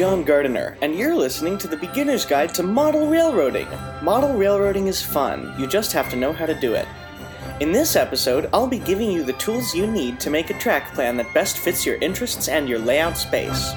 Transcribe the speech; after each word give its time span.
John 0.00 0.24
Gardiner, 0.24 0.78
and 0.80 0.94
you're 0.94 1.14
listening 1.14 1.58
to 1.58 1.68
the 1.68 1.76
Beginner's 1.76 2.24
Guide 2.24 2.54
to 2.54 2.62
Model 2.62 3.06
Railroading. 3.06 3.68
Model 4.00 4.32
railroading 4.32 4.86
is 4.86 5.02
fun, 5.02 5.54
you 5.58 5.66
just 5.66 5.92
have 5.92 6.08
to 6.08 6.16
know 6.16 6.32
how 6.32 6.46
to 6.46 6.58
do 6.58 6.72
it. 6.72 6.88
In 7.60 7.70
this 7.70 7.96
episode, 7.96 8.48
I'll 8.54 8.66
be 8.66 8.78
giving 8.78 9.10
you 9.10 9.22
the 9.22 9.34
tools 9.34 9.74
you 9.74 9.86
need 9.86 10.18
to 10.20 10.30
make 10.30 10.48
a 10.48 10.58
track 10.58 10.94
plan 10.94 11.18
that 11.18 11.34
best 11.34 11.58
fits 11.58 11.84
your 11.84 11.96
interests 11.96 12.48
and 12.48 12.66
your 12.66 12.78
layout 12.78 13.18
space. 13.18 13.74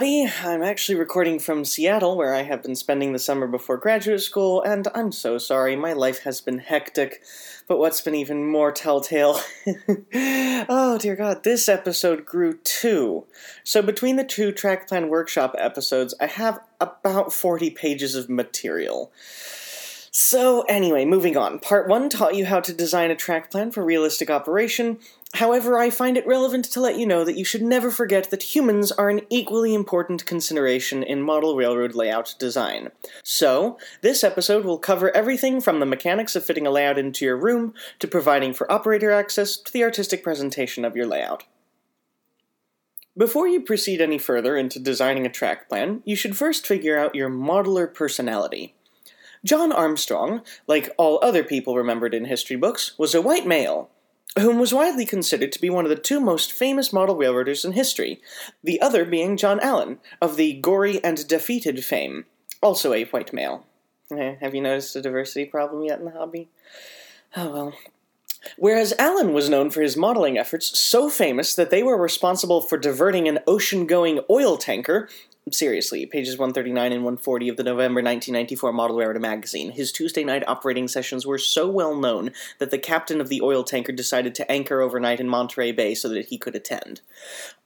Everybody. 0.00 0.32
I'm 0.42 0.62
actually 0.62 0.94
recording 0.94 1.38
from 1.38 1.62
Seattle, 1.62 2.16
where 2.16 2.34
I 2.34 2.42
have 2.42 2.62
been 2.62 2.74
spending 2.74 3.12
the 3.12 3.18
summer 3.18 3.46
before 3.46 3.76
graduate 3.76 4.22
school, 4.22 4.62
and 4.62 4.88
I'm 4.94 5.12
so 5.12 5.36
sorry. 5.36 5.76
My 5.76 5.92
life 5.92 6.20
has 6.22 6.40
been 6.40 6.58
hectic, 6.58 7.22
but 7.68 7.78
what's 7.78 8.00
been 8.00 8.14
even 8.14 8.46
more 8.46 8.72
telltale. 8.72 9.40
oh, 10.14 10.96
dear 10.98 11.16
God, 11.16 11.44
this 11.44 11.68
episode 11.68 12.24
grew 12.24 12.56
two. 12.64 13.26
So, 13.62 13.82
between 13.82 14.16
the 14.16 14.24
two 14.24 14.52
track 14.52 14.88
plan 14.88 15.10
workshop 15.10 15.54
episodes, 15.58 16.14
I 16.18 16.26
have 16.28 16.60
about 16.80 17.34
40 17.34 17.68
pages 17.68 18.14
of 18.14 18.30
material. 18.30 19.12
So, 20.10 20.62
anyway, 20.62 21.04
moving 21.04 21.36
on. 21.36 21.58
Part 21.58 21.88
1 21.88 22.08
taught 22.08 22.34
you 22.34 22.46
how 22.46 22.60
to 22.60 22.72
design 22.72 23.10
a 23.10 23.16
track 23.16 23.50
plan 23.50 23.70
for 23.70 23.84
realistic 23.84 24.30
operation. 24.30 24.98
However, 25.34 25.78
I 25.78 25.90
find 25.90 26.16
it 26.16 26.26
relevant 26.26 26.64
to 26.66 26.80
let 26.80 26.98
you 26.98 27.06
know 27.06 27.24
that 27.24 27.36
you 27.36 27.44
should 27.44 27.62
never 27.62 27.90
forget 27.90 28.30
that 28.30 28.54
humans 28.54 28.90
are 28.90 29.08
an 29.08 29.20
equally 29.30 29.74
important 29.74 30.26
consideration 30.26 31.02
in 31.02 31.22
model 31.22 31.54
railroad 31.54 31.94
layout 31.94 32.34
design. 32.38 32.90
So, 33.22 33.78
this 34.02 34.24
episode 34.24 34.64
will 34.64 34.78
cover 34.78 35.14
everything 35.14 35.60
from 35.60 35.78
the 35.78 35.86
mechanics 35.86 36.34
of 36.34 36.44
fitting 36.44 36.66
a 36.66 36.70
layout 36.70 36.98
into 36.98 37.24
your 37.24 37.36
room, 37.36 37.74
to 38.00 38.08
providing 38.08 38.52
for 38.52 38.70
operator 38.70 39.12
access, 39.12 39.56
to 39.56 39.72
the 39.72 39.84
artistic 39.84 40.24
presentation 40.24 40.84
of 40.84 40.96
your 40.96 41.06
layout. 41.06 41.44
Before 43.16 43.46
you 43.46 43.60
proceed 43.60 44.00
any 44.00 44.18
further 44.18 44.56
into 44.56 44.80
designing 44.80 45.26
a 45.26 45.30
track 45.30 45.68
plan, 45.68 46.02
you 46.04 46.16
should 46.16 46.36
first 46.36 46.66
figure 46.66 46.98
out 46.98 47.14
your 47.14 47.30
modeler 47.30 47.92
personality. 47.92 48.74
John 49.44 49.72
Armstrong, 49.72 50.42
like 50.66 50.90
all 50.98 51.18
other 51.22 51.44
people 51.44 51.76
remembered 51.76 52.14
in 52.14 52.26
history 52.26 52.56
books, 52.56 52.98
was 52.98 53.14
a 53.14 53.22
white 53.22 53.46
male, 53.46 53.90
whom 54.38 54.58
was 54.58 54.72
widely 54.72 55.04
considered 55.04 55.52
to 55.52 55.60
be 55.60 55.70
one 55.70 55.84
of 55.84 55.90
the 55.90 55.96
two 55.96 56.20
most 56.20 56.52
famous 56.52 56.92
model 56.92 57.16
railroaders 57.16 57.64
in 57.64 57.72
history, 57.72 58.20
the 58.62 58.80
other 58.80 59.04
being 59.04 59.36
John 59.36 59.60
Allen, 59.60 59.98
of 60.20 60.36
the 60.36 60.54
Gorre 60.54 61.00
and 61.02 61.18
Daphetid 61.18 61.82
fame, 61.84 62.26
also 62.62 62.92
a 62.92 63.04
white 63.04 63.32
male. 63.32 63.66
Eh, 64.12 64.36
have 64.40 64.54
you 64.54 64.60
noticed 64.60 64.96
a 64.96 65.02
diversity 65.02 65.44
problem 65.44 65.82
yet 65.84 65.98
in 65.98 66.04
the 66.04 66.10
hobby? 66.12 66.48
Oh 67.36 67.50
well. 67.50 67.74
Whereas 68.56 68.94
Allen 68.98 69.32
was 69.32 69.50
known 69.50 69.70
for 69.70 69.82
his 69.82 69.96
modeling 69.96 70.38
efforts, 70.38 70.78
so 70.78 71.10
famous 71.10 71.54
that 71.54 71.70
they 71.70 71.82
were 71.82 71.96
responsible 71.96 72.60
for 72.60 72.78
diverting 72.78 73.28
an 73.28 73.40
ocean 73.46 73.86
going 73.86 74.20
oil 74.30 74.56
tanker 74.56 75.08
seriously, 75.54 76.06
pages 76.06 76.36
139 76.36 76.92
and 76.92 77.04
140 77.04 77.48
of 77.48 77.56
the 77.56 77.62
November 77.62 78.00
1994 78.00 78.72
Model 78.72 78.96
Railroad 78.96 79.20
magazine. 79.20 79.70
His 79.70 79.92
Tuesday 79.92 80.24
night 80.24 80.42
operating 80.46 80.88
sessions 80.88 81.26
were 81.26 81.38
so 81.38 81.68
well 81.68 81.96
known 81.96 82.32
that 82.58 82.70
the 82.70 82.78
captain 82.78 83.20
of 83.20 83.28
the 83.28 83.40
oil 83.42 83.64
tanker 83.64 83.92
decided 83.92 84.34
to 84.34 84.50
anchor 84.50 84.80
overnight 84.80 85.20
in 85.20 85.28
Monterey 85.28 85.72
Bay 85.72 85.94
so 85.94 86.08
that 86.08 86.26
he 86.26 86.38
could 86.38 86.54
attend. 86.54 87.00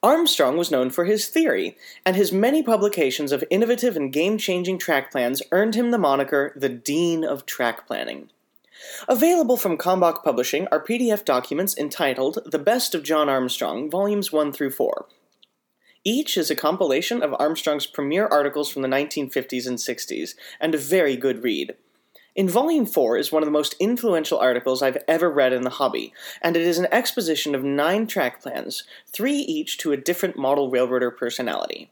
Armstrong 0.02 0.56
was 0.56 0.70
known 0.70 0.90
for 0.90 1.04
his 1.04 1.28
theory, 1.28 1.76
and 2.04 2.16
his 2.16 2.32
many 2.32 2.62
publications 2.62 3.32
of 3.32 3.44
innovative 3.50 3.96
and 3.96 4.12
game 4.12 4.38
changing 4.38 4.78
track 4.78 5.10
plans 5.10 5.42
earned 5.52 5.74
him 5.74 5.90
the 5.90 5.98
moniker 5.98 6.52
the 6.56 6.68
Dean 6.68 7.24
of 7.24 7.46
Track 7.46 7.86
Planning. 7.86 8.30
Available 9.08 9.56
from 9.56 9.78
Kalmbach 9.78 10.22
Publishing 10.24 10.66
are 10.70 10.84
PDF 10.84 11.24
documents 11.24 11.76
entitled 11.76 12.38
The 12.44 12.58
Best 12.58 12.94
of 12.94 13.02
John 13.02 13.28
Armstrong, 13.28 13.90
Volumes 13.90 14.32
1 14.32 14.52
through 14.52 14.70
4. 14.70 15.06
Each 16.04 16.36
is 16.36 16.50
a 16.50 16.56
compilation 16.56 17.22
of 17.22 17.34
Armstrong's 17.38 17.86
premier 17.86 18.26
articles 18.26 18.70
from 18.70 18.82
the 18.82 18.88
1950s 18.88 19.66
and 19.66 19.78
60s, 19.78 20.34
and 20.60 20.74
a 20.74 20.78
very 20.78 21.16
good 21.16 21.42
read. 21.42 21.74
In 22.36 22.48
Volume 22.48 22.84
4 22.84 23.16
is 23.16 23.32
one 23.32 23.42
of 23.42 23.46
the 23.46 23.52
most 23.52 23.74
influential 23.80 24.38
articles 24.38 24.82
I've 24.82 25.02
ever 25.08 25.30
read 25.30 25.54
in 25.54 25.62
the 25.62 25.70
hobby, 25.70 26.12
and 26.42 26.56
it 26.56 26.62
is 26.62 26.78
an 26.78 26.88
exposition 26.92 27.54
of 27.54 27.64
nine 27.64 28.06
track 28.06 28.42
plans, 28.42 28.84
three 29.06 29.36
each 29.36 29.78
to 29.78 29.92
a 29.92 29.96
different 29.96 30.36
model 30.36 30.68
railroader 30.68 31.10
personality. 31.10 31.90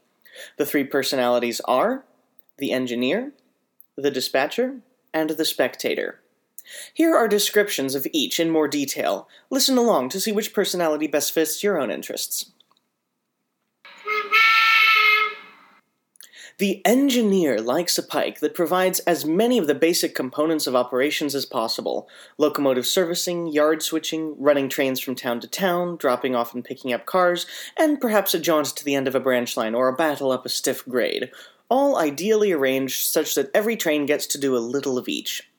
The 0.57 0.65
three 0.65 0.83
personalities 0.83 1.59
are 1.61 2.03
the 2.57 2.71
engineer, 2.71 3.31
the 3.95 4.11
dispatcher, 4.11 4.81
and 5.11 5.31
the 5.31 5.45
spectator. 5.45 6.19
Here 6.93 7.15
are 7.15 7.27
descriptions 7.27 7.95
of 7.95 8.07
each 8.13 8.39
in 8.39 8.49
more 8.49 8.67
detail. 8.67 9.27
Listen 9.49 9.77
along 9.77 10.09
to 10.09 10.19
see 10.19 10.31
which 10.31 10.53
personality 10.53 11.07
best 11.07 11.31
fits 11.31 11.63
your 11.63 11.79
own 11.79 11.89
interests. 11.89 12.52
The 16.59 16.85
engineer 16.85 17.59
likes 17.59 17.97
a 17.97 18.03
pike 18.03 18.39
that 18.39 18.53
provides 18.53 18.99
as 18.99 19.25
many 19.25 19.57
of 19.57 19.65
the 19.65 19.73
basic 19.73 20.13
components 20.13 20.67
of 20.67 20.75
operations 20.75 21.33
as 21.33 21.47
possible 21.47 22.07
locomotive 22.37 22.85
servicing, 22.85 23.47
yard 23.47 23.81
switching, 23.81 24.35
running 24.39 24.69
trains 24.69 24.99
from 24.99 25.15
town 25.15 25.39
to 25.39 25.47
town, 25.47 25.97
dropping 25.97 26.35
off 26.35 26.53
and 26.53 26.63
picking 26.63 26.93
up 26.93 27.07
cars, 27.07 27.47
and 27.75 27.99
perhaps 27.99 28.35
a 28.35 28.39
jaunt 28.39 28.67
to 28.67 28.85
the 28.85 28.93
end 28.93 29.07
of 29.07 29.15
a 29.15 29.19
branch 29.19 29.57
line 29.57 29.73
or 29.73 29.87
a 29.87 29.95
battle 29.95 30.31
up 30.31 30.45
a 30.45 30.49
stiff 30.49 30.85
grade, 30.85 31.31
all 31.69 31.97
ideally 31.97 32.51
arranged 32.51 33.07
such 33.07 33.33
that 33.33 33.49
every 33.55 33.75
train 33.75 34.05
gets 34.05 34.27
to 34.27 34.37
do 34.37 34.55
a 34.55 34.59
little 34.59 34.99
of 34.99 35.09
each. 35.09 35.49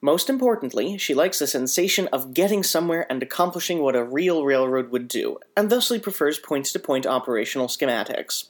Most 0.00 0.28
importantly, 0.28 0.98
she 0.98 1.14
likes 1.14 1.38
the 1.38 1.46
sensation 1.46 2.08
of 2.08 2.34
getting 2.34 2.64
somewhere 2.64 3.06
and 3.08 3.22
accomplishing 3.22 3.78
what 3.78 3.94
a 3.94 4.02
real 4.02 4.44
railroad 4.44 4.90
would 4.90 5.06
do, 5.06 5.38
and 5.56 5.70
thusly 5.70 6.00
prefers 6.00 6.40
point 6.40 6.66
to 6.66 6.80
point 6.80 7.06
operational 7.06 7.68
schematics. 7.68 8.46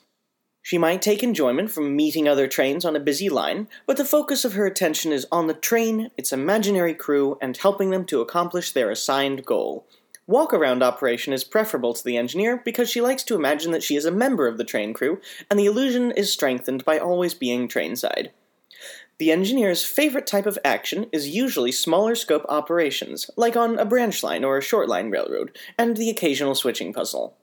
She 0.63 0.79
might 0.79 1.03
take 1.03 1.25
enjoyment 1.25 1.73
from 1.73 1.97
meeting 1.97 2.29
other 2.29 2.47
trains 2.47 2.85
on 2.85 2.95
a 2.95 3.01
busy 3.01 3.29
line, 3.29 3.69
but 3.85 3.97
the 3.97 4.05
focus 4.05 4.45
of 4.45 4.53
her 4.53 4.65
attention 4.65 5.11
is 5.11 5.27
on 5.33 5.49
the 5.49 5.55
train, 5.55 6.13
its 6.17 6.33
imaginary 6.33 6.95
crew, 6.95 7.37
and 7.41 7.57
helping 7.57 7.91
them 7.91 8.05
to 8.07 8.21
accomplish 8.21 8.71
their 8.71 8.89
assigned 8.89 9.45
goal. 9.45 9.87
Walk 10.29 10.55
around 10.55 10.85
operation 10.85 11.33
is 11.33 11.43
preferable 11.43 11.95
to 11.95 12.05
the 12.05 12.17
engineer 12.17 12.63
because 12.65 12.89
she 12.89 13.01
likes 13.01 13.25
to 13.25 13.35
imagine 13.35 13.73
that 13.73 13.83
she 13.83 13.97
is 13.97 14.05
a 14.05 14.13
member 14.13 14.47
of 14.47 14.57
the 14.57 14.65
train 14.65 14.95
crew, 14.95 15.21
and 15.51 15.59
the 15.59 15.67
illusion 15.67 16.13
is 16.13 16.33
strengthened 16.33 16.85
by 16.85 16.97
always 16.97 17.35
being 17.35 17.67
trainside. 17.67 18.31
The 19.19 19.33
engineer's 19.33 19.85
favorite 19.85 20.29
type 20.29 20.47
of 20.47 20.59
action 20.65 21.07
is 21.13 21.29
usually 21.29 21.73
smaller 21.73 22.15
scope 22.15 22.47
operations, 22.49 23.29
like 23.37 23.57
on 23.57 23.81
a 23.81 23.85
branch 23.85 24.23
line 24.23 24.45
or 24.45 24.59
a 24.59 24.63
short 24.63 24.89
line 24.89 25.11
railroad, 25.11 25.57
and 25.77 25.97
the 25.97 26.09
occasional 26.09 26.55
switching 26.55 26.93
puzzle. 26.93 27.37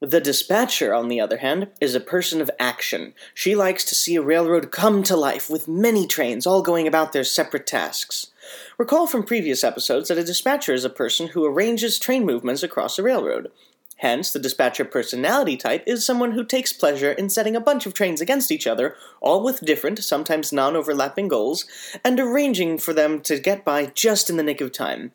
The 0.00 0.20
dispatcher, 0.20 0.94
on 0.94 1.08
the 1.08 1.20
other 1.20 1.38
hand, 1.38 1.68
is 1.80 1.96
a 1.96 2.00
person 2.00 2.40
of 2.40 2.52
action. 2.60 3.14
She 3.34 3.56
likes 3.56 3.84
to 3.84 3.96
see 3.96 4.14
a 4.14 4.22
railroad 4.22 4.70
come 4.70 5.02
to 5.02 5.16
life 5.16 5.50
with 5.50 5.66
many 5.66 6.06
trains 6.06 6.46
all 6.46 6.62
going 6.62 6.86
about 6.86 7.12
their 7.12 7.24
separate 7.24 7.66
tasks. 7.66 8.28
Recall 8.78 9.08
from 9.08 9.24
previous 9.24 9.64
episodes 9.64 10.08
that 10.08 10.18
a 10.18 10.22
dispatcher 10.22 10.72
is 10.72 10.84
a 10.84 10.90
person 10.90 11.28
who 11.28 11.44
arranges 11.44 11.98
train 11.98 12.24
movements 12.24 12.62
across 12.62 12.96
a 12.96 13.02
railroad. 13.02 13.50
Hence, 13.96 14.32
the 14.32 14.38
dispatcher 14.38 14.84
personality 14.84 15.56
type 15.56 15.82
is 15.84 16.06
someone 16.06 16.30
who 16.30 16.44
takes 16.44 16.72
pleasure 16.72 17.10
in 17.10 17.28
setting 17.28 17.56
a 17.56 17.60
bunch 17.60 17.84
of 17.84 17.92
trains 17.92 18.20
against 18.20 18.52
each 18.52 18.68
other, 18.68 18.94
all 19.20 19.42
with 19.42 19.66
different, 19.66 20.04
sometimes 20.04 20.52
non 20.52 20.76
overlapping 20.76 21.26
goals, 21.26 21.64
and 22.04 22.20
arranging 22.20 22.78
for 22.78 22.92
them 22.92 23.20
to 23.22 23.40
get 23.40 23.64
by 23.64 23.86
just 23.86 24.30
in 24.30 24.36
the 24.36 24.44
nick 24.44 24.60
of 24.60 24.70
time. 24.70 25.10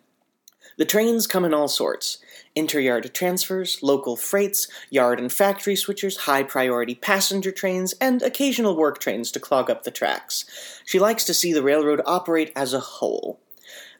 The 0.78 0.86
trains 0.86 1.28
come 1.28 1.46
in 1.46 1.54
all 1.54 1.68
sorts 1.68 2.18
interyard 2.56 3.12
transfers, 3.14 3.82
local 3.82 4.16
freights, 4.16 4.68
yard 4.90 5.20
and 5.20 5.32
factory 5.32 5.76
switchers, 5.76 6.20
high 6.20 6.44
priority 6.44 6.96
passenger 6.96 7.52
trains, 7.52 7.94
and 8.02 8.22
occasional 8.22 8.76
work 8.76 9.00
trains 9.00 9.32
to 9.32 9.40
clog 9.40 9.70
up 9.70 9.84
the 9.84 9.92
tracks. 9.92 10.46
She 10.86 11.00
likes 11.00 11.24
to 11.26 11.34
see 11.34 11.54
the 11.54 11.64
railroad 11.64 12.02
operate 12.06 12.52
as 12.56 12.74
a 12.74 12.80
whole. 12.80 13.40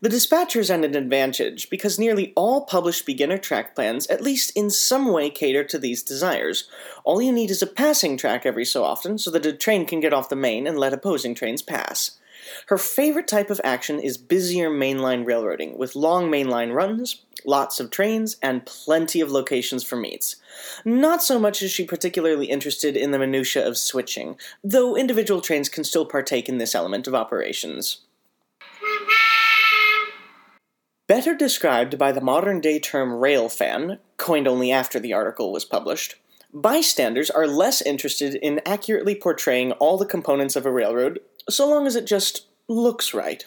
The 0.02 0.10
dispatchers 0.10 0.70
are 0.70 0.84
an 0.84 0.96
advantage 0.96 1.70
because 1.70 1.98
nearly 1.98 2.34
all 2.36 2.66
published 2.66 3.06
beginner 3.06 3.38
track 3.38 3.74
plans 3.74 4.06
at 4.08 4.22
least 4.22 4.52
in 4.54 4.70
some 4.70 5.14
way 5.14 5.30
cater 5.30 5.64
to 5.64 5.80
these 5.80 6.04
desires. 6.04 6.68
All 7.06 7.22
you 7.22 7.32
need 7.32 7.50
is 7.50 7.62
a 7.62 7.68
passing 7.68 8.18
track 8.18 8.46
every 8.46 8.66
so 8.66 8.84
often 8.84 9.18
so 9.18 9.32
that 9.32 9.46
a 9.46 9.54
train 9.54 9.86
can 9.86 10.02
get 10.02 10.12
off 10.12 10.28
the 10.28 10.36
main 10.36 10.68
and 10.68 10.78
let 10.78 10.92
opposing 10.92 11.36
trains 11.36 11.62
pass. 11.62 12.20
Her 12.68 12.78
favorite 12.78 13.30
type 13.30 13.50
of 13.50 13.62
action 13.64 14.00
is 14.00 14.18
busier 14.18 14.70
mainline 14.70 15.26
railroading, 15.26 15.78
with 15.78 15.96
long 15.96 16.30
mainline 16.30 16.74
runs, 16.74 17.22
lots 17.46 17.80
of 17.80 17.90
trains, 17.90 18.38
and 18.42 18.66
plenty 18.66 19.22
of 19.22 19.32
locations 19.32 19.84
for 19.84 19.96
meets. 19.96 20.38
Not 20.86 21.24
so 21.24 21.40
much 21.40 21.62
is 21.62 21.72
she 21.72 21.86
particularly 21.86 22.48
interested 22.48 22.96
in 22.96 23.12
the 23.12 23.20
minutiae 23.20 23.68
of 23.68 23.78
switching, 23.78 24.38
though 24.64 24.96
individual 24.96 25.42
trains 25.42 25.70
can 25.70 25.84
still 25.84 26.06
partake 26.06 26.50
in 26.50 26.58
this 26.58 26.76
element 26.76 27.08
of 27.08 27.16
operations. 27.16 28.02
Better 31.08 31.36
described 31.36 31.98
by 31.98 32.12
the 32.12 32.22
modern 32.22 32.62
day 32.62 32.80
term 32.80 33.10
railfan, 33.10 34.00
coined 34.18 34.48
only 34.48 34.72
after 34.72 35.00
the 35.00 35.14
article 35.14 35.52
was 35.52 35.66
published, 35.66 36.16
bystanders 36.54 37.30
are 37.30 37.48
less 37.48 37.82
interested 37.82 38.36
in 38.36 38.62
accurately 38.66 39.16
portraying 39.16 39.74
all 39.74 39.98
the 39.98 40.06
components 40.06 40.56
of 40.56 40.66
a 40.66 40.72
railroad 40.72 41.20
so 41.50 41.68
long 41.70 41.88
as 41.88 41.96
it 41.96 42.06
just 42.06 42.48
looks 42.68 43.14
right. 43.14 43.46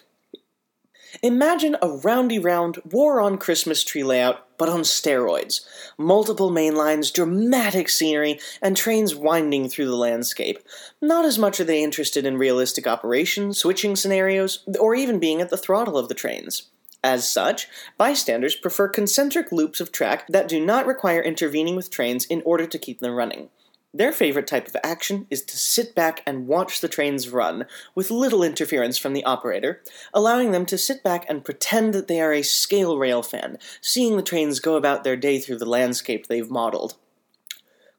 Imagine 1.23 1.75
a 1.81 1.89
roundy 1.89 2.37
round 2.37 2.77
war 2.85 3.19
on 3.19 3.37
Christmas 3.37 3.83
tree 3.83 4.03
layout, 4.03 4.57
but 4.57 4.69
on 4.69 4.81
steroids. 4.81 5.61
Multiple 5.97 6.51
main 6.51 6.75
lines, 6.75 7.11
dramatic 7.11 7.89
scenery, 7.89 8.39
and 8.61 8.77
trains 8.77 9.15
winding 9.15 9.67
through 9.67 9.87
the 9.87 9.95
landscape. 9.95 10.59
Not 11.01 11.25
as 11.25 11.39
much 11.39 11.59
are 11.59 11.63
they 11.63 11.83
interested 11.83 12.25
in 12.25 12.37
realistic 12.37 12.85
operations, 12.85 13.57
switching 13.57 13.95
scenarios, 13.95 14.63
or 14.79 14.93
even 14.93 15.19
being 15.19 15.41
at 15.41 15.49
the 15.49 15.57
throttle 15.57 15.97
of 15.97 16.07
the 16.07 16.15
trains. 16.15 16.69
As 17.03 17.31
such, 17.31 17.67
bystanders 17.97 18.55
prefer 18.55 18.87
concentric 18.87 19.51
loops 19.51 19.79
of 19.79 19.91
track 19.91 20.27
that 20.27 20.47
do 20.47 20.63
not 20.63 20.85
require 20.85 21.21
intervening 21.21 21.75
with 21.75 21.91
trains 21.91 22.25
in 22.25 22.41
order 22.45 22.67
to 22.67 22.79
keep 22.79 22.99
them 22.99 23.15
running. 23.15 23.49
Their 23.93 24.11
favorite 24.11 24.47
type 24.47 24.67
of 24.67 24.75
action 24.83 25.27
is 25.29 25.43
to 25.43 25.57
sit 25.57 25.95
back 25.95 26.21
and 26.25 26.47
watch 26.47 26.81
the 26.81 26.89
trains 26.89 27.29
run, 27.29 27.65
with 27.95 28.11
little 28.11 28.43
interference 28.43 28.97
from 28.97 29.13
the 29.13 29.23
operator, 29.23 29.81
allowing 30.13 30.51
them 30.51 30.65
to 30.67 30.77
sit 30.77 31.03
back 31.03 31.25
and 31.29 31.45
pretend 31.45 31.93
that 31.93 32.07
they 32.07 32.19
are 32.19 32.33
a 32.33 32.41
scale 32.41 32.97
rail 32.97 33.23
fan, 33.23 33.57
seeing 33.81 34.17
the 34.17 34.23
trains 34.23 34.59
go 34.59 34.75
about 34.75 35.03
their 35.03 35.15
day 35.15 35.39
through 35.39 35.57
the 35.57 35.65
landscape 35.65 36.27
they've 36.27 36.51
modeled. 36.51 36.95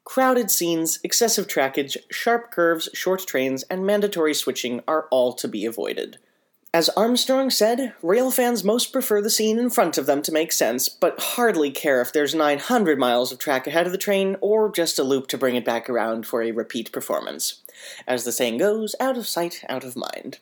Crowded 0.03 0.49
scenes, 0.49 0.99
excessive 1.03 1.47
trackage, 1.47 1.97
sharp 2.09 2.51
curves, 2.51 2.89
short 2.93 3.25
trains, 3.27 3.63
and 3.63 3.85
mandatory 3.85 4.33
switching 4.33 4.81
are 4.87 5.07
all 5.11 5.33
to 5.33 5.47
be 5.47 5.65
avoided. 5.65 6.17
As 6.71 6.89
Armstrong 6.89 7.49
said, 7.49 7.95
rail 8.03 8.29
fans 8.29 8.63
most 8.63 8.93
prefer 8.93 9.23
the 9.23 9.31
scene 9.31 9.57
in 9.57 9.71
front 9.71 9.97
of 9.97 10.05
them 10.05 10.21
to 10.21 10.31
make 10.31 10.51
sense, 10.51 10.87
but 10.87 11.19
hardly 11.19 11.71
care 11.71 11.99
if 11.99 12.13
there's 12.13 12.35
900 12.35 12.99
miles 12.99 13.31
of 13.31 13.39
track 13.39 13.65
ahead 13.65 13.87
of 13.87 13.91
the 13.91 13.97
train 13.97 14.35
or 14.39 14.71
just 14.71 14.99
a 14.99 15.03
loop 15.03 15.25
to 15.27 15.37
bring 15.37 15.55
it 15.55 15.65
back 15.65 15.89
around 15.89 16.27
for 16.27 16.43
a 16.43 16.51
repeat 16.51 16.91
performance. 16.91 17.61
As 18.07 18.23
the 18.23 18.31
saying 18.31 18.59
goes, 18.59 18.93
out 18.99 19.17
of 19.17 19.27
sight, 19.27 19.63
out 19.67 19.83
of 19.83 19.95
mind. 19.95 20.37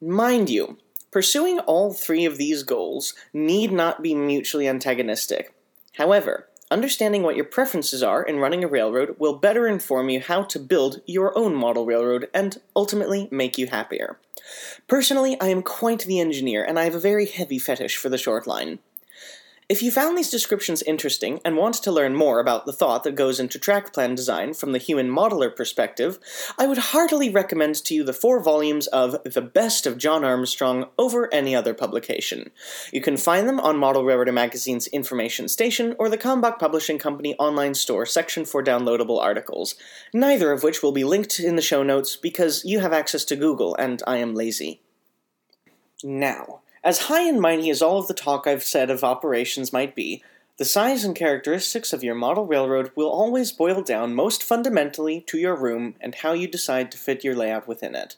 Mind 0.00 0.50
you, 0.50 0.78
pursuing 1.12 1.60
all 1.60 1.92
three 1.92 2.24
of 2.24 2.36
these 2.36 2.64
goals 2.64 3.14
need 3.32 3.70
not 3.70 4.02
be 4.02 4.16
mutually 4.16 4.66
antagonistic. 4.66 5.54
However, 5.98 6.48
Understanding 6.72 7.22
what 7.22 7.36
your 7.36 7.44
preferences 7.44 8.02
are 8.02 8.22
in 8.22 8.38
running 8.38 8.64
a 8.64 8.66
railroad 8.66 9.16
will 9.18 9.34
better 9.36 9.68
inform 9.68 10.08
you 10.08 10.20
how 10.20 10.42
to 10.44 10.58
build 10.58 11.02
your 11.04 11.36
own 11.36 11.54
model 11.54 11.84
railroad 11.84 12.30
and 12.32 12.62
ultimately 12.74 13.28
make 13.30 13.58
you 13.58 13.66
happier. 13.66 14.18
Personally, 14.88 15.38
I 15.38 15.48
am 15.48 15.62
quite 15.62 16.06
the 16.06 16.18
engineer 16.18 16.64
and 16.64 16.78
I 16.78 16.84
have 16.84 16.94
a 16.94 16.98
very 16.98 17.26
heavy 17.26 17.58
fetish 17.58 17.98
for 17.98 18.08
the 18.08 18.16
short 18.16 18.46
line. 18.46 18.78
If 19.72 19.82
you 19.82 19.90
found 19.90 20.18
these 20.18 20.28
descriptions 20.28 20.82
interesting 20.82 21.40
and 21.46 21.56
want 21.56 21.76
to 21.76 21.90
learn 21.90 22.14
more 22.14 22.40
about 22.40 22.66
the 22.66 22.74
thought 22.74 23.04
that 23.04 23.14
goes 23.14 23.40
into 23.40 23.58
track 23.58 23.94
plan 23.94 24.14
design 24.14 24.52
from 24.52 24.72
the 24.72 24.78
human 24.78 25.08
modeler 25.08 25.56
perspective, 25.56 26.18
I 26.58 26.66
would 26.66 26.76
heartily 26.76 27.30
recommend 27.30 27.76
to 27.76 27.94
you 27.94 28.04
the 28.04 28.12
four 28.12 28.42
volumes 28.42 28.86
of 28.88 29.16
The 29.24 29.40
Best 29.40 29.86
of 29.86 29.96
John 29.96 30.24
Armstrong 30.24 30.90
over 30.98 31.32
any 31.32 31.56
other 31.56 31.72
publication. 31.72 32.50
You 32.92 33.00
can 33.00 33.16
find 33.16 33.48
them 33.48 33.58
on 33.60 33.78
Model 33.78 34.04
Railroader 34.04 34.30
Magazine's 34.30 34.88
Information 34.88 35.48
Station 35.48 35.96
or 35.98 36.10
the 36.10 36.18
Kalmbach 36.18 36.58
Publishing 36.58 36.98
Company 36.98 37.34
online 37.36 37.72
store 37.72 38.04
section 38.04 38.44
for 38.44 38.62
downloadable 38.62 39.22
articles, 39.22 39.74
neither 40.12 40.52
of 40.52 40.62
which 40.62 40.82
will 40.82 40.92
be 40.92 41.02
linked 41.02 41.40
in 41.40 41.56
the 41.56 41.62
show 41.62 41.82
notes 41.82 42.14
because 42.14 42.62
you 42.66 42.80
have 42.80 42.92
access 42.92 43.24
to 43.24 43.36
Google 43.36 43.74
and 43.76 44.02
I 44.06 44.18
am 44.18 44.34
lazy. 44.34 44.82
Now, 46.04 46.60
as 46.84 47.02
high 47.02 47.22
and 47.28 47.40
mighty 47.40 47.70
as 47.70 47.82
all 47.82 47.98
of 47.98 48.08
the 48.08 48.14
talk 48.14 48.46
I've 48.46 48.64
said 48.64 48.90
of 48.90 49.04
operations 49.04 49.72
might 49.72 49.94
be, 49.94 50.22
the 50.58 50.64
size 50.64 51.04
and 51.04 51.16
characteristics 51.16 51.92
of 51.92 52.04
your 52.04 52.14
model 52.14 52.46
railroad 52.46 52.92
will 52.94 53.08
always 53.08 53.52
boil 53.52 53.82
down 53.82 54.14
most 54.14 54.42
fundamentally 54.42 55.20
to 55.22 55.38
your 55.38 55.56
room 55.56 55.94
and 56.00 56.14
how 56.16 56.32
you 56.32 56.46
decide 56.46 56.92
to 56.92 56.98
fit 56.98 57.24
your 57.24 57.34
layout 57.34 57.66
within 57.66 57.94
it. 57.94 58.16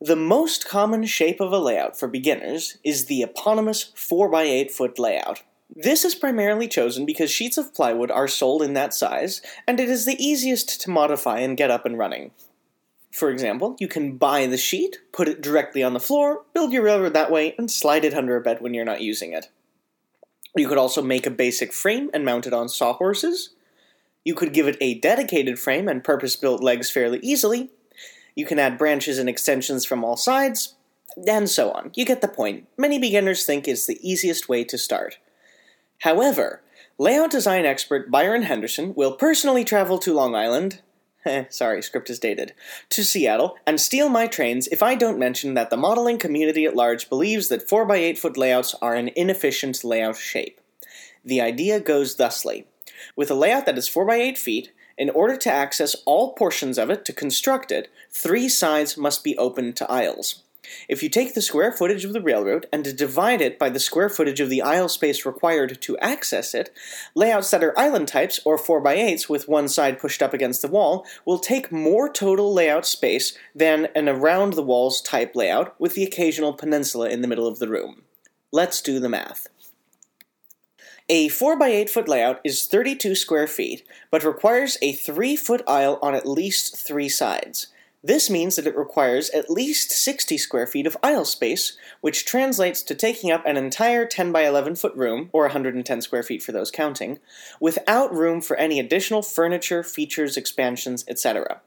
The 0.00 0.16
most 0.16 0.66
common 0.66 1.04
shape 1.04 1.40
of 1.40 1.52
a 1.52 1.58
layout 1.58 1.98
for 1.98 2.08
beginners 2.08 2.78
is 2.82 3.04
the 3.04 3.22
eponymous 3.22 3.92
4x8 3.96 4.70
foot 4.70 4.98
layout. 4.98 5.42
This 5.74 6.04
is 6.04 6.14
primarily 6.14 6.68
chosen 6.68 7.04
because 7.04 7.30
sheets 7.30 7.58
of 7.58 7.74
plywood 7.74 8.10
are 8.10 8.26
sold 8.26 8.62
in 8.62 8.72
that 8.74 8.94
size, 8.94 9.42
and 9.66 9.78
it 9.78 9.88
is 9.88 10.06
the 10.06 10.16
easiest 10.22 10.80
to 10.80 10.90
modify 10.90 11.40
and 11.40 11.56
get 11.56 11.70
up 11.70 11.84
and 11.84 11.98
running. 11.98 12.30
For 13.10 13.30
example, 13.30 13.76
you 13.80 13.88
can 13.88 14.16
buy 14.16 14.46
the 14.46 14.56
sheet, 14.56 14.98
put 15.12 15.28
it 15.28 15.40
directly 15.40 15.82
on 15.82 15.94
the 15.94 16.00
floor, 16.00 16.44
build 16.54 16.72
your 16.72 16.84
railroad 16.84 17.12
that 17.14 17.30
way, 17.30 17.54
and 17.58 17.70
slide 17.70 18.04
it 18.04 18.14
under 18.14 18.36
a 18.36 18.40
bed 18.40 18.60
when 18.60 18.72
you're 18.72 18.84
not 18.84 19.00
using 19.00 19.32
it. 19.32 19.48
You 20.56 20.68
could 20.68 20.78
also 20.78 21.02
make 21.02 21.26
a 21.26 21.30
basic 21.30 21.72
frame 21.72 22.10
and 22.14 22.24
mount 22.24 22.46
it 22.46 22.52
on 22.52 22.68
sawhorses. 22.68 23.50
You 24.24 24.34
could 24.34 24.52
give 24.52 24.68
it 24.68 24.76
a 24.80 24.98
dedicated 24.98 25.58
frame 25.58 25.88
and 25.88 26.04
purpose 26.04 26.36
built 26.36 26.62
legs 26.62 26.90
fairly 26.90 27.18
easily. 27.22 27.70
You 28.34 28.46
can 28.46 28.58
add 28.58 28.78
branches 28.78 29.18
and 29.18 29.28
extensions 29.28 29.84
from 29.84 30.04
all 30.04 30.16
sides, 30.16 30.74
and 31.26 31.48
so 31.48 31.72
on. 31.72 31.90
You 31.94 32.04
get 32.04 32.20
the 32.20 32.28
point. 32.28 32.68
Many 32.78 32.98
beginners 32.98 33.44
think 33.44 33.66
it's 33.66 33.86
the 33.86 33.98
easiest 34.08 34.48
way 34.48 34.64
to 34.64 34.78
start. 34.78 35.18
However, 36.02 36.62
layout 36.98 37.30
design 37.30 37.66
expert 37.66 38.10
Byron 38.10 38.42
Henderson 38.42 38.94
will 38.94 39.12
personally 39.12 39.64
travel 39.64 39.98
to 39.98 40.14
Long 40.14 40.34
Island 40.34 40.80
Eh, 41.24 41.44
sorry, 41.50 41.82
script 41.82 42.08
is 42.08 42.18
dated, 42.18 42.54
to 42.88 43.04
Seattle 43.04 43.56
and 43.66 43.80
steal 43.80 44.08
my 44.08 44.26
trains 44.26 44.68
if 44.68 44.82
I 44.82 44.94
don't 44.94 45.18
mention 45.18 45.54
that 45.54 45.68
the 45.68 45.76
modeling 45.76 46.18
community 46.18 46.64
at 46.64 46.74
large 46.74 47.10
believes 47.10 47.48
that 47.48 47.68
4x8 47.68 48.16
foot 48.16 48.36
layouts 48.38 48.74
are 48.80 48.94
an 48.94 49.10
inefficient 49.14 49.84
layout 49.84 50.16
shape. 50.16 50.60
The 51.22 51.40
idea 51.40 51.78
goes 51.78 52.16
thusly 52.16 52.66
with 53.16 53.30
a 53.30 53.34
layout 53.34 53.66
that 53.66 53.78
is 53.78 53.88
4x8 53.88 54.38
feet, 54.38 54.72
in 54.96 55.10
order 55.10 55.36
to 55.36 55.52
access 55.52 55.96
all 56.04 56.34
portions 56.34 56.78
of 56.78 56.90
it 56.90 57.04
to 57.06 57.12
construct 57.12 57.72
it, 57.72 57.88
three 58.10 58.48
sides 58.48 58.96
must 58.96 59.24
be 59.24 59.36
open 59.38 59.72
to 59.74 59.90
aisles. 59.90 60.42
If 60.88 61.02
you 61.02 61.08
take 61.08 61.34
the 61.34 61.42
square 61.42 61.72
footage 61.72 62.04
of 62.04 62.12
the 62.12 62.20
railroad 62.20 62.66
and 62.72 62.96
divide 62.96 63.40
it 63.40 63.58
by 63.58 63.70
the 63.70 63.80
square 63.80 64.08
footage 64.08 64.40
of 64.40 64.50
the 64.50 64.62
aisle 64.62 64.88
space 64.88 65.26
required 65.26 65.80
to 65.82 65.98
access 65.98 66.54
it, 66.54 66.70
layouts 67.14 67.50
that 67.50 67.64
are 67.64 67.78
island 67.78 68.08
types 68.08 68.40
or 68.44 68.58
4x8s 68.58 69.28
with 69.28 69.48
one 69.48 69.68
side 69.68 69.98
pushed 69.98 70.22
up 70.22 70.34
against 70.34 70.62
the 70.62 70.68
wall 70.68 71.06
will 71.24 71.38
take 71.38 71.72
more 71.72 72.12
total 72.12 72.52
layout 72.52 72.86
space 72.86 73.36
than 73.54 73.88
an 73.94 74.08
around 74.08 74.54
the 74.54 74.62
walls 74.62 75.00
type 75.00 75.34
layout 75.34 75.78
with 75.80 75.94
the 75.94 76.04
occasional 76.04 76.52
peninsula 76.52 77.08
in 77.08 77.22
the 77.22 77.28
middle 77.28 77.46
of 77.46 77.58
the 77.58 77.68
room. 77.68 78.02
Let's 78.52 78.82
do 78.82 78.98
the 78.98 79.08
math. 79.08 79.48
A 81.08 81.28
4x8 81.28 81.90
foot 81.90 82.08
layout 82.08 82.40
is 82.44 82.66
32 82.66 83.16
square 83.16 83.48
feet, 83.48 83.84
but 84.12 84.22
requires 84.22 84.78
a 84.80 84.92
3 84.92 85.34
foot 85.34 85.62
aisle 85.66 85.98
on 86.02 86.14
at 86.14 86.24
least 86.24 86.76
three 86.76 87.08
sides. 87.08 87.66
This 88.02 88.30
means 88.30 88.56
that 88.56 88.66
it 88.66 88.76
requires 88.76 89.28
at 89.30 89.50
least 89.50 89.90
60 89.90 90.38
square 90.38 90.66
feet 90.66 90.86
of 90.86 90.96
aisle 91.02 91.26
space, 91.26 91.76
which 92.00 92.24
translates 92.24 92.82
to 92.84 92.94
taking 92.94 93.30
up 93.30 93.44
an 93.44 93.58
entire 93.58 94.06
10 94.06 94.32
by 94.32 94.46
11 94.46 94.76
foot 94.76 94.94
room, 94.94 95.28
or 95.32 95.42
110 95.42 96.00
square 96.00 96.22
feet 96.22 96.42
for 96.42 96.52
those 96.52 96.70
counting, 96.70 97.18
without 97.60 98.14
room 98.14 98.40
for 98.40 98.56
any 98.56 98.80
additional 98.80 99.20
furniture, 99.20 99.82
features, 99.82 100.38
expansions, 100.38 101.04
etc. 101.08 101.60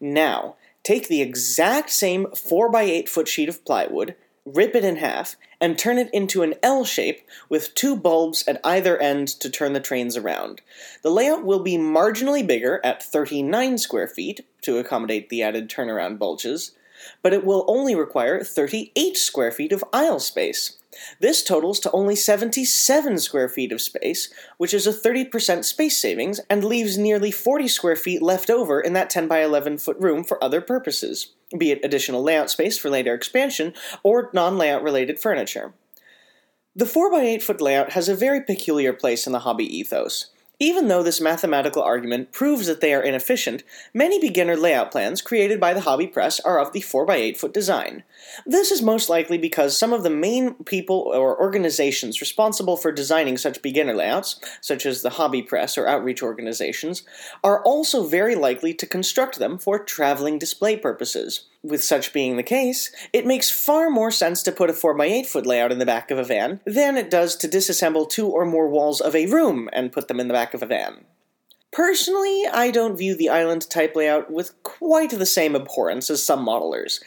Now, 0.00 0.56
take 0.82 1.08
the 1.08 1.20
exact 1.20 1.90
same 1.90 2.28
4 2.34 2.70
by 2.70 2.82
8 2.82 3.08
foot 3.08 3.28
sheet 3.28 3.50
of 3.50 3.62
plywood, 3.66 4.16
rip 4.46 4.74
it 4.74 4.84
in 4.84 4.96
half, 4.96 5.36
and 5.60 5.78
turn 5.78 5.98
it 5.98 6.08
into 6.14 6.42
an 6.42 6.54
L 6.62 6.86
shape 6.86 7.20
with 7.50 7.74
two 7.74 7.94
bulbs 7.94 8.46
at 8.48 8.60
either 8.64 8.96
end 8.96 9.28
to 9.28 9.50
turn 9.50 9.74
the 9.74 9.80
trains 9.80 10.16
around. 10.16 10.62
The 11.02 11.10
layout 11.10 11.44
will 11.44 11.60
be 11.60 11.76
marginally 11.76 12.46
bigger 12.46 12.80
at 12.82 13.02
39 13.02 13.76
square 13.76 14.08
feet 14.08 14.46
to 14.62 14.78
accommodate 14.78 15.28
the 15.28 15.42
added 15.42 15.68
turnaround 15.68 16.18
bulges, 16.18 16.72
but 17.22 17.32
it 17.32 17.44
will 17.44 17.64
only 17.68 17.94
require 17.94 18.42
38 18.42 19.16
square 19.16 19.52
feet 19.52 19.72
of 19.72 19.84
aisle 19.92 20.20
space. 20.20 20.78
This 21.20 21.44
totals 21.44 21.78
to 21.80 21.90
only 21.92 22.16
77 22.16 23.18
square 23.18 23.48
feet 23.48 23.70
of 23.70 23.80
space, 23.80 24.32
which 24.56 24.74
is 24.74 24.86
a 24.86 24.92
30% 24.92 25.64
space 25.64 26.00
savings 26.00 26.40
and 26.50 26.64
leaves 26.64 26.98
nearly 26.98 27.30
40 27.30 27.68
square 27.68 27.96
feet 27.96 28.20
left 28.20 28.50
over 28.50 28.80
in 28.80 28.94
that 28.94 29.10
10 29.10 29.28
by 29.28 29.42
11 29.42 29.78
foot 29.78 29.98
room 30.00 30.24
for 30.24 30.42
other 30.42 30.60
purposes 30.60 31.34
be 31.56 31.70
it 31.70 31.84
additional 31.84 32.22
layout 32.22 32.50
space 32.50 32.76
for 32.76 32.90
later 32.90 33.14
expansion 33.14 33.72
or 34.02 34.30
non 34.32 34.58
layout 34.58 34.82
related 34.82 35.18
furniture. 35.18 35.72
The 36.74 36.84
4x8 36.84 37.42
foot 37.42 37.60
layout 37.60 37.92
has 37.92 38.08
a 38.08 38.14
very 38.14 38.40
peculiar 38.40 38.92
place 38.92 39.26
in 39.26 39.32
the 39.32 39.40
hobby 39.40 39.64
ethos. 39.64 40.26
Even 40.60 40.88
though 40.88 41.04
this 41.04 41.20
mathematical 41.20 41.82
argument 41.82 42.32
proves 42.32 42.66
that 42.66 42.80
they 42.80 42.92
are 42.92 43.00
inefficient, 43.00 43.62
many 43.94 44.18
beginner 44.18 44.56
layout 44.56 44.90
plans 44.90 45.22
created 45.22 45.60
by 45.60 45.72
the 45.72 45.82
hobby 45.82 46.08
press 46.08 46.40
are 46.40 46.58
of 46.58 46.72
the 46.72 46.80
4x8 46.80 47.36
foot 47.36 47.54
design. 47.54 48.02
This 48.44 48.72
is 48.72 48.82
most 48.82 49.08
likely 49.08 49.38
because 49.38 49.78
some 49.78 49.92
of 49.92 50.02
the 50.02 50.10
main 50.10 50.54
people 50.64 51.12
or 51.14 51.40
organizations 51.40 52.20
responsible 52.20 52.76
for 52.76 52.90
designing 52.90 53.36
such 53.36 53.62
beginner 53.62 53.94
layouts, 53.94 54.40
such 54.60 54.84
as 54.84 55.02
the 55.02 55.10
hobby 55.10 55.42
press 55.42 55.78
or 55.78 55.86
outreach 55.86 56.24
organizations, 56.24 57.04
are 57.44 57.62
also 57.62 58.04
very 58.04 58.34
likely 58.34 58.74
to 58.74 58.86
construct 58.86 59.38
them 59.38 59.58
for 59.58 59.78
traveling 59.78 60.40
display 60.40 60.76
purposes. 60.76 61.46
With 61.64 61.82
such 61.82 62.12
being 62.12 62.36
the 62.36 62.44
case, 62.44 62.92
it 63.12 63.26
makes 63.26 63.50
far 63.50 63.90
more 63.90 64.12
sense 64.12 64.44
to 64.44 64.52
put 64.52 64.70
a 64.70 64.72
4x8 64.72 65.26
foot 65.26 65.44
layout 65.44 65.72
in 65.72 65.80
the 65.80 65.86
back 65.86 66.10
of 66.12 66.18
a 66.18 66.24
van 66.24 66.60
than 66.64 66.96
it 66.96 67.10
does 67.10 67.34
to 67.36 67.48
disassemble 67.48 68.08
two 68.08 68.28
or 68.28 68.44
more 68.44 68.68
walls 68.68 69.00
of 69.00 69.16
a 69.16 69.26
room 69.26 69.68
and 69.72 69.90
put 69.90 70.06
them 70.06 70.20
in 70.20 70.28
the 70.28 70.34
back 70.34 70.54
of 70.54 70.62
a 70.62 70.66
van. 70.66 71.04
Personally, 71.72 72.44
I 72.46 72.70
don't 72.70 72.96
view 72.96 73.16
the 73.16 73.28
island 73.28 73.68
type 73.68 73.96
layout 73.96 74.30
with 74.30 74.62
quite 74.62 75.10
the 75.10 75.26
same 75.26 75.56
abhorrence 75.56 76.10
as 76.10 76.24
some 76.24 76.46
modelers. 76.46 77.00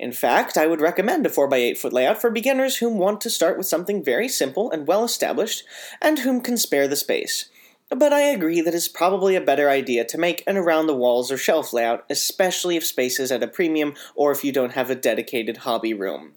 In 0.00 0.10
fact, 0.10 0.58
I 0.58 0.66
would 0.66 0.80
recommend 0.80 1.24
a 1.24 1.28
4x8 1.28 1.78
foot 1.78 1.92
layout 1.92 2.20
for 2.20 2.30
beginners 2.30 2.78
whom 2.78 2.98
want 2.98 3.20
to 3.20 3.30
start 3.30 3.56
with 3.56 3.66
something 3.66 4.02
very 4.02 4.28
simple 4.28 4.68
and 4.72 4.86
well 4.86 5.04
established, 5.04 5.62
and 6.00 6.18
whom 6.18 6.40
can 6.40 6.56
spare 6.56 6.88
the 6.88 6.96
space 6.96 7.48
but 7.96 8.12
I 8.12 8.22
agree 8.22 8.60
that 8.60 8.74
it's 8.74 8.88
probably 8.88 9.36
a 9.36 9.40
better 9.40 9.68
idea 9.68 10.04
to 10.04 10.18
make 10.18 10.42
an 10.46 10.56
around 10.56 10.86
the 10.86 10.96
walls 10.96 11.30
or 11.30 11.36
shelf 11.36 11.72
layout, 11.72 12.04
especially 12.08 12.76
if 12.76 12.86
space 12.86 13.20
is 13.20 13.30
at 13.30 13.42
a 13.42 13.48
premium 13.48 13.94
or 14.14 14.32
if 14.32 14.44
you 14.44 14.52
don't 14.52 14.72
have 14.72 14.90
a 14.90 14.94
dedicated 14.94 15.58
hobby 15.58 15.92
room. 15.92 16.32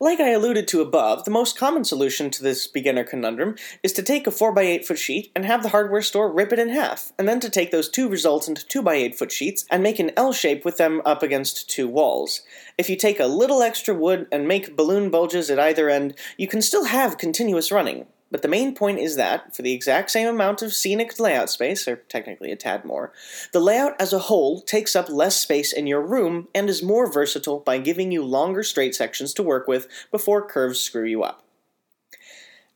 Like 0.00 0.18
I 0.18 0.30
alluded 0.30 0.66
to 0.68 0.80
above, 0.80 1.24
the 1.24 1.30
most 1.30 1.56
common 1.56 1.84
solution 1.84 2.28
to 2.30 2.42
this 2.42 2.66
beginner 2.66 3.04
conundrum 3.04 3.54
is 3.82 3.92
to 3.92 4.02
take 4.02 4.26
a 4.26 4.30
4x8 4.30 4.84
foot 4.84 4.98
sheet 4.98 5.30
and 5.36 5.46
have 5.46 5.62
the 5.62 5.68
hardware 5.68 6.02
store 6.02 6.32
rip 6.32 6.52
it 6.52 6.58
in 6.58 6.68
half, 6.68 7.12
and 7.16 7.28
then 7.28 7.38
to 7.40 7.48
take 7.48 7.70
those 7.70 7.88
two 7.88 8.08
results 8.08 8.48
into 8.48 8.66
2x8 8.66 9.14
foot 9.14 9.30
sheets 9.30 9.64
and 9.70 9.82
make 9.82 10.00
an 10.00 10.10
L 10.16 10.32
shape 10.32 10.64
with 10.64 10.78
them 10.78 11.00
up 11.04 11.22
against 11.22 11.70
two 11.70 11.86
walls. 11.86 12.42
If 12.76 12.90
you 12.90 12.96
take 12.96 13.20
a 13.20 13.26
little 13.26 13.62
extra 13.62 13.94
wood 13.94 14.26
and 14.32 14.48
make 14.48 14.76
balloon 14.76 15.10
bulges 15.10 15.48
at 15.48 15.60
either 15.60 15.88
end, 15.88 16.16
you 16.36 16.48
can 16.48 16.60
still 16.60 16.86
have 16.86 17.16
continuous 17.16 17.70
running, 17.70 18.06
but 18.30 18.42
the 18.42 18.48
main 18.48 18.74
point 18.74 18.98
is 18.98 19.16
that, 19.16 19.54
for 19.54 19.62
the 19.62 19.72
exact 19.72 20.10
same 20.10 20.26
amount 20.26 20.62
of 20.62 20.74
scenic 20.74 21.18
layout 21.20 21.50
space, 21.50 21.86
or 21.86 21.96
technically 22.08 22.50
a 22.50 22.56
tad 22.56 22.84
more, 22.84 23.12
the 23.52 23.60
layout 23.60 23.94
as 24.00 24.12
a 24.12 24.18
whole 24.18 24.60
takes 24.60 24.96
up 24.96 25.08
less 25.08 25.36
space 25.36 25.72
in 25.72 25.86
your 25.86 26.00
room 26.00 26.48
and 26.54 26.68
is 26.68 26.82
more 26.82 27.10
versatile 27.10 27.60
by 27.60 27.78
giving 27.78 28.10
you 28.10 28.24
longer 28.24 28.62
straight 28.62 28.94
sections 28.94 29.32
to 29.34 29.42
work 29.42 29.68
with 29.68 29.86
before 30.10 30.46
curves 30.46 30.80
screw 30.80 31.04
you 31.04 31.22
up. 31.22 31.44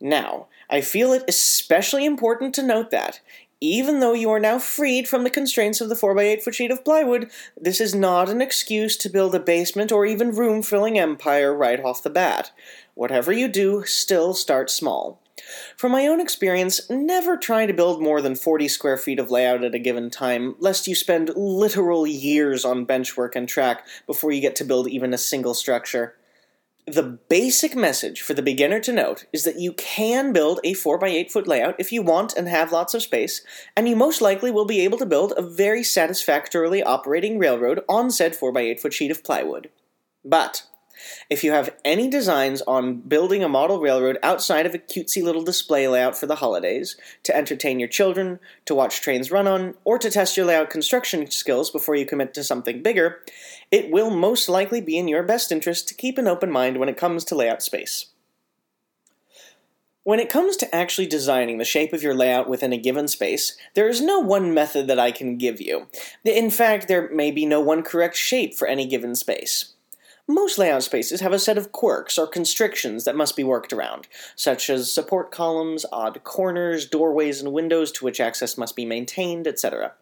Now, 0.01 0.47
I 0.71 0.81
feel 0.81 1.13
it 1.13 1.25
especially 1.27 2.05
important 2.05 2.55
to 2.55 2.63
note 2.63 2.91
that, 2.91 3.21
even 3.61 3.99
though 3.99 4.13
you 4.13 4.31
are 4.31 4.39
now 4.39 4.61
freed 4.61 5.09
from 5.09 5.25
the 5.25 5.31
constraints 5.31 5.81
of 5.81 5.89
the 5.89 5.97
4x8 5.97 6.43
foot 6.43 6.55
sheet 6.55 6.71
of 6.71 6.85
plywood, 6.85 7.31
this 7.61 7.81
is 7.81 7.95
not 7.95 8.29
an 8.29 8.41
excuse 8.41 8.97
to 8.99 9.09
build 9.09 9.35
a 9.35 9.41
basement 9.41 9.91
or 9.91 10.07
even 10.07 10.31
room 10.31 10.63
filling 10.63 10.97
empire 10.99 11.53
right 11.53 11.83
off 11.83 12.05
the 12.05 12.11
bat. 12.11 12.53
Whatever 12.95 13.33
you 13.33 13.49
do, 13.49 13.85
still 13.85 14.35
start 14.35 14.71
small. 14.71 15.21
From 15.77 15.93
my 15.93 16.07
own 16.07 16.21
experience, 16.21 16.89
never 16.91 17.37
try 17.37 17.67
to 17.67 17.73
build 17.73 18.03
more 18.03 18.21
than 18.21 18.35
40 18.35 18.69
square 18.69 18.97
feet 18.97 19.19
of 19.19 19.31
layout 19.31 19.65
at 19.65 19.75
a 19.75 19.79
given 19.79 20.11
time, 20.11 20.55
lest 20.59 20.87
you 20.87 20.95
spend 20.95 21.31
literal 21.37 22.07
years 22.07 22.65
on 22.65 22.87
benchwork 22.87 23.35
and 23.35 23.49
track 23.49 23.87
before 24.07 24.33
you 24.33 24.41
get 24.41 24.57
to 24.57 24.65
build 24.65 24.89
even 24.89 25.15
a 25.15 25.19
single 25.19 25.55
structure. 25.55 26.15
The 26.87 27.03
basic 27.03 27.77
message 27.77 28.23
for 28.23 28.33
the 28.33 28.41
beginner 28.41 28.81
to 28.81 28.93
note 28.93 29.27
is 29.31 29.45
that 29.45 29.61
you 29.61 29.75
can 29.75 30.33
build 30.33 30.59
a 30.65 30.73
4x8 30.73 31.31
foot 31.31 31.47
layout 31.47 31.75
if 31.79 31.93
you 31.93 32.01
want 32.01 32.35
and 32.35 32.49
have 32.49 32.73
lots 32.73 32.95
of 32.95 33.03
space, 33.03 33.43
and 33.77 33.87
you 33.87 33.95
most 33.95 34.23
likely 34.23 34.51
will 34.51 34.65
be 34.65 34.81
able 34.81 34.97
to 34.97 35.05
build 35.05 35.35
a 35.37 35.43
very 35.43 35.83
satisfactorily 35.83 36.83
operating 36.83 37.39
railroad 37.39 37.81
on 37.91 38.11
said 38.11 38.33
4x8 38.33 38.81
foot 38.81 38.95
sheet 38.95 39.11
of 39.11 39.23
plywood. 39.23 39.69
But, 40.25 40.63
if 41.31 41.45
you 41.45 41.53
have 41.53 41.75
any 41.85 42.09
designs 42.09 42.63
on 42.63 42.97
building 43.01 43.43
a 43.43 43.49
model 43.49 43.81
railroad 43.81 44.19
outside 44.23 44.67
of 44.67 44.75
a 44.75 44.79
cutesy 44.79 45.23
little 45.23 45.43
display 45.43 45.87
layout 45.89 46.17
for 46.17 46.27
the 46.27 46.37
holidays, 46.37 46.97
to 47.23 47.37
entertain 47.37 47.79
your 47.79 47.89
children, 47.89 48.41
to 48.65 48.75
watch 48.75 49.01
trains 49.01 49.31
run 49.31 49.47
on, 49.47 49.75
or 49.85 49.99
to 49.99 50.11
test 50.11 50.37
your 50.37 50.47
layout 50.47 50.71
construction 50.71 51.31
skills 51.31 51.71
before 51.71 51.95
you 51.95 52.07
commit 52.07 52.35
to 52.35 52.45
something 52.45 52.83
bigger, 52.83 53.21
it 53.71 53.91
will 53.91 54.11
most 54.11 54.49
likely 54.49 54.81
be 54.81 54.97
in 54.97 55.09
your 55.09 55.23
best 55.23 55.53
interest 55.53 55.89
to 55.89 55.95
keep 55.95 56.19
an 56.19 56.29
open 56.29 56.51
mind 56.51 56.79
when 56.79 56.89
it 56.89 56.97
comes 56.97 57.25
to 57.25 57.35
layout 57.35 57.63
space. 57.63 58.07
When 60.09 60.21
it 60.21 60.31
comes 60.31 60.57
to 60.57 60.75
actually 60.75 61.07
designing 61.07 61.59
the 61.59 61.67
shape 61.67 61.93
of 61.93 62.03
your 62.03 62.15
layout 62.15 62.49
within 62.49 62.73
a 62.73 62.79
given 62.79 63.09
space, 63.09 63.59
there 63.75 63.91
is 63.91 64.01
no 64.01 64.21
one 64.21 64.55
method 64.55 64.87
that 64.87 64.99
I 64.99 65.13
can 65.13 65.37
give 65.37 65.61
you. 65.61 65.87
In 66.25 66.49
fact, 66.49 66.89
there 66.89 67.11
may 67.11 67.31
be 67.31 67.45
no 67.45 67.61
one 67.61 67.83
correct 67.83 68.17
shape 68.17 68.55
for 68.55 68.67
any 68.67 68.87
given 68.87 69.15
space. 69.15 69.75
Most 70.31 70.59
layout 70.59 70.83
spaces 70.83 71.23
have 71.23 71.33
a 71.33 71.39
set 71.39 71.57
of 71.57 71.73
quirks 71.73 72.19
or 72.19 72.27
constrictions 72.27 73.05
that 73.05 73.17
must 73.17 73.35
be 73.35 73.43
worked 73.43 73.73
around, 73.73 74.07
such 74.37 74.69
as 74.69 74.93
support 74.93 75.31
columns, 75.31 75.87
odd 75.91 76.23
corners, 76.23 76.87
doorways, 76.87 77.41
and 77.41 77.51
windows 77.51 77.91
to 77.93 78.05
which 78.05 78.21
access 78.21 78.59
must 78.59 78.77
be 78.77 78.85
maintained, 78.85 79.47
etc. 79.47 79.95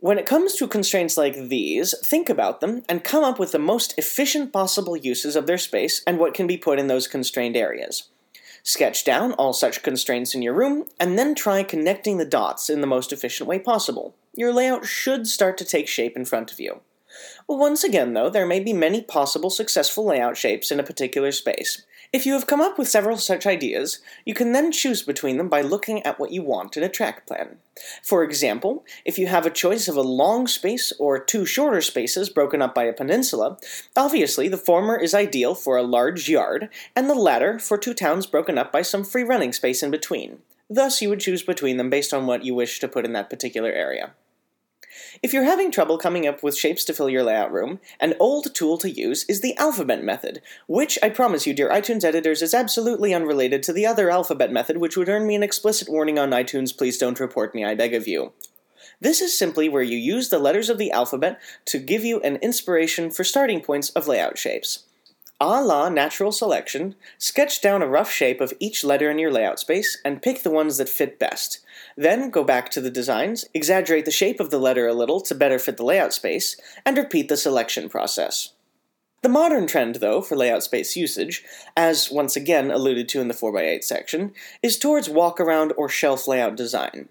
When 0.00 0.18
it 0.18 0.24
comes 0.24 0.54
to 0.54 0.66
constraints 0.66 1.18
like 1.18 1.34
these, 1.34 1.94
think 2.06 2.30
about 2.30 2.60
them 2.60 2.84
and 2.88 3.04
come 3.04 3.22
up 3.22 3.38
with 3.38 3.52
the 3.52 3.58
most 3.58 3.92
efficient 3.98 4.50
possible 4.50 4.96
uses 4.96 5.36
of 5.36 5.46
their 5.46 5.58
space 5.58 6.02
and 6.06 6.18
what 6.18 6.32
can 6.32 6.46
be 6.46 6.56
put 6.56 6.78
in 6.78 6.86
those 6.86 7.06
constrained 7.06 7.56
areas. 7.56 8.08
Sketch 8.62 9.04
down 9.04 9.32
all 9.34 9.52
such 9.52 9.82
constraints 9.82 10.34
in 10.34 10.40
your 10.40 10.54
room, 10.54 10.86
and 10.98 11.18
then 11.18 11.34
try 11.34 11.62
connecting 11.62 12.16
the 12.16 12.24
dots 12.24 12.70
in 12.70 12.80
the 12.80 12.86
most 12.86 13.12
efficient 13.12 13.46
way 13.46 13.58
possible. 13.58 14.14
Your 14.34 14.54
layout 14.54 14.86
should 14.86 15.26
start 15.26 15.58
to 15.58 15.64
take 15.64 15.86
shape 15.86 16.16
in 16.16 16.24
front 16.24 16.50
of 16.50 16.60
you. 16.60 16.80
Once 17.48 17.82
again, 17.84 18.12
though, 18.14 18.30
there 18.30 18.46
may 18.46 18.60
be 18.60 18.72
many 18.72 19.02
possible 19.02 19.50
successful 19.50 20.06
layout 20.06 20.36
shapes 20.36 20.70
in 20.70 20.78
a 20.78 20.84
particular 20.84 21.32
space. 21.32 21.84
If 22.10 22.24
you 22.24 22.32
have 22.32 22.46
come 22.46 22.62
up 22.62 22.78
with 22.78 22.88
several 22.88 23.18
such 23.18 23.46
ideas, 23.46 23.98
you 24.24 24.32
can 24.32 24.52
then 24.52 24.72
choose 24.72 25.02
between 25.02 25.36
them 25.36 25.50
by 25.50 25.60
looking 25.60 26.02
at 26.04 26.18
what 26.18 26.30
you 26.30 26.42
want 26.42 26.76
in 26.76 26.82
a 26.82 26.88
track 26.88 27.26
plan. 27.26 27.58
For 28.02 28.24
example, 28.24 28.86
if 29.04 29.18
you 29.18 29.26
have 29.26 29.44
a 29.44 29.50
choice 29.50 29.88
of 29.88 29.96
a 29.96 30.02
long 30.02 30.46
space 30.46 30.90
or 30.98 31.18
two 31.18 31.44
shorter 31.44 31.82
spaces 31.82 32.30
broken 32.30 32.62
up 32.62 32.74
by 32.74 32.84
a 32.84 32.94
peninsula, 32.94 33.58
obviously 33.94 34.48
the 34.48 34.56
former 34.56 34.98
is 34.98 35.12
ideal 35.12 35.54
for 35.54 35.76
a 35.76 35.82
large 35.82 36.30
yard, 36.30 36.70
and 36.96 37.10
the 37.10 37.14
latter 37.14 37.58
for 37.58 37.76
two 37.76 37.92
towns 37.92 38.26
broken 38.26 38.56
up 38.56 38.72
by 38.72 38.80
some 38.80 39.04
free 39.04 39.22
running 39.22 39.52
space 39.52 39.82
in 39.82 39.90
between. 39.90 40.38
Thus, 40.70 41.02
you 41.02 41.10
would 41.10 41.20
choose 41.20 41.42
between 41.42 41.76
them 41.76 41.90
based 41.90 42.14
on 42.14 42.26
what 42.26 42.44
you 42.44 42.54
wish 42.54 42.80
to 42.80 42.88
put 42.88 43.04
in 43.04 43.12
that 43.12 43.30
particular 43.30 43.70
area. 43.70 44.12
If 45.22 45.32
you're 45.32 45.44
having 45.44 45.70
trouble 45.70 45.98
coming 45.98 46.26
up 46.26 46.42
with 46.42 46.56
shapes 46.56 46.84
to 46.84 46.92
fill 46.92 47.08
your 47.08 47.22
layout 47.22 47.52
room, 47.52 47.80
an 48.00 48.14
old 48.20 48.54
tool 48.54 48.78
to 48.78 48.90
use 48.90 49.24
is 49.24 49.40
the 49.40 49.56
alphabet 49.56 50.02
method, 50.02 50.40
which 50.66 50.98
I 51.02 51.08
promise 51.08 51.46
you, 51.46 51.54
dear 51.54 51.70
iTunes 51.70 52.04
editors, 52.04 52.42
is 52.42 52.54
absolutely 52.54 53.14
unrelated 53.14 53.62
to 53.64 53.72
the 53.72 53.86
other 53.86 54.10
alphabet 54.10 54.52
method, 54.52 54.78
which 54.78 54.96
would 54.96 55.08
earn 55.08 55.26
me 55.26 55.34
an 55.34 55.42
explicit 55.42 55.88
warning 55.88 56.18
on 56.18 56.30
iTunes. 56.30 56.76
Please 56.76 56.98
don't 56.98 57.20
report 57.20 57.54
me, 57.54 57.64
I 57.64 57.74
beg 57.74 57.94
of 57.94 58.08
you. 58.08 58.32
This 59.00 59.20
is 59.20 59.38
simply 59.38 59.68
where 59.68 59.82
you 59.82 59.96
use 59.96 60.28
the 60.28 60.40
letters 60.40 60.68
of 60.68 60.78
the 60.78 60.90
alphabet 60.90 61.40
to 61.66 61.78
give 61.78 62.04
you 62.04 62.20
an 62.20 62.36
inspiration 62.36 63.10
for 63.10 63.22
starting 63.22 63.60
points 63.60 63.90
of 63.90 64.08
layout 64.08 64.38
shapes. 64.38 64.84
A 65.40 65.62
la 65.62 65.88
natural 65.88 66.32
selection, 66.32 66.96
sketch 67.16 67.60
down 67.60 67.80
a 67.80 67.86
rough 67.86 68.10
shape 68.10 68.40
of 68.40 68.52
each 68.58 68.82
letter 68.82 69.08
in 69.08 69.20
your 69.20 69.30
layout 69.30 69.60
space 69.60 69.96
and 70.04 70.20
pick 70.20 70.42
the 70.42 70.50
ones 70.50 70.78
that 70.78 70.88
fit 70.88 71.16
best. 71.20 71.60
Then 71.96 72.30
go 72.30 72.42
back 72.42 72.70
to 72.70 72.80
the 72.80 72.90
designs, 72.90 73.44
exaggerate 73.54 74.04
the 74.04 74.10
shape 74.10 74.40
of 74.40 74.50
the 74.50 74.58
letter 74.58 74.88
a 74.88 74.94
little 74.94 75.20
to 75.20 75.36
better 75.36 75.60
fit 75.60 75.76
the 75.76 75.84
layout 75.84 76.12
space, 76.12 76.56
and 76.84 76.98
repeat 76.98 77.28
the 77.28 77.36
selection 77.36 77.88
process. 77.88 78.54
The 79.22 79.28
modern 79.28 79.68
trend, 79.68 79.96
though, 79.96 80.22
for 80.22 80.36
layout 80.36 80.64
space 80.64 80.96
usage, 80.96 81.44
as 81.76 82.10
once 82.10 82.34
again 82.34 82.72
alluded 82.72 83.08
to 83.10 83.20
in 83.20 83.28
the 83.28 83.34
4x8 83.34 83.84
section, 83.84 84.32
is 84.60 84.76
towards 84.76 85.08
walk 85.08 85.38
around 85.38 85.72
or 85.76 85.88
shelf 85.88 86.26
layout 86.26 86.56
design. 86.56 87.08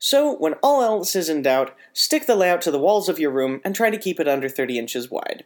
So, 0.00 0.34
when 0.34 0.54
all 0.64 0.82
else 0.82 1.14
is 1.14 1.28
in 1.28 1.42
doubt, 1.42 1.76
stick 1.92 2.26
the 2.26 2.36
layout 2.36 2.62
to 2.62 2.72
the 2.72 2.78
walls 2.78 3.08
of 3.08 3.20
your 3.20 3.30
room 3.30 3.60
and 3.64 3.74
try 3.74 3.90
to 3.90 3.98
keep 3.98 4.18
it 4.18 4.28
under 4.28 4.48
30 4.48 4.78
inches 4.78 5.10
wide. 5.10 5.44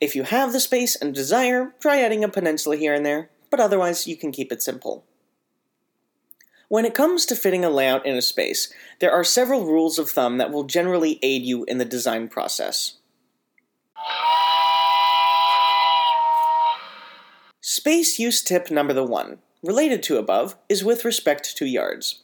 If 0.00 0.14
you 0.14 0.24
have 0.24 0.52
the 0.52 0.60
space 0.60 0.96
and 0.96 1.14
desire, 1.14 1.74
try 1.80 2.00
adding 2.00 2.24
a 2.24 2.28
peninsula 2.28 2.76
here 2.76 2.94
and 2.94 3.04
there, 3.04 3.30
but 3.50 3.60
otherwise 3.60 4.06
you 4.06 4.16
can 4.16 4.32
keep 4.32 4.52
it 4.52 4.62
simple. 4.62 5.04
When 6.68 6.84
it 6.86 6.94
comes 6.94 7.26
to 7.26 7.36
fitting 7.36 7.64
a 7.64 7.70
layout 7.70 8.06
in 8.06 8.16
a 8.16 8.22
space, 8.22 8.72
there 8.98 9.12
are 9.12 9.24
several 9.24 9.66
rules 9.66 9.98
of 9.98 10.08
thumb 10.08 10.38
that 10.38 10.50
will 10.50 10.64
generally 10.64 11.18
aid 11.22 11.42
you 11.42 11.64
in 11.64 11.78
the 11.78 11.84
design 11.84 12.28
process. 12.28 12.94
Space 17.60 18.18
use 18.18 18.42
tip 18.42 18.70
number 18.70 18.92
the 18.94 19.04
one, 19.04 19.38
related 19.62 20.02
to 20.04 20.16
above, 20.16 20.56
is 20.68 20.82
with 20.82 21.04
respect 21.04 21.56
to 21.56 21.66
yards. 21.66 22.22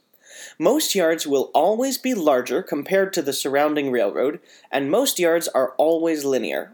Most 0.59 0.95
yards 0.95 1.26
will 1.26 1.50
always 1.55 1.99
be 1.99 2.14
larger 2.14 2.62
compared 2.62 3.12
to 3.12 3.23
the 3.23 3.33
surrounding 3.33 3.90
railroad, 3.90 4.40
and 4.71 4.90
most 4.90 5.19
yards 5.19 5.47
are 5.49 5.75
always 5.76 6.25
linear, 6.25 6.73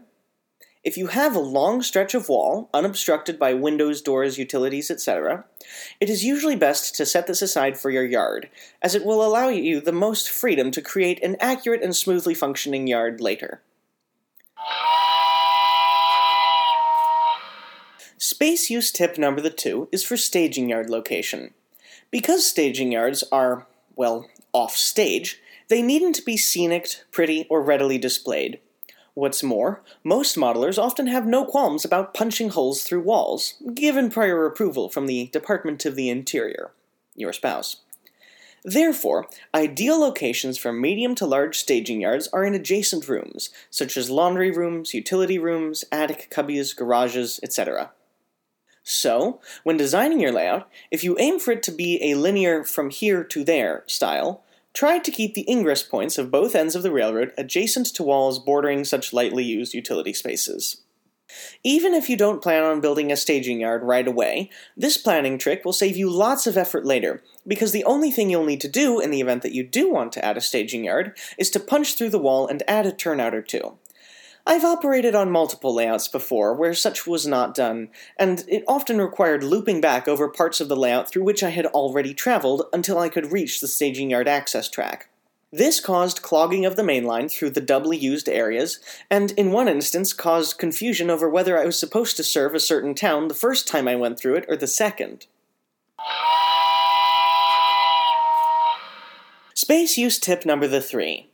if 0.85 0.97
you 0.97 1.07
have 1.07 1.35
a 1.35 1.39
long 1.39 1.81
stretch 1.81 2.13
of 2.13 2.29
wall, 2.29 2.69
unobstructed 2.71 3.39
by 3.39 3.55
windows, 3.55 4.03
doors, 4.03 4.37
utilities, 4.37 4.91
etc., 4.91 5.43
it 5.99 6.11
is 6.11 6.23
usually 6.23 6.55
best 6.55 6.93
to 6.95 7.07
set 7.07 7.25
this 7.25 7.41
aside 7.41 7.75
for 7.75 7.89
your 7.89 8.05
yard, 8.05 8.49
as 8.83 8.93
it 8.93 9.03
will 9.03 9.25
allow 9.25 9.49
you 9.49 9.81
the 9.81 9.91
most 9.91 10.29
freedom 10.29 10.69
to 10.69 10.83
create 10.83 11.21
an 11.23 11.37
accurate 11.39 11.81
and 11.81 11.95
smoothly 11.95 12.35
functioning 12.35 12.85
yard 12.85 13.19
later. 13.19 13.63
Space 18.19 18.69
use 18.69 18.91
tip 18.91 19.17
number 19.17 19.41
the 19.41 19.49
two 19.49 19.89
is 19.91 20.03
for 20.03 20.15
staging 20.15 20.69
yard 20.69 20.87
location. 20.87 21.55
Because 22.11 22.47
staging 22.47 22.91
yards 22.91 23.23
are, 23.31 23.65
well, 23.95 24.29
off 24.53 24.75
stage, 24.75 25.41
they 25.67 25.81
needn't 25.81 26.23
be 26.25 26.37
scenic, 26.37 26.89
pretty, 27.11 27.47
or 27.49 27.63
readily 27.63 27.97
displayed. 27.97 28.59
What's 29.15 29.41
more, 29.41 29.81
most 30.03 30.35
modelers 30.35 30.77
often 30.77 31.07
have 31.07 31.25
no 31.25 31.45
qualms 31.45 31.85
about 31.85 32.13
punching 32.13 32.49
holes 32.49 32.83
through 32.83 32.99
walls, 32.99 33.53
given 33.73 34.11
prior 34.11 34.45
approval 34.45 34.89
from 34.89 35.07
the 35.07 35.27
Department 35.27 35.85
of 35.85 35.95
the 35.95 36.09
Interior, 36.09 36.71
your 37.15 37.31
spouse. 37.31 37.77
Therefore, 38.65 39.29
ideal 39.53 39.97
locations 39.97 40.57
for 40.57 40.73
medium 40.73 41.15
to 41.15 41.25
large 41.25 41.57
staging 41.57 42.01
yards 42.01 42.27
are 42.33 42.43
in 42.43 42.53
adjacent 42.53 43.07
rooms, 43.07 43.51
such 43.69 43.95
as 43.95 44.09
laundry 44.09 44.51
rooms, 44.51 44.93
utility 44.93 45.39
rooms, 45.39 45.85
attic 45.93 46.29
cubbies, 46.29 46.75
garages, 46.75 47.39
etc. 47.41 47.91
So, 48.83 49.39
when 49.63 49.77
designing 49.77 50.19
your 50.19 50.33
layout, 50.33 50.67
if 50.91 51.05
you 51.05 51.15
aim 51.19 51.39
for 51.39 51.51
it 51.51 51.63
to 51.63 51.71
be 51.71 52.03
a 52.03 52.15
linear 52.15 52.65
from 52.65 52.89
here 52.89 53.23
to 53.23 53.45
there 53.45 53.85
style, 53.87 54.43
tried 54.75 55.03
to 55.05 55.11
keep 55.11 55.33
the 55.33 55.49
ingress 55.49 55.81
points 55.81 56.17
of 56.17 56.29
both 56.29 56.53
ends 56.53 56.75
of 56.75 56.83
the 56.83 56.91
railroad 56.91 57.31
adjacent 57.37 57.87
to 57.87 58.03
walls 58.03 58.37
bordering 58.37 58.83
such 58.83 59.13
lightly 59.13 59.43
used 59.43 59.73
utility 59.73 60.13
spaces. 60.13 60.81
Even 61.63 61.93
if 61.93 62.07
you 62.09 62.15
don't 62.15 62.43
plan 62.43 62.63
on 62.63 62.81
building 62.81 63.11
a 63.11 63.17
staging 63.17 63.61
yard 63.61 63.81
right 63.83 64.07
away, 64.07 64.49
this 64.77 64.97
planning 64.97 65.37
trick 65.37 65.65
will 65.65 65.73
save 65.73 65.97
you 65.97 66.09
lots 66.09 66.45
of 66.45 66.55
effort 66.55 66.85
later, 66.85 67.23
because 67.47 67.71
the 67.71 67.83
only 67.85 68.11
thing 68.11 68.29
you'll 68.29 68.45
need 68.45 68.61
to 68.61 68.69
do 68.69 68.99
in 68.99 69.09
the 69.11 69.21
event 69.21 69.41
that 69.41 69.53
you 69.53 69.63
do 69.63 69.91
want 69.91 70.11
to 70.13 70.23
add 70.23 70.37
a 70.37 70.41
staging 70.41 70.85
yard 70.85 71.17
is 71.37 71.49
to 71.49 71.59
punch 71.59 71.95
through 71.95 72.09
the 72.09 72.19
wall 72.19 72.47
and 72.47 72.61
add 72.67 72.85
a 72.85 72.91
turnout 72.91 73.33
or 73.33 73.41
two. 73.41 73.77
I've 74.47 74.63
operated 74.63 75.15
on 75.15 75.31
multiple 75.31 75.73
layouts 75.73 76.07
before 76.07 76.53
where 76.53 76.75
such 76.75 77.07
was 77.07 77.25
not 77.25 77.55
done, 77.55 77.89
and 78.17 78.45
it 78.47 78.63
often 78.67 79.01
required 79.01 79.43
looping 79.43 79.81
back 79.81 80.07
over 80.07 80.29
parts 80.29 80.61
of 80.61 80.67
the 80.67 80.75
layout 80.75 81.09
through 81.09 81.23
which 81.23 81.41
I 81.41 81.49
had 81.49 81.65
already 81.67 82.13
traveled 82.13 82.63
until 82.71 82.99
I 82.99 83.09
could 83.09 83.31
reach 83.31 83.59
the 83.59 83.67
staging 83.67 84.11
yard 84.11 84.27
access 84.27 84.69
track. 84.69 85.09
This 85.51 85.79
caused 85.79 86.21
clogging 86.21 86.63
of 86.63 86.75
the 86.75 86.83
main 86.83 87.05
line 87.05 87.27
through 87.27 87.51
the 87.51 87.61
doubly 87.61 87.97
used 87.97 88.29
areas, 88.29 88.79
and 89.09 89.31
in 89.31 89.51
one 89.51 89.67
instance 89.67 90.13
caused 90.13 90.59
confusion 90.59 91.09
over 91.09 91.27
whether 91.27 91.57
I 91.57 91.65
was 91.65 91.79
supposed 91.79 92.15
to 92.17 92.23
serve 92.23 92.53
a 92.53 92.59
certain 92.59 92.93
town 92.93 93.29
the 93.29 93.33
first 93.33 93.67
time 93.67 93.87
I 93.87 93.95
went 93.95 94.19
through 94.19 94.35
it 94.35 94.45
or 94.47 94.57
the 94.57 94.67
second. 94.67 95.25
Space 99.55 99.97
use 99.97 100.19
tip 100.19 100.45
number 100.45 100.67
the 100.67 100.81
three. 100.81 101.29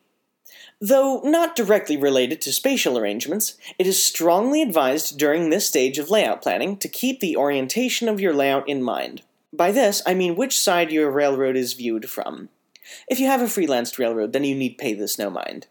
Though 0.83 1.21
not 1.23 1.55
directly 1.55 1.95
related 1.95 2.41
to 2.41 2.51
spatial 2.51 2.97
arrangements, 2.97 3.55
it 3.77 3.85
is 3.85 4.03
strongly 4.03 4.63
advised 4.63 5.19
during 5.19 5.49
this 5.51 5.67
stage 5.67 5.99
of 5.99 6.09
layout 6.09 6.41
planning 6.41 6.75
to 6.77 6.87
keep 6.87 7.19
the 7.19 7.37
orientation 7.37 8.09
of 8.09 8.19
your 8.19 8.33
layout 8.33 8.67
in 8.67 8.81
mind. 8.81 9.21
By 9.53 9.71
this, 9.71 10.01
I 10.07 10.15
mean 10.15 10.35
which 10.35 10.59
side 10.59 10.91
your 10.91 11.11
railroad 11.11 11.55
is 11.55 11.73
viewed 11.73 12.09
from. 12.09 12.49
If 13.07 13.19
you 13.19 13.27
have 13.27 13.41
a 13.41 13.45
freelanced 13.45 13.99
railroad, 13.99 14.33
then 14.33 14.43
you 14.43 14.55
need 14.55 14.79
pay 14.79 14.95
this 14.95 15.19
no 15.19 15.29
mind. 15.29 15.67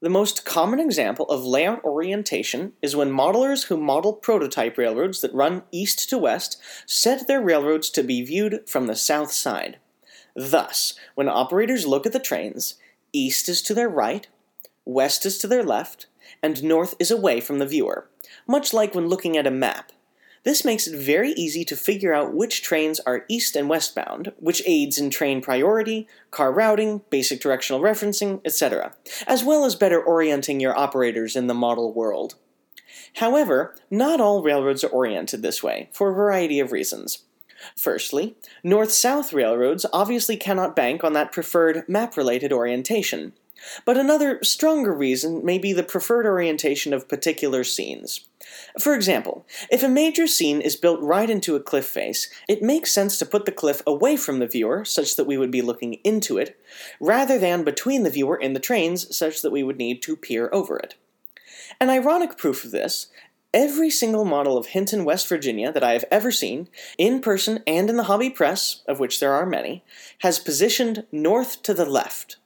The 0.00 0.08
most 0.08 0.44
common 0.44 0.80
example 0.80 1.26
of 1.26 1.44
layout 1.44 1.84
orientation 1.84 2.72
is 2.82 2.96
when 2.96 3.12
modelers 3.12 3.66
who 3.66 3.76
model 3.76 4.12
prototype 4.12 4.76
railroads 4.76 5.20
that 5.20 5.32
run 5.32 5.62
east 5.70 6.10
to 6.10 6.18
west 6.18 6.60
set 6.84 7.28
their 7.28 7.40
railroads 7.40 7.90
to 7.90 8.02
be 8.02 8.24
viewed 8.24 8.68
from 8.68 8.88
the 8.88 8.96
south 8.96 9.30
side. 9.30 9.78
Thus, 10.34 10.94
when 11.14 11.28
operators 11.28 11.86
look 11.86 12.06
at 12.06 12.12
the 12.12 12.18
trains, 12.18 12.74
east 13.12 13.48
is 13.48 13.62
to 13.62 13.74
their 13.74 13.88
right, 13.88 14.26
west 14.84 15.24
is 15.26 15.38
to 15.38 15.46
their 15.46 15.62
left, 15.62 16.06
and 16.42 16.62
north 16.62 16.94
is 16.98 17.10
away 17.10 17.40
from 17.40 17.58
the 17.58 17.66
viewer, 17.66 18.08
much 18.46 18.72
like 18.72 18.94
when 18.94 19.08
looking 19.08 19.36
at 19.36 19.46
a 19.46 19.50
map. 19.50 19.92
This 20.44 20.64
makes 20.64 20.88
it 20.88 20.98
very 20.98 21.30
easy 21.32 21.64
to 21.64 21.76
figure 21.76 22.12
out 22.12 22.34
which 22.34 22.62
trains 22.62 22.98
are 23.00 23.24
east 23.28 23.54
and 23.54 23.68
westbound, 23.68 24.32
which 24.38 24.62
aids 24.66 24.98
in 24.98 25.10
train 25.10 25.40
priority, 25.40 26.08
car 26.32 26.52
routing, 26.52 27.02
basic 27.10 27.40
directional 27.40 27.80
referencing, 27.80 28.40
etc., 28.44 28.96
as 29.26 29.44
well 29.44 29.64
as 29.64 29.76
better 29.76 30.02
orienting 30.02 30.58
your 30.58 30.76
operators 30.76 31.36
in 31.36 31.46
the 31.46 31.54
model 31.54 31.92
world. 31.92 32.34
However, 33.16 33.76
not 33.90 34.20
all 34.20 34.42
railroads 34.42 34.82
are 34.82 34.88
oriented 34.88 35.42
this 35.42 35.62
way, 35.62 35.88
for 35.92 36.10
a 36.10 36.14
variety 36.14 36.58
of 36.58 36.72
reasons. 36.72 37.24
Firstly, 37.76 38.34
north 38.64 38.90
south 38.90 39.32
railroads 39.32 39.86
obviously 39.92 40.36
cannot 40.36 40.74
bank 40.74 41.04
on 41.04 41.12
that 41.12 41.30
preferred 41.30 41.88
map 41.88 42.16
related 42.16 42.52
orientation, 42.52 43.34
but 43.84 43.96
another, 43.96 44.38
stronger 44.42 44.92
reason 44.92 45.44
may 45.44 45.58
be 45.58 45.72
the 45.72 45.82
preferred 45.82 46.26
orientation 46.26 46.92
of 46.92 47.08
particular 47.08 47.64
scenes. 47.64 48.26
For 48.80 48.94
example, 48.94 49.46
if 49.70 49.82
a 49.82 49.88
major 49.88 50.26
scene 50.26 50.60
is 50.60 50.76
built 50.76 51.00
right 51.00 51.30
into 51.30 51.56
a 51.56 51.60
cliff 51.60 51.86
face, 51.86 52.28
it 52.48 52.62
makes 52.62 52.92
sense 52.92 53.18
to 53.18 53.26
put 53.26 53.44
the 53.44 53.52
cliff 53.52 53.82
away 53.86 54.16
from 54.16 54.38
the 54.38 54.46
viewer, 54.46 54.84
such 54.84 55.16
that 55.16 55.26
we 55.26 55.36
would 55.36 55.50
be 55.50 55.62
looking 55.62 55.94
into 56.04 56.38
it, 56.38 56.58
rather 57.00 57.38
than 57.38 57.64
between 57.64 58.02
the 58.02 58.10
viewer 58.10 58.38
and 58.40 58.56
the 58.56 58.60
trains, 58.60 59.16
such 59.16 59.42
that 59.42 59.52
we 59.52 59.62
would 59.62 59.78
need 59.78 60.02
to 60.02 60.16
peer 60.16 60.48
over 60.52 60.76
it. 60.76 60.96
An 61.80 61.90
ironic 61.90 62.36
proof 62.36 62.64
of 62.64 62.70
this 62.70 63.08
every 63.54 63.90
single 63.90 64.24
model 64.24 64.56
of 64.56 64.68
Hinton, 64.68 65.04
West 65.04 65.28
Virginia 65.28 65.70
that 65.72 65.84
I 65.84 65.92
have 65.92 66.06
ever 66.10 66.30
seen, 66.32 66.68
in 66.96 67.20
person 67.20 67.62
and 67.66 67.90
in 67.90 67.96
the 67.96 68.04
hobby 68.04 68.30
press, 68.30 68.82
of 68.88 68.98
which 68.98 69.20
there 69.20 69.34
are 69.34 69.46
many, 69.46 69.84
has 70.20 70.38
positioned 70.38 71.06
north 71.12 71.62
to 71.64 71.74
the 71.74 71.84
left. 71.84 72.36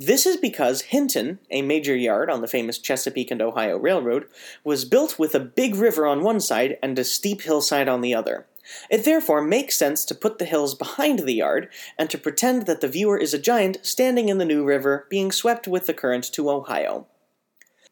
This 0.00 0.24
is 0.24 0.38
because 0.38 0.80
Hinton, 0.80 1.40
a 1.50 1.60
major 1.60 1.94
yard 1.94 2.30
on 2.30 2.40
the 2.40 2.48
famous 2.48 2.78
Chesapeake 2.78 3.30
and 3.30 3.42
Ohio 3.42 3.76
Railroad, 3.76 4.28
was 4.64 4.86
built 4.86 5.18
with 5.18 5.34
a 5.34 5.40
big 5.40 5.74
river 5.74 6.06
on 6.06 6.22
one 6.22 6.40
side 6.40 6.78
and 6.82 6.98
a 6.98 7.04
steep 7.04 7.42
hillside 7.42 7.86
on 7.86 8.00
the 8.00 8.14
other. 8.14 8.46
It 8.88 9.04
therefore 9.04 9.42
makes 9.42 9.78
sense 9.78 10.06
to 10.06 10.14
put 10.14 10.38
the 10.38 10.46
hills 10.46 10.74
behind 10.74 11.18
the 11.18 11.34
yard 11.34 11.68
and 11.98 12.08
to 12.08 12.16
pretend 12.16 12.64
that 12.64 12.80
the 12.80 12.88
viewer 12.88 13.18
is 13.18 13.34
a 13.34 13.38
giant 13.38 13.76
standing 13.82 14.30
in 14.30 14.38
the 14.38 14.46
new 14.46 14.64
river 14.64 15.06
being 15.10 15.30
swept 15.30 15.68
with 15.68 15.84
the 15.84 15.92
current 15.92 16.24
to 16.32 16.48
Ohio. 16.48 17.06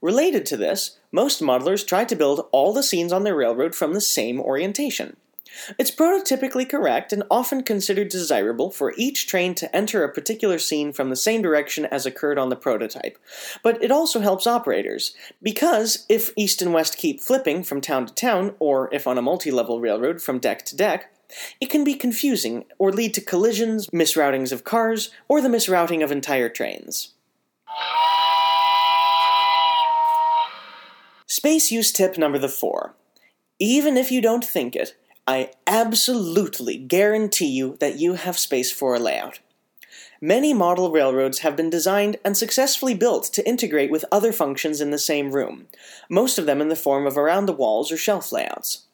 Related 0.00 0.46
to 0.46 0.56
this, 0.56 0.98
most 1.12 1.42
modelers 1.42 1.86
try 1.86 2.04
to 2.04 2.16
build 2.16 2.48
all 2.52 2.72
the 2.72 2.82
scenes 2.82 3.12
on 3.12 3.24
their 3.24 3.36
railroad 3.36 3.74
from 3.74 3.92
the 3.92 4.00
same 4.00 4.40
orientation. 4.40 5.18
It's 5.78 5.90
prototypically 5.90 6.68
correct 6.68 7.12
and 7.12 7.22
often 7.30 7.62
considered 7.62 8.08
desirable 8.08 8.70
for 8.70 8.94
each 8.96 9.26
train 9.26 9.54
to 9.56 9.76
enter 9.76 10.04
a 10.04 10.12
particular 10.12 10.58
scene 10.58 10.92
from 10.92 11.10
the 11.10 11.16
same 11.16 11.42
direction 11.42 11.84
as 11.86 12.06
occurred 12.06 12.38
on 12.38 12.48
the 12.48 12.56
prototype, 12.56 13.18
but 13.62 13.82
it 13.82 13.90
also 13.90 14.20
helps 14.20 14.46
operators, 14.46 15.14
because 15.42 16.06
if 16.08 16.32
east 16.36 16.62
and 16.62 16.72
west 16.72 16.96
keep 16.96 17.20
flipping 17.20 17.62
from 17.62 17.80
town 17.80 18.06
to 18.06 18.14
town, 18.14 18.54
or 18.58 18.92
if 18.92 19.06
on 19.06 19.18
a 19.18 19.22
multi 19.22 19.50
level 19.50 19.80
railroad 19.80 20.20
from 20.20 20.38
deck 20.38 20.64
to 20.66 20.76
deck, 20.76 21.12
it 21.60 21.70
can 21.70 21.84
be 21.84 21.94
confusing 21.94 22.64
or 22.78 22.92
lead 22.92 23.14
to 23.14 23.20
collisions, 23.20 23.86
misroutings 23.88 24.52
of 24.52 24.64
cars, 24.64 25.10
or 25.28 25.40
the 25.40 25.48
misrouting 25.48 26.02
of 26.02 26.10
entire 26.10 26.48
trains. 26.48 27.14
Space 31.26 31.70
use 31.70 31.92
tip 31.92 32.16
number 32.16 32.38
the 32.38 32.48
four 32.48 32.94
Even 33.58 33.96
if 33.96 34.10
you 34.10 34.22
don't 34.22 34.44
think 34.44 34.74
it, 34.74 34.96
I 35.28 35.50
absolutely 35.66 36.78
guarantee 36.78 37.48
you 37.48 37.76
that 37.80 37.98
you 37.98 38.14
have 38.14 38.38
space 38.38 38.72
for 38.72 38.94
a 38.94 38.98
layout. 38.98 39.40
Many 40.22 40.54
model 40.54 40.90
railroads 40.90 41.40
have 41.40 41.54
been 41.54 41.68
designed 41.68 42.16
and 42.24 42.34
successfully 42.34 42.94
built 42.94 43.24
to 43.34 43.46
integrate 43.46 43.90
with 43.90 44.06
other 44.10 44.32
functions 44.32 44.80
in 44.80 44.90
the 44.90 44.98
same 44.98 45.32
room, 45.32 45.66
most 46.08 46.38
of 46.38 46.46
them 46.46 46.62
in 46.62 46.68
the 46.68 46.74
form 46.74 47.06
of 47.06 47.18
around 47.18 47.44
the 47.44 47.52
walls 47.52 47.92
or 47.92 47.98
shelf 47.98 48.32
layouts. 48.32 48.86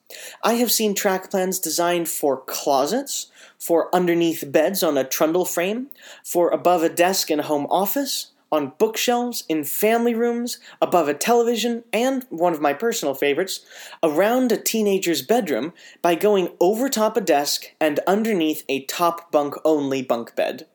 I 0.43 0.55
have 0.55 0.73
seen 0.73 0.97
track 0.97 1.31
plans 1.31 1.61
designed 1.61 2.09
for 2.09 2.37
closets, 2.37 3.31
for 3.57 3.95
underneath 3.95 4.51
beds 4.51 4.83
on 4.83 4.99
a 4.99 5.05
trundle 5.05 5.45
frame, 5.45 5.87
for 6.25 6.51
above 6.51 6.83
a 6.83 6.89
desk 6.89 7.31
in 7.31 7.39
a 7.39 7.45
home 7.45 7.69
office, 7.71 8.33
on 8.55 8.73
bookshelves, 8.79 9.45
in 9.49 9.65
family 9.65 10.15
rooms, 10.15 10.59
above 10.81 11.09
a 11.09 11.15
television, 11.15 11.85
and, 11.93 12.25
one 12.31 12.53
of 12.53 12.61
my 12.61 12.73
personal 12.73 13.15
favorites, 13.15 13.61
around 14.03 14.53
a 14.53 14.57
teenager's 14.57 15.23
bedroom 15.23 15.73
by 16.01 16.15
going 16.15 16.49
over 16.61 16.89
top 16.89 17.17
a 17.17 17.21
desk 17.21 17.67
and 17.81 18.01
underneath 18.07 18.65
a 18.69 18.85
top 18.85 19.31
bunk 19.31 19.55
only 19.65 20.03
bunk 20.03 20.35
bed. 20.37 20.67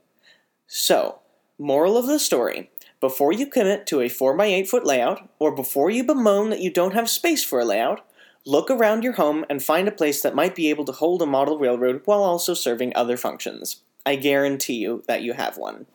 So, 0.67 1.19
moral 1.57 1.97
of 1.97 2.05
the 2.05 2.19
story 2.19 2.69
before 2.99 3.31
you 3.31 3.47
commit 3.47 3.87
to 3.87 4.01
a 4.01 4.09
4x8 4.09 4.67
foot 4.67 4.85
layout, 4.85 5.29
or 5.39 5.55
before 5.55 5.89
you 5.89 6.03
bemoan 6.03 6.49
that 6.49 6.59
you 6.59 6.69
don't 6.69 6.93
have 6.93 7.09
space 7.09 7.43
for 7.43 7.59
a 7.59 7.65
layout, 7.65 8.05
look 8.45 8.69
around 8.69 9.03
your 9.03 9.13
home 9.13 9.45
and 9.49 9.63
find 9.63 9.87
a 9.87 9.91
place 9.91 10.21
that 10.21 10.35
might 10.35 10.53
be 10.53 10.69
able 10.69 10.83
to 10.85 10.91
hold 10.91 11.21
a 11.21 11.25
model 11.25 11.57
railroad 11.57 12.01
while 12.03 12.23
also 12.23 12.53
serving 12.53 12.91
other 12.95 13.15
functions. 13.15 13.81
I 14.05 14.15
guarantee 14.15 14.75
you 14.75 15.03
that 15.07 15.21
you 15.21 15.33
have 15.33 15.57
one. 15.57 15.85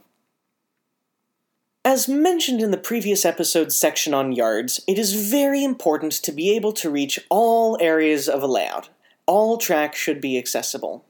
As 1.86 2.08
mentioned 2.08 2.62
in 2.62 2.70
the 2.70 2.78
previous 2.78 3.26
episode's 3.26 3.76
section 3.76 4.14
on 4.14 4.32
yards, 4.32 4.80
it 4.88 4.98
is 4.98 5.30
very 5.30 5.62
important 5.62 6.12
to 6.12 6.32
be 6.32 6.56
able 6.56 6.72
to 6.72 6.88
reach 6.88 7.20
all 7.28 7.76
areas 7.78 8.26
of 8.26 8.42
a 8.42 8.46
layout. 8.46 8.88
All 9.26 9.58
track 9.58 9.94
should 9.94 10.18
be 10.18 10.38
accessible. 10.38 11.04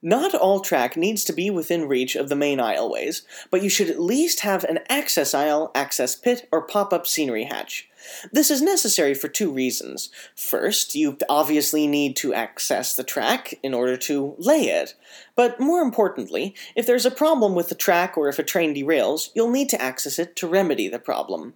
Not 0.00 0.32
all 0.32 0.60
track 0.60 0.96
needs 0.96 1.24
to 1.24 1.32
be 1.32 1.50
within 1.50 1.88
reach 1.88 2.14
of 2.14 2.28
the 2.28 2.36
main 2.36 2.58
aisleways, 2.58 3.22
but 3.50 3.64
you 3.64 3.68
should 3.68 3.90
at 3.90 4.00
least 4.00 4.40
have 4.40 4.62
an 4.62 4.78
access 4.88 5.34
aisle, 5.34 5.72
access 5.74 6.14
pit, 6.14 6.48
or 6.52 6.62
pop 6.62 6.92
up 6.92 7.04
scenery 7.04 7.44
hatch. 7.44 7.89
This 8.32 8.50
is 8.50 8.62
necessary 8.62 9.14
for 9.14 9.28
two 9.28 9.52
reasons. 9.52 10.10
First, 10.34 10.94
you 10.94 11.16
obviously 11.28 11.86
need 11.86 12.16
to 12.16 12.34
access 12.34 12.94
the 12.94 13.04
track 13.04 13.54
in 13.62 13.74
order 13.74 13.96
to 13.98 14.34
lay 14.38 14.62
it. 14.64 14.94
But 15.36 15.60
more 15.60 15.80
importantly, 15.80 16.54
if 16.74 16.86
there's 16.86 17.06
a 17.06 17.10
problem 17.10 17.54
with 17.54 17.68
the 17.68 17.74
track 17.74 18.16
or 18.16 18.28
if 18.28 18.38
a 18.38 18.42
train 18.42 18.74
derails, 18.74 19.30
you'll 19.34 19.50
need 19.50 19.68
to 19.70 19.80
access 19.80 20.18
it 20.18 20.36
to 20.36 20.48
remedy 20.48 20.88
the 20.88 20.98
problem. 20.98 21.54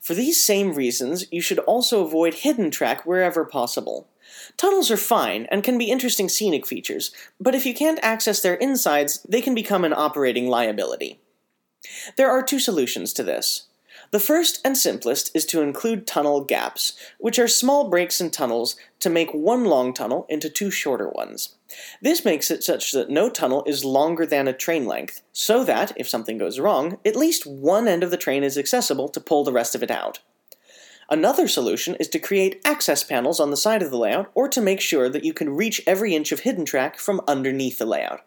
For 0.00 0.14
these 0.14 0.44
same 0.44 0.74
reasons, 0.74 1.26
you 1.32 1.40
should 1.40 1.58
also 1.60 2.04
avoid 2.04 2.34
hidden 2.34 2.70
track 2.70 3.04
wherever 3.04 3.44
possible. 3.44 4.08
Tunnels 4.56 4.90
are 4.90 4.96
fine 4.96 5.46
and 5.50 5.64
can 5.64 5.78
be 5.78 5.90
interesting 5.90 6.28
scenic 6.28 6.66
features, 6.66 7.10
but 7.40 7.54
if 7.54 7.66
you 7.66 7.74
can't 7.74 7.98
access 8.02 8.40
their 8.40 8.54
insides, 8.54 9.20
they 9.28 9.40
can 9.40 9.54
become 9.54 9.84
an 9.84 9.92
operating 9.92 10.48
liability. 10.48 11.18
There 12.16 12.30
are 12.30 12.42
two 12.42 12.58
solutions 12.58 13.12
to 13.14 13.22
this. 13.22 13.65
The 14.12 14.20
first 14.20 14.60
and 14.64 14.76
simplest 14.76 15.30
is 15.34 15.44
to 15.46 15.62
include 15.62 16.06
tunnel 16.06 16.42
gaps, 16.42 16.92
which 17.18 17.38
are 17.38 17.48
small 17.48 17.90
breaks 17.90 18.20
in 18.20 18.30
tunnels 18.30 18.76
to 19.00 19.10
make 19.10 19.32
one 19.32 19.64
long 19.64 19.92
tunnel 19.92 20.26
into 20.28 20.48
two 20.48 20.70
shorter 20.70 21.08
ones. 21.08 21.56
This 22.00 22.24
makes 22.24 22.50
it 22.50 22.62
such 22.62 22.92
that 22.92 23.10
no 23.10 23.28
tunnel 23.28 23.64
is 23.66 23.84
longer 23.84 24.24
than 24.24 24.46
a 24.46 24.52
train 24.52 24.86
length, 24.86 25.22
so 25.32 25.64
that, 25.64 25.92
if 25.96 26.08
something 26.08 26.38
goes 26.38 26.60
wrong, 26.60 26.98
at 27.04 27.16
least 27.16 27.46
one 27.46 27.88
end 27.88 28.02
of 28.02 28.10
the 28.10 28.16
train 28.16 28.44
is 28.44 28.56
accessible 28.56 29.08
to 29.08 29.20
pull 29.20 29.44
the 29.44 29.52
rest 29.52 29.74
of 29.74 29.82
it 29.82 29.90
out. 29.90 30.20
Another 31.08 31.46
solution 31.46 31.94
is 31.96 32.08
to 32.08 32.18
create 32.18 32.60
access 32.64 33.04
panels 33.04 33.38
on 33.38 33.50
the 33.50 33.56
side 33.56 33.80
of 33.80 33.90
the 33.90 33.98
layout 33.98 34.30
or 34.34 34.48
to 34.48 34.60
make 34.60 34.80
sure 34.80 35.08
that 35.08 35.24
you 35.24 35.32
can 35.32 35.54
reach 35.54 35.80
every 35.86 36.14
inch 36.16 36.32
of 36.32 36.40
hidden 36.40 36.64
track 36.64 36.98
from 36.98 37.20
underneath 37.28 37.78
the 37.78 37.86
layout. 37.86 38.25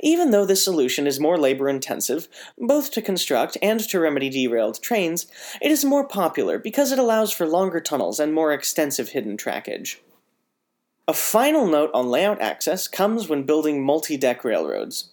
Even 0.00 0.30
though 0.30 0.44
this 0.44 0.64
solution 0.64 1.06
is 1.06 1.20
more 1.20 1.38
labor 1.38 1.68
intensive, 1.68 2.28
both 2.58 2.90
to 2.92 3.02
construct 3.02 3.56
and 3.60 3.80
to 3.80 4.00
remedy 4.00 4.28
derailed 4.28 4.80
trains, 4.82 5.26
it 5.60 5.70
is 5.70 5.84
more 5.84 6.06
popular 6.06 6.58
because 6.58 6.92
it 6.92 6.98
allows 6.98 7.32
for 7.32 7.46
longer 7.46 7.80
tunnels 7.80 8.20
and 8.20 8.32
more 8.32 8.52
extensive 8.52 9.10
hidden 9.10 9.36
trackage. 9.36 9.96
A 11.08 11.14
final 11.14 11.68
note 11.68 11.92
on 11.94 12.08
layout 12.08 12.40
access 12.42 12.88
comes 12.88 13.28
when 13.28 13.44
building 13.44 13.84
multi 13.84 14.16
deck 14.16 14.42
railroads. 14.42 15.10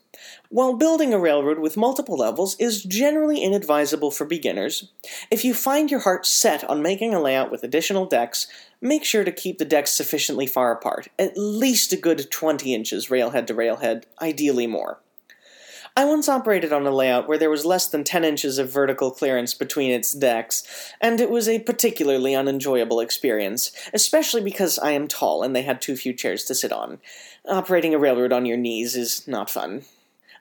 While 0.49 0.73
building 0.73 1.13
a 1.13 1.19
railroad 1.19 1.60
with 1.60 1.77
multiple 1.77 2.17
levels 2.17 2.56
is 2.58 2.82
generally 2.82 3.43
inadvisable 3.43 4.10
for 4.10 4.25
beginners, 4.25 4.89
if 5.29 5.45
you 5.45 5.53
find 5.53 5.91
your 5.91 5.99
heart 5.99 6.25
set 6.25 6.63
on 6.63 6.82
making 6.82 7.13
a 7.13 7.21
layout 7.21 7.51
with 7.51 7.63
additional 7.63 8.08
decks, 8.08 8.47
make 8.82 9.06
sure 9.06 9.23
to 9.23 9.32
keep 9.32 9.60
the 9.60 9.65
decks 9.65 9.91
sufficiently 9.91 10.47
far 10.47 10.71
apart, 10.71 11.10
at 11.19 11.38
least 11.38 11.93
a 11.93 11.97
good 11.97 12.32
20 12.32 12.73
inches 12.73 13.12
railhead 13.12 13.45
to 13.45 13.53
railhead, 13.53 14.08
ideally 14.19 14.65
more. 14.65 14.99
I 15.95 16.06
once 16.06 16.27
operated 16.27 16.73
on 16.73 16.88
a 16.88 16.91
layout 16.91 17.27
where 17.27 17.38
there 17.38 17.51
was 17.51 17.67
less 17.67 17.88
than 17.88 18.03
10 18.03 18.23
inches 18.23 18.58
of 18.58 18.71
vertical 18.71 19.12
clearance 19.12 19.53
between 19.53 19.91
its 19.91 20.12
decks, 20.12 20.63
and 20.99 21.21
it 21.21 21.29
was 21.29 21.47
a 21.47 21.60
particularly 21.60 22.34
unenjoyable 22.34 22.99
experience, 22.99 23.71
especially 23.93 24.41
because 24.41 24.79
I 24.79 24.91
am 24.91 25.08
tall 25.08 25.43
and 25.43 25.56
they 25.56 25.62
had 25.62 25.82
too 25.82 25.95
few 25.95 26.13
chairs 26.13 26.45
to 26.45 26.56
sit 26.56 26.71
on. 26.71 26.97
Operating 27.47 27.93
a 27.93 27.99
railroad 27.99 28.34
on 28.34 28.47
your 28.47 28.58
knees 28.58 28.95
is 28.95 29.27
not 29.27 29.51
fun. 29.51 29.84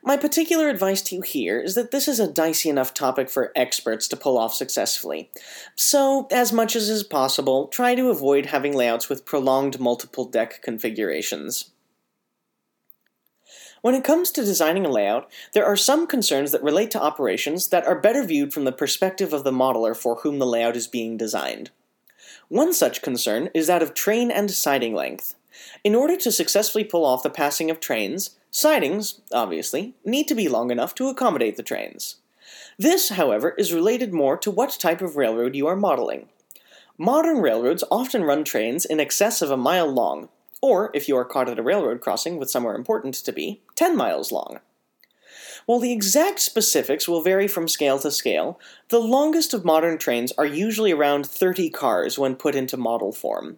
My 0.03 0.17
particular 0.17 0.69
advice 0.69 1.03
to 1.03 1.15
you 1.15 1.21
here 1.21 1.59
is 1.59 1.75
that 1.75 1.91
this 1.91 2.07
is 2.07 2.19
a 2.19 2.31
dicey 2.31 2.69
enough 2.69 2.95
topic 2.95 3.29
for 3.29 3.51
experts 3.55 4.07
to 4.07 4.17
pull 4.17 4.39
off 4.39 4.55
successfully. 4.55 5.29
So, 5.75 6.27
as 6.31 6.51
much 6.51 6.75
as 6.75 6.89
is 6.89 7.03
possible, 7.03 7.67
try 7.67 7.93
to 7.93 8.09
avoid 8.09 8.47
having 8.47 8.75
layouts 8.75 9.07
with 9.07 9.23
prolonged 9.23 9.79
multiple 9.79 10.25
deck 10.25 10.61
configurations. 10.63 11.72
When 13.83 13.95
it 13.95 14.05
comes 14.05 14.31
to 14.31 14.45
designing 14.45 14.85
a 14.85 14.89
layout, 14.89 15.29
there 15.51 15.65
are 15.65 15.75
some 15.75 16.07
concerns 16.07 16.53
that 16.53 16.63
relate 16.63 16.89
to 16.91 17.01
operations 17.03 17.67
that 17.67 17.85
are 17.85 17.99
better 17.99 18.23
viewed 18.23 18.53
from 18.53 18.63
the 18.63 18.71
perspective 18.71 19.33
of 19.33 19.43
the 19.43 19.51
modeler 19.51 19.93
for 19.93 20.15
whom 20.15 20.39
the 20.39 20.45
layout 20.45 20.77
is 20.77 20.87
being 20.87 21.17
designed. 21.17 21.69
One 22.47 22.71
such 22.71 23.01
concern 23.01 23.49
is 23.53 23.67
that 23.67 23.83
of 23.83 23.93
train 23.93 24.31
and 24.31 24.49
siding 24.49 24.95
length. 24.95 25.35
In 25.83 25.95
order 25.95 26.15
to 26.15 26.31
successfully 26.31 26.85
pull 26.85 27.03
off 27.03 27.23
the 27.23 27.29
passing 27.29 27.69
of 27.69 27.81
trains, 27.81 28.37
Sidings, 28.51 29.19
obviously, 29.33 29.95
need 30.05 30.29
to 30.29 30.35
be 30.35 30.47
long 30.47 30.71
enough 30.71 30.95
to 30.95 31.09
accommodate 31.09 31.57
the 31.57 31.63
trains. 31.63 32.17
This, 32.79 33.09
however, 33.09 33.49
is 33.57 33.73
related 33.73 34.13
more 34.13 34.37
to 34.37 34.51
what 34.51 34.77
type 34.79 35.01
of 35.01 35.17
railroad 35.17 35.55
you 35.55 35.67
are 35.67 35.75
modeling. 35.75 36.29
Modern 36.97 37.39
railroads 37.39 37.83
often 37.91 38.23
run 38.23 38.45
trains 38.45 38.85
in 38.85 39.01
excess 39.01 39.41
of 39.41 39.51
a 39.51 39.57
mile 39.57 39.91
long, 39.91 40.29
or, 40.63 40.89
if 40.93 41.09
you 41.09 41.17
are 41.17 41.25
caught 41.25 41.49
at 41.49 41.59
a 41.59 41.63
railroad 41.63 41.99
crossing 41.99 42.37
with 42.37 42.49
somewhere 42.49 42.73
important 42.73 43.13
to 43.15 43.33
be, 43.33 43.61
10 43.75 43.97
miles 43.97 44.31
long. 44.31 44.61
While 45.65 45.79
the 45.79 45.91
exact 45.91 46.39
specifics 46.39 47.05
will 47.05 47.21
vary 47.21 47.49
from 47.49 47.67
scale 47.67 47.99
to 47.99 48.09
scale, 48.09 48.57
the 48.87 49.01
longest 49.01 49.53
of 49.53 49.65
modern 49.65 49.97
trains 49.97 50.31
are 50.37 50.45
usually 50.45 50.93
around 50.93 51.25
30 51.25 51.69
cars 51.69 52.17
when 52.17 52.37
put 52.37 52.55
into 52.55 52.77
model 52.77 53.11
form. 53.11 53.57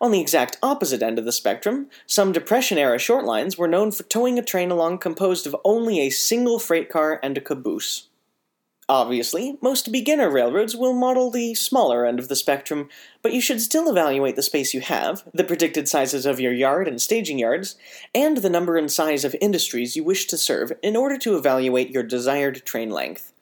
On 0.00 0.12
the 0.12 0.20
exact 0.20 0.58
opposite 0.62 1.02
end 1.02 1.18
of 1.18 1.24
the 1.24 1.32
spectrum, 1.32 1.88
some 2.06 2.30
Depression 2.30 2.78
era 2.78 3.00
short 3.00 3.24
lines 3.24 3.58
were 3.58 3.66
known 3.66 3.90
for 3.90 4.04
towing 4.04 4.38
a 4.38 4.42
train 4.42 4.70
along 4.70 4.98
composed 4.98 5.44
of 5.44 5.56
only 5.64 5.98
a 5.98 6.10
single 6.10 6.60
freight 6.60 6.88
car 6.88 7.18
and 7.20 7.36
a 7.36 7.40
caboose. 7.40 8.06
Obviously, 8.90 9.58
most 9.60 9.92
beginner 9.92 10.30
railroads 10.30 10.74
will 10.74 10.94
model 10.94 11.30
the 11.30 11.54
smaller 11.54 12.06
end 12.06 12.18
of 12.18 12.28
the 12.28 12.36
spectrum, 12.36 12.88
but 13.20 13.34
you 13.34 13.40
should 13.40 13.60
still 13.60 13.90
evaluate 13.90 14.34
the 14.34 14.42
space 14.42 14.72
you 14.72 14.80
have, 14.80 15.24
the 15.34 15.44
predicted 15.44 15.86
sizes 15.86 16.24
of 16.24 16.40
your 16.40 16.54
yard 16.54 16.88
and 16.88 16.98
staging 16.98 17.38
yards, 17.38 17.76
and 18.14 18.38
the 18.38 18.48
number 18.48 18.78
and 18.78 18.90
size 18.90 19.26
of 19.26 19.36
industries 19.42 19.94
you 19.94 20.02
wish 20.02 20.26
to 20.26 20.38
serve 20.38 20.72
in 20.82 20.96
order 20.96 21.18
to 21.18 21.36
evaluate 21.36 21.90
your 21.90 22.02
desired 22.02 22.64
train 22.64 22.88
length. 22.88 23.34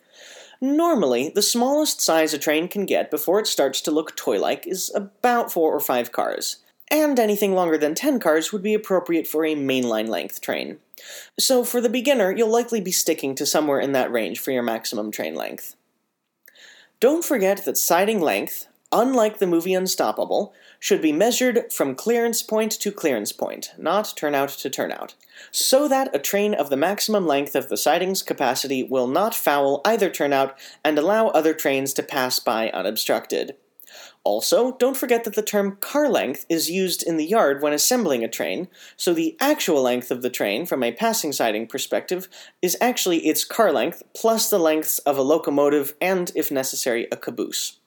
Normally, 0.60 1.30
the 1.32 1.42
smallest 1.42 2.00
size 2.00 2.34
a 2.34 2.38
train 2.38 2.66
can 2.66 2.84
get 2.84 3.08
before 3.08 3.38
it 3.38 3.46
starts 3.46 3.80
to 3.82 3.92
look 3.92 4.16
toy 4.16 4.40
like 4.40 4.66
is 4.66 4.90
about 4.96 5.52
4 5.52 5.72
or 5.72 5.78
5 5.78 6.10
cars, 6.10 6.56
and 6.90 7.20
anything 7.20 7.54
longer 7.54 7.78
than 7.78 7.94
10 7.94 8.18
cars 8.18 8.52
would 8.52 8.62
be 8.64 8.74
appropriate 8.74 9.28
for 9.28 9.44
a 9.44 9.54
mainline 9.54 10.08
length 10.08 10.40
train. 10.40 10.78
So, 11.38 11.64
for 11.64 11.80
the 11.80 11.88
beginner, 11.88 12.30
you'll 12.30 12.52
likely 12.52 12.80
be 12.80 12.92
sticking 12.92 13.34
to 13.36 13.46
somewhere 13.46 13.80
in 13.80 13.92
that 13.92 14.12
range 14.12 14.40
for 14.40 14.50
your 14.50 14.62
maximum 14.62 15.10
train 15.10 15.34
length. 15.34 15.76
Don't 16.98 17.24
forget 17.24 17.64
that 17.64 17.76
siding 17.76 18.20
length, 18.20 18.68
unlike 18.90 19.38
the 19.38 19.46
movie 19.46 19.74
Unstoppable, 19.74 20.54
should 20.78 21.02
be 21.02 21.12
measured 21.12 21.72
from 21.72 21.94
clearance 21.94 22.42
point 22.42 22.72
to 22.72 22.92
clearance 22.92 23.32
point, 23.32 23.72
not 23.76 24.14
turnout 24.16 24.48
to 24.50 24.70
turnout, 24.70 25.14
so 25.50 25.88
that 25.88 26.14
a 26.14 26.18
train 26.18 26.54
of 26.54 26.70
the 26.70 26.76
maximum 26.76 27.26
length 27.26 27.54
of 27.54 27.68
the 27.68 27.76
siding's 27.76 28.22
capacity 28.22 28.82
will 28.82 29.06
not 29.06 29.34
foul 29.34 29.80
either 29.84 30.08
turnout 30.08 30.58
and 30.84 30.98
allow 30.98 31.28
other 31.28 31.52
trains 31.52 31.92
to 31.94 32.02
pass 32.02 32.38
by 32.38 32.70
unobstructed. 32.70 33.56
Also, 34.26 34.72
don't 34.72 34.96
forget 34.96 35.22
that 35.22 35.34
the 35.34 35.40
term 35.40 35.76
car 35.76 36.08
length 36.08 36.46
is 36.48 36.68
used 36.68 37.04
in 37.04 37.16
the 37.16 37.24
yard 37.24 37.62
when 37.62 37.72
assembling 37.72 38.24
a 38.24 38.28
train, 38.28 38.66
so 38.96 39.14
the 39.14 39.36
actual 39.38 39.82
length 39.82 40.10
of 40.10 40.20
the 40.20 40.28
train, 40.28 40.66
from 40.66 40.82
a 40.82 40.90
passing 40.90 41.32
siding 41.32 41.64
perspective, 41.64 42.28
is 42.60 42.76
actually 42.80 43.18
its 43.18 43.44
car 43.44 43.70
length 43.72 44.02
plus 44.16 44.50
the 44.50 44.58
lengths 44.58 44.98
of 44.98 45.16
a 45.16 45.22
locomotive 45.22 45.94
and, 46.00 46.32
if 46.34 46.50
necessary, 46.50 47.06
a 47.12 47.16
caboose. 47.16 47.78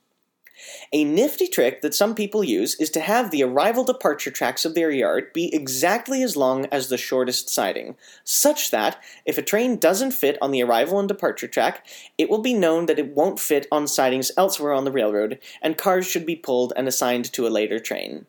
A 0.91 1.03
nifty 1.03 1.47
trick 1.47 1.81
that 1.81 1.93
some 1.93 2.15
people 2.15 2.43
use 2.43 2.75
is 2.75 2.89
to 2.91 2.99
have 2.99 3.31
the 3.31 3.43
arrival 3.43 3.83
departure 3.83 4.31
tracks 4.31 4.65
of 4.65 4.75
their 4.75 4.91
yard 4.91 5.31
be 5.33 5.53
exactly 5.53 6.23
as 6.23 6.35
long 6.35 6.65
as 6.67 6.89
the 6.89 6.97
shortest 6.97 7.49
siding, 7.49 7.95
such 8.23 8.71
that, 8.71 9.01
if 9.25 9.37
a 9.37 9.43
train 9.43 9.77
doesn't 9.77 10.11
fit 10.11 10.37
on 10.41 10.51
the 10.51 10.63
arrival 10.63 10.99
and 10.99 11.07
departure 11.07 11.47
track, 11.47 11.85
it 12.17 12.29
will 12.29 12.41
be 12.41 12.53
known 12.53 12.87
that 12.87 12.99
it 12.99 13.15
won't 13.15 13.39
fit 13.39 13.67
on 13.71 13.87
sidings 13.87 14.31
elsewhere 14.35 14.73
on 14.73 14.85
the 14.85 14.91
railroad, 14.91 15.39
and 15.61 15.77
cars 15.77 16.07
should 16.07 16.25
be 16.25 16.35
pulled 16.35 16.73
and 16.75 16.87
assigned 16.87 17.31
to 17.33 17.47
a 17.47 17.49
later 17.49 17.79
train. 17.79 18.25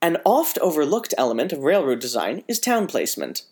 An 0.00 0.18
oft 0.24 0.58
overlooked 0.58 1.14
element 1.18 1.52
of 1.52 1.64
railroad 1.64 2.00
design 2.00 2.44
is 2.46 2.60
town 2.60 2.86
placement. 2.86 3.42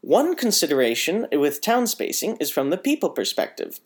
One 0.00 0.34
consideration 0.34 1.26
with 1.30 1.60
town 1.60 1.86
spacing 1.86 2.36
is 2.38 2.50
from 2.50 2.70
the 2.70 2.78
people 2.78 3.10
perspective. 3.10 3.80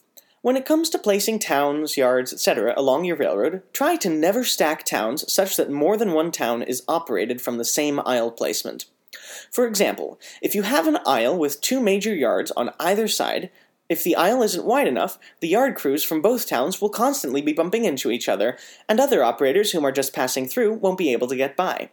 When 0.45 0.59
it 0.59 0.67
comes 0.67 0.91
to 0.91 0.99
placing 0.99 1.39
towns, 1.39 1.97
yards, 1.97 2.31
etc. 2.31 2.75
along 2.77 3.07
your 3.07 3.17
railroad, 3.17 3.63
try 3.73 3.97
to 3.97 4.11
never 4.11 4.45
stack 4.45 4.85
towns 4.85 5.25
such 5.33 5.57
that 5.57 5.71
more 5.71 5.97
than 5.97 6.13
one 6.13 6.31
town 6.31 6.61
is 6.61 6.83
operated 6.87 7.41
from 7.41 7.57
the 7.57 7.65
same 7.65 7.99
aisle 8.05 8.31
placement. 8.31 8.85
For 9.51 9.67
example, 9.67 10.21
if 10.43 10.55
you 10.55 10.61
have 10.61 10.87
an 10.87 10.99
aisle 11.07 11.39
with 11.39 11.63
two 11.63 11.81
major 11.81 12.15
yards 12.15 12.51
on 12.59 12.75
either 12.79 13.09
side, 13.09 13.49
if 13.89 14.05
the 14.05 14.17
aisle 14.17 14.43
isn't 14.43 14.67
wide 14.67 14.87
enough, 14.87 15.19
the 15.41 15.49
yard 15.49 15.77
crews 15.77 16.05
from 16.05 16.21
both 16.21 16.47
towns 16.47 16.79
will 16.79 16.91
constantly 16.91 17.41
be 17.41 17.55
bumping 17.55 17.87
into 17.87 18.11
each 18.11 18.29
other, 18.29 18.59
and 18.87 19.01
other 19.01 19.25
operators 19.25 19.73
whom 19.73 19.87
are 19.87 19.93
just 19.93 20.13
passing 20.13 20.47
through 20.47 20.75
won't 20.75 20.99
be 20.99 21.11
able 21.11 21.29
to 21.29 21.37
get 21.37 21.57
by. 21.57 21.89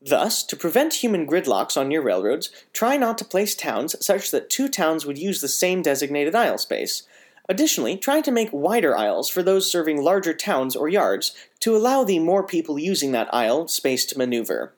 Thus, 0.00 0.42
to 0.44 0.56
prevent 0.56 0.94
human 0.94 1.28
gridlocks 1.28 1.76
on 1.76 1.92
your 1.92 2.02
railroads, 2.02 2.50
try 2.72 2.96
not 2.96 3.18
to 3.18 3.24
place 3.24 3.54
towns 3.54 3.94
such 4.04 4.32
that 4.32 4.50
two 4.50 4.68
towns 4.68 5.06
would 5.06 5.18
use 5.18 5.40
the 5.40 5.48
same 5.48 5.82
designated 5.82 6.34
aisle 6.34 6.58
space. 6.58 7.04
Additionally, 7.48 7.96
try 7.96 8.20
to 8.20 8.30
make 8.30 8.50
wider 8.52 8.96
aisles 8.96 9.28
for 9.28 9.42
those 9.42 9.70
serving 9.70 10.02
larger 10.02 10.34
towns 10.34 10.76
or 10.76 10.88
yards 10.88 11.34
to 11.60 11.74
allow 11.74 12.04
the 12.04 12.18
more 12.18 12.42
people 12.42 12.78
using 12.78 13.12
that 13.12 13.32
aisle 13.32 13.66
space 13.68 14.04
to 14.04 14.18
maneuver. 14.18 14.74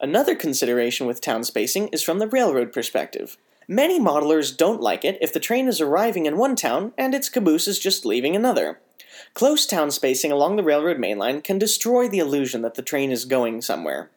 Another 0.00 0.34
consideration 0.34 1.06
with 1.06 1.20
town 1.20 1.44
spacing 1.44 1.88
is 1.88 2.02
from 2.02 2.18
the 2.18 2.28
railroad 2.28 2.72
perspective. 2.72 3.36
Many 3.68 4.00
modelers 4.00 4.56
don't 4.56 4.80
like 4.80 5.04
it 5.04 5.18
if 5.20 5.32
the 5.32 5.40
train 5.40 5.68
is 5.68 5.80
arriving 5.80 6.26
in 6.26 6.36
one 6.36 6.56
town 6.56 6.92
and 6.98 7.14
its 7.14 7.28
caboose 7.28 7.68
is 7.68 7.78
just 7.78 8.04
leaving 8.04 8.34
another. 8.34 8.80
Close 9.32 9.66
town 9.66 9.90
spacing 9.90 10.32
along 10.32 10.56
the 10.56 10.62
railroad 10.62 10.98
mainline 10.98 11.42
can 11.42 11.58
destroy 11.58 12.08
the 12.08 12.18
illusion 12.18 12.62
that 12.62 12.74
the 12.74 12.82
train 12.82 13.10
is 13.10 13.24
going 13.24 13.62
somewhere. 13.62 14.10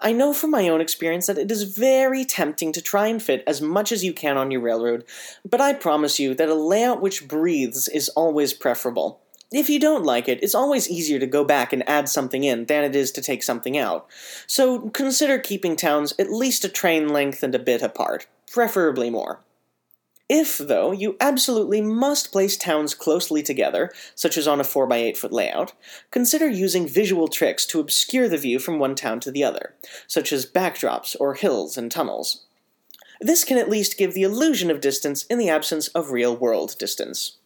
I 0.00 0.12
know 0.12 0.32
from 0.32 0.50
my 0.50 0.68
own 0.68 0.80
experience 0.80 1.26
that 1.26 1.38
it 1.38 1.50
is 1.50 1.62
very 1.62 2.24
tempting 2.24 2.72
to 2.72 2.82
try 2.82 3.06
and 3.06 3.22
fit 3.22 3.44
as 3.46 3.60
much 3.60 3.92
as 3.92 4.04
you 4.04 4.12
can 4.12 4.36
on 4.36 4.50
your 4.50 4.60
railroad, 4.60 5.04
but 5.48 5.60
I 5.60 5.72
promise 5.72 6.18
you 6.18 6.34
that 6.34 6.48
a 6.48 6.54
layout 6.54 7.00
which 7.00 7.28
breathes 7.28 7.88
is 7.88 8.08
always 8.10 8.52
preferable. 8.52 9.20
If 9.52 9.68
you 9.68 9.78
don't 9.78 10.04
like 10.04 10.28
it, 10.28 10.42
it's 10.42 10.54
always 10.54 10.88
easier 10.88 11.18
to 11.18 11.26
go 11.26 11.44
back 11.44 11.72
and 11.72 11.86
add 11.88 12.08
something 12.08 12.42
in 12.42 12.64
than 12.64 12.84
it 12.84 12.96
is 12.96 13.12
to 13.12 13.22
take 13.22 13.42
something 13.42 13.76
out. 13.76 14.08
So 14.46 14.88
consider 14.90 15.38
keeping 15.38 15.76
towns 15.76 16.14
at 16.18 16.32
least 16.32 16.64
a 16.64 16.70
train 16.70 17.08
length 17.08 17.42
and 17.42 17.54
a 17.54 17.58
bit 17.58 17.82
apart, 17.82 18.26
preferably 18.50 19.10
more. 19.10 19.40
If, 20.34 20.56
though, 20.56 20.92
you 20.92 21.18
absolutely 21.20 21.82
must 21.82 22.32
place 22.32 22.56
towns 22.56 22.94
closely 22.94 23.42
together, 23.42 23.92
such 24.14 24.38
as 24.38 24.48
on 24.48 24.60
a 24.60 24.64
4x8 24.64 25.14
foot 25.14 25.30
layout, 25.30 25.74
consider 26.10 26.48
using 26.48 26.88
visual 26.88 27.28
tricks 27.28 27.66
to 27.66 27.80
obscure 27.80 28.30
the 28.30 28.38
view 28.38 28.58
from 28.58 28.78
one 28.78 28.94
town 28.94 29.20
to 29.20 29.30
the 29.30 29.44
other, 29.44 29.74
such 30.06 30.32
as 30.32 30.46
backdrops 30.46 31.14
or 31.20 31.34
hills 31.34 31.76
and 31.76 31.92
tunnels. 31.92 32.46
This 33.20 33.44
can 33.44 33.58
at 33.58 33.68
least 33.68 33.98
give 33.98 34.14
the 34.14 34.22
illusion 34.22 34.70
of 34.70 34.80
distance 34.80 35.24
in 35.24 35.36
the 35.36 35.50
absence 35.50 35.88
of 35.88 36.12
real 36.12 36.34
world 36.34 36.76
distance. 36.78 37.36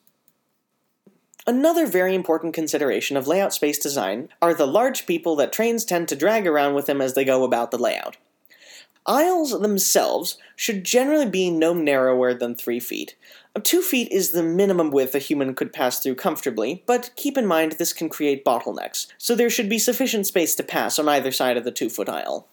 Another 1.45 1.89
very 1.89 2.15
important 2.15 2.55
consideration 2.55 3.17
of 3.17 3.27
layout 3.27 3.53
space 3.53 3.81
design 3.81 4.29
are 4.41 4.55
the 4.55 4.65
large 4.65 5.07
people 5.07 5.35
that 5.35 5.53
trains 5.53 5.85
tend 5.85 6.07
to 6.07 6.15
drag 6.15 6.47
around 6.47 6.75
with 6.75 6.87
them 6.87 7.01
as 7.01 7.15
they 7.15 7.25
go 7.25 7.43
about 7.43 7.73
the 7.73 7.79
layout. 7.79 8.17
Aisles 9.07 9.59
themselves 9.61 10.37
should 10.57 10.85
generally 10.85 11.31
be 11.31 11.51
no 11.51 11.73
narrower 11.73 12.35
than 12.35 12.55
3 12.55 12.81
feet. 12.81 13.15
2 13.63 13.81
feet 13.81 14.11
is 14.11 14.31
the 14.31 14.43
minimum 14.43 14.91
width 14.91 15.15
a 15.15 15.19
human 15.19 15.55
could 15.55 15.73
pass 15.73 16.01
through 16.01 16.17
comfortably, 16.17 16.83
but 16.87 17.11
keep 17.17 17.39
in 17.39 17.47
mind 17.47 17.73
this 17.73 17.93
can 17.93 18.09
create 18.09 18.45
bottlenecks, 18.45 19.07
so 19.17 19.35
there 19.35 19.51
should 19.51 19.69
be 19.69 19.79
sufficient 19.79 20.27
space 20.27 20.55
to 20.57 20.63
pass 20.63 20.99
on 20.99 21.09
either 21.09 21.31
side 21.31 21.57
of 21.57 21.65
the 21.65 21.71
2 21.71 21.89
foot 21.89 22.09
aisle. 22.09 22.49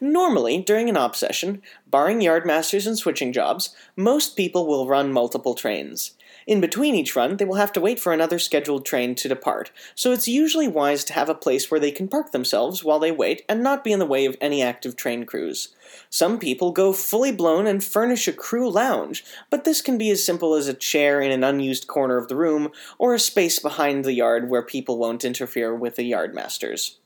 Normally, 0.00 0.58
during 0.58 0.88
an 0.88 0.96
op 0.96 1.16
session, 1.16 1.62
barring 1.86 2.20
yardmasters 2.20 2.86
and 2.86 2.96
switching 2.96 3.32
jobs, 3.32 3.74
most 3.96 4.36
people 4.36 4.66
will 4.66 4.86
run 4.86 5.12
multiple 5.12 5.54
trains. 5.54 6.12
In 6.46 6.60
between 6.60 6.94
each 6.94 7.16
run, 7.16 7.36
they 7.36 7.44
will 7.44 7.54
have 7.54 7.72
to 7.72 7.80
wait 7.80 7.98
for 7.98 8.12
another 8.12 8.38
scheduled 8.38 8.84
train 8.84 9.14
to 9.14 9.28
depart, 9.28 9.70
so 9.94 10.12
it's 10.12 10.28
usually 10.28 10.68
wise 10.68 11.02
to 11.04 11.14
have 11.14 11.30
a 11.30 11.34
place 11.34 11.70
where 11.70 11.80
they 11.80 11.90
can 11.90 12.06
park 12.06 12.32
themselves 12.32 12.84
while 12.84 12.98
they 12.98 13.12
wait 13.12 13.42
and 13.48 13.62
not 13.62 13.82
be 13.82 13.92
in 13.92 13.98
the 13.98 14.06
way 14.06 14.26
of 14.26 14.36
any 14.40 14.62
active 14.62 14.94
train 14.94 15.24
crews. 15.24 15.74
Some 16.10 16.38
people 16.38 16.70
go 16.70 16.92
fully 16.92 17.32
blown 17.32 17.66
and 17.66 17.82
furnish 17.82 18.28
a 18.28 18.32
crew 18.32 18.70
lounge, 18.70 19.24
but 19.48 19.64
this 19.64 19.80
can 19.80 19.96
be 19.96 20.10
as 20.10 20.24
simple 20.24 20.54
as 20.54 20.68
a 20.68 20.74
chair 20.74 21.20
in 21.20 21.30
an 21.30 21.44
unused 21.44 21.86
corner 21.86 22.18
of 22.18 22.28
the 22.28 22.36
room 22.36 22.70
or 22.98 23.14
a 23.14 23.18
space 23.18 23.58
behind 23.58 24.04
the 24.04 24.12
yard 24.12 24.50
where 24.50 24.62
people 24.62 24.98
won't 24.98 25.24
interfere 25.24 25.74
with 25.74 25.96
the 25.96 26.10
yardmasters. 26.10 26.96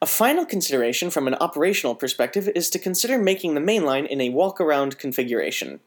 A 0.00 0.06
final 0.06 0.46
consideration 0.46 1.10
from 1.10 1.26
an 1.26 1.34
operational 1.34 1.96
perspective 1.96 2.48
is 2.54 2.70
to 2.70 2.78
consider 2.78 3.18
making 3.18 3.54
the 3.54 3.60
mainline 3.60 4.06
in 4.06 4.20
a 4.20 4.30
walk 4.30 4.60
around 4.60 4.98
configuration. 4.98 5.80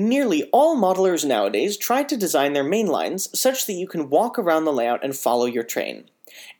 Nearly 0.00 0.48
all 0.52 0.76
modelers 0.76 1.24
nowadays 1.24 1.76
try 1.76 2.04
to 2.04 2.16
design 2.16 2.52
their 2.52 2.62
main 2.62 2.86
lines 2.86 3.28
such 3.36 3.66
that 3.66 3.72
you 3.72 3.88
can 3.88 4.08
walk 4.08 4.38
around 4.38 4.64
the 4.64 4.72
layout 4.72 5.02
and 5.02 5.16
follow 5.16 5.44
your 5.44 5.64
train. 5.64 6.04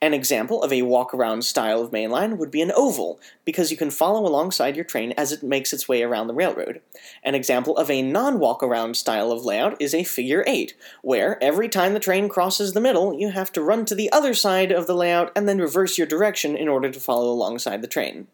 An 0.03 0.13
example 0.13 0.61
of 0.61 0.73
a 0.73 0.83
walk-around 0.83 1.45
style 1.45 1.81
of 1.81 1.93
mainline 1.93 2.37
would 2.37 2.51
be 2.51 2.63
an 2.63 2.73
oval, 2.75 3.21
because 3.45 3.71
you 3.71 3.77
can 3.77 3.93
follow 3.93 4.27
alongside 4.27 4.75
your 4.75 4.85
train 4.85 5.13
as 5.17 5.31
it 5.31 5.45
makes 5.45 5.73
its 5.73 5.89
way 5.89 6.03
around 6.03 6.27
the 6.27 6.35
railroad. 6.35 6.81
An 7.23 7.37
example 7.37 7.77
of 7.77 7.89
a 7.89 8.03
non-walk-around 8.03 8.97
style 8.97 9.31
of 9.31 9.45
layout 9.45 9.81
is 9.81 9.95
a 9.95 10.03
figure 10.03 10.43
8, 10.45 10.75
where 11.03 11.41
every 11.41 11.69
time 11.69 11.95
the 11.95 12.01
train 12.01 12.29
crosses 12.29 12.73
the 12.73 12.81
middle, 12.81 13.15
you 13.15 13.31
have 13.31 13.53
to 13.53 13.63
run 13.63 13.85
to 13.85 13.95
the 13.95 14.11
other 14.11 14.35
side 14.35 14.73
of 14.73 14.89
the 14.89 14.97
layout 14.97 15.31
and 15.37 15.49
then 15.49 15.59
reverse 15.59 15.97
your 15.97 16.09
direction 16.09 16.57
in 16.57 16.67
order 16.67 16.91
to 16.91 16.99
follow 16.99 17.31
alongside 17.31 17.83
the 17.83 17.87
train. 17.87 18.27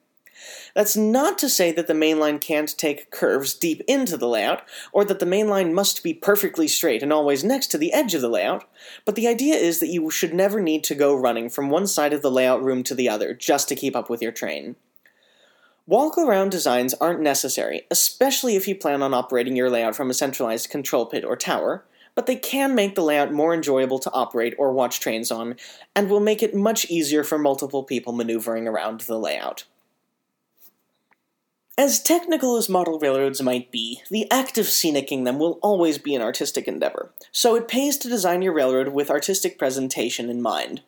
That's 0.75 0.97
not 0.97 1.39
to 1.39 1.49
say 1.49 1.71
that 1.71 1.87
the 1.87 1.95
mainline 1.95 2.41
can't 2.41 2.77
take 2.77 3.13
curves 3.13 3.55
deep 3.55 3.83
into 3.87 4.17
the 4.17 4.29
layout, 4.29 4.63
or 4.93 5.05
that 5.05 5.21
the 5.21 5.27
mainline 5.27 5.73
must 5.73 6.03
be 6.03 6.13
perfectly 6.13 6.67
straight 6.67 7.03
and 7.03 7.13
always 7.13 7.45
next 7.45 7.69
to 7.69 7.79
the 7.79 7.93
edge 7.93 8.13
of 8.15 8.21
the 8.21 8.29
layout, 8.29 8.65
but 9.05 9.15
the 9.15 9.29
idea 9.29 9.55
is 9.55 9.79
that 9.79 9.89
you 9.89 10.11
should 10.11 10.35
never 10.35 10.61
need 10.61 10.83
to 10.85 10.97
go 10.97 11.15
running 11.15 11.49
from 11.49 11.71
one 11.71 11.87
side 11.87 12.13
of 12.13 12.23
the 12.23 12.31
layout 12.31 12.63
room 12.63 12.83
to 12.83 12.95
the 12.95 13.09
other 13.09 13.35
just 13.35 13.69
to 13.69 13.77
keep 13.77 13.95
up 13.95 14.11
with 14.11 14.21
your 14.21 14.33
train. 14.33 14.75
Walk-around 15.87 16.51
designs 16.51 16.95
aren't 16.95 17.21
necessary, 17.21 17.83
especially 17.91 18.57
if 18.57 18.67
you 18.67 18.75
plan 18.75 19.03
on 19.03 19.15
operating 19.15 19.55
your 19.55 19.71
layout 19.71 19.95
from 19.95 20.11
a 20.11 20.15
centralized 20.15 20.71
control 20.71 21.07
pit 21.07 21.25
or 21.25 21.37
tower, 21.37 21.85
but 22.17 22.27
they 22.27 22.37
can 22.37 22.75
make 22.75 22.95
the 22.95 23.03
layout 23.03 23.33
more 23.33 23.55
enjoyable 23.55 23.99
to 23.99 24.11
operate 24.13 24.55
or 24.59 24.73
watch 24.73 24.99
trains 24.99 25.31
on, 25.31 25.57
and 25.95 26.09
will 26.09 26.21
make 26.21 26.43
it 26.43 26.55
much 26.55 26.87
easier 26.91 27.23
for 27.23 27.39
multiple 27.39 27.85
people 27.85 28.13
maneuvering 28.13 28.67
around 28.67 29.03
the 29.03 29.19
layout. 29.19 29.65
As 31.77 32.01
technical 32.01 32.57
as 32.57 32.69
model 32.69 33.01
railroads 33.01 33.43
might 33.43 33.73
be, 33.73 34.01
the 34.09 34.31
act 34.31 34.59
of 34.59 34.67
scenicking 34.67 35.25
them 35.25 35.41
will 35.41 35.59
always 35.61 35.99
be 35.99 36.15
an 36.15 36.23
artistic 36.23 36.69
endeavor, 36.69 37.11
so 37.33 37.57
it 37.57 37.67
pays 37.67 37.97
to 37.97 38.09
design 38.09 38.43
your 38.43 38.53
railroad 38.53 38.89
with 38.89 39.11
artistic 39.11 39.59
presentation 39.59 40.31
in 40.31 40.41
mind. 40.41 40.83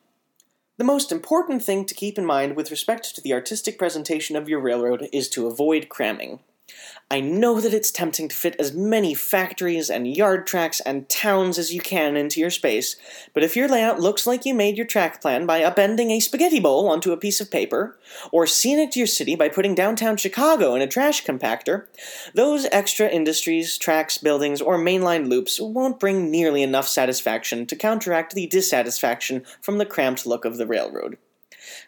The 0.76 0.84
most 0.84 1.10
important 1.10 1.64
thing 1.64 1.86
to 1.86 1.94
keep 1.94 2.16
in 2.18 2.24
mind 2.24 2.54
with 2.54 2.70
respect 2.70 3.16
to 3.16 3.20
the 3.20 3.32
artistic 3.32 3.78
presentation 3.78 4.36
of 4.36 4.48
your 4.48 4.60
railroad 4.60 5.08
is 5.12 5.28
to 5.30 5.48
avoid 5.48 5.88
cramming. 5.88 6.38
I 7.08 7.20
know 7.20 7.60
that 7.60 7.72
it's 7.72 7.92
tempting 7.92 8.28
to 8.28 8.34
fit 8.34 8.56
as 8.58 8.72
many 8.72 9.14
factories 9.14 9.88
and 9.88 10.16
yard 10.16 10.44
tracks 10.44 10.80
and 10.80 11.08
towns 11.08 11.56
as 11.56 11.72
you 11.72 11.80
can 11.80 12.16
into 12.16 12.40
your 12.40 12.50
space, 12.50 12.96
but 13.32 13.44
if 13.44 13.54
your 13.54 13.68
layout 13.68 14.00
looks 14.00 14.26
like 14.26 14.44
you 14.44 14.52
made 14.52 14.76
your 14.76 14.86
track 14.86 15.22
plan 15.22 15.46
by 15.46 15.60
upending 15.60 16.10
a 16.10 16.18
spaghetti 16.18 16.58
bowl 16.58 16.88
onto 16.88 17.12
a 17.12 17.16
piece 17.16 17.40
of 17.40 17.52
paper, 17.52 17.96
or 18.32 18.46
scenic 18.46 18.96
your 18.96 19.06
city 19.06 19.36
by 19.36 19.48
putting 19.48 19.76
downtown 19.76 20.16
Chicago 20.16 20.74
in 20.74 20.82
a 20.82 20.88
trash 20.88 21.24
compactor, 21.24 21.86
those 22.34 22.66
extra 22.72 23.08
industries, 23.08 23.78
tracks, 23.78 24.18
buildings, 24.18 24.60
or 24.60 24.76
mainline 24.76 25.28
loops 25.28 25.60
won't 25.60 26.00
bring 26.00 26.28
nearly 26.30 26.64
enough 26.64 26.88
satisfaction 26.88 27.66
to 27.66 27.76
counteract 27.76 28.34
the 28.34 28.48
dissatisfaction 28.48 29.44
from 29.60 29.78
the 29.78 29.86
cramped 29.86 30.26
look 30.26 30.44
of 30.44 30.56
the 30.56 30.66
railroad. 30.66 31.18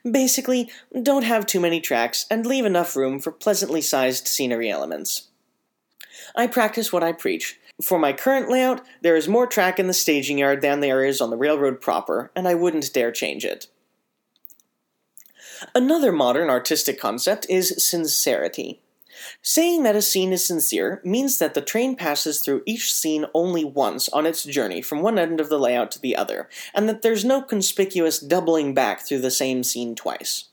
Basically, 0.08 0.70
don't 1.02 1.24
have 1.24 1.46
too 1.46 1.60
many 1.60 1.80
tracks 1.80 2.26
and 2.30 2.46
leave 2.46 2.64
enough 2.64 2.96
room 2.96 3.18
for 3.18 3.32
pleasantly 3.32 3.80
sized 3.80 4.28
scenery 4.28 4.70
elements. 4.70 5.28
I 6.36 6.46
practice 6.46 6.92
what 6.92 7.02
I 7.02 7.12
preach. 7.12 7.58
For 7.82 7.98
my 7.98 8.12
current 8.12 8.50
layout, 8.50 8.84
there 9.02 9.16
is 9.16 9.28
more 9.28 9.46
track 9.46 9.78
in 9.78 9.86
the 9.86 9.94
staging 9.94 10.38
yard 10.38 10.62
than 10.62 10.80
there 10.80 11.04
is 11.04 11.20
on 11.20 11.30
the 11.30 11.36
railroad 11.36 11.80
proper, 11.80 12.30
and 12.34 12.48
I 12.48 12.54
wouldn't 12.54 12.92
dare 12.92 13.12
change 13.12 13.44
it. 13.44 13.68
Another 15.74 16.12
modern 16.12 16.50
artistic 16.50 17.00
concept 17.00 17.46
is 17.48 17.84
sincerity. 17.84 18.80
Saying 19.42 19.82
that 19.82 19.96
a 19.96 20.02
scene 20.02 20.32
is 20.32 20.46
sincere 20.46 21.00
means 21.04 21.38
that 21.38 21.54
the 21.54 21.60
train 21.60 21.96
passes 21.96 22.40
through 22.40 22.62
each 22.66 22.94
scene 22.94 23.26
only 23.34 23.64
once 23.64 24.08
on 24.10 24.26
its 24.26 24.44
journey 24.44 24.82
from 24.82 25.02
one 25.02 25.18
end 25.18 25.40
of 25.40 25.48
the 25.48 25.58
layout 25.58 25.90
to 25.92 26.00
the 26.00 26.16
other, 26.16 26.48
and 26.74 26.88
that 26.88 27.02
there's 27.02 27.24
no 27.24 27.42
conspicuous 27.42 28.18
doubling 28.18 28.74
back 28.74 29.06
through 29.06 29.20
the 29.20 29.30
same 29.30 29.62
scene 29.62 29.94
twice. 29.94 30.44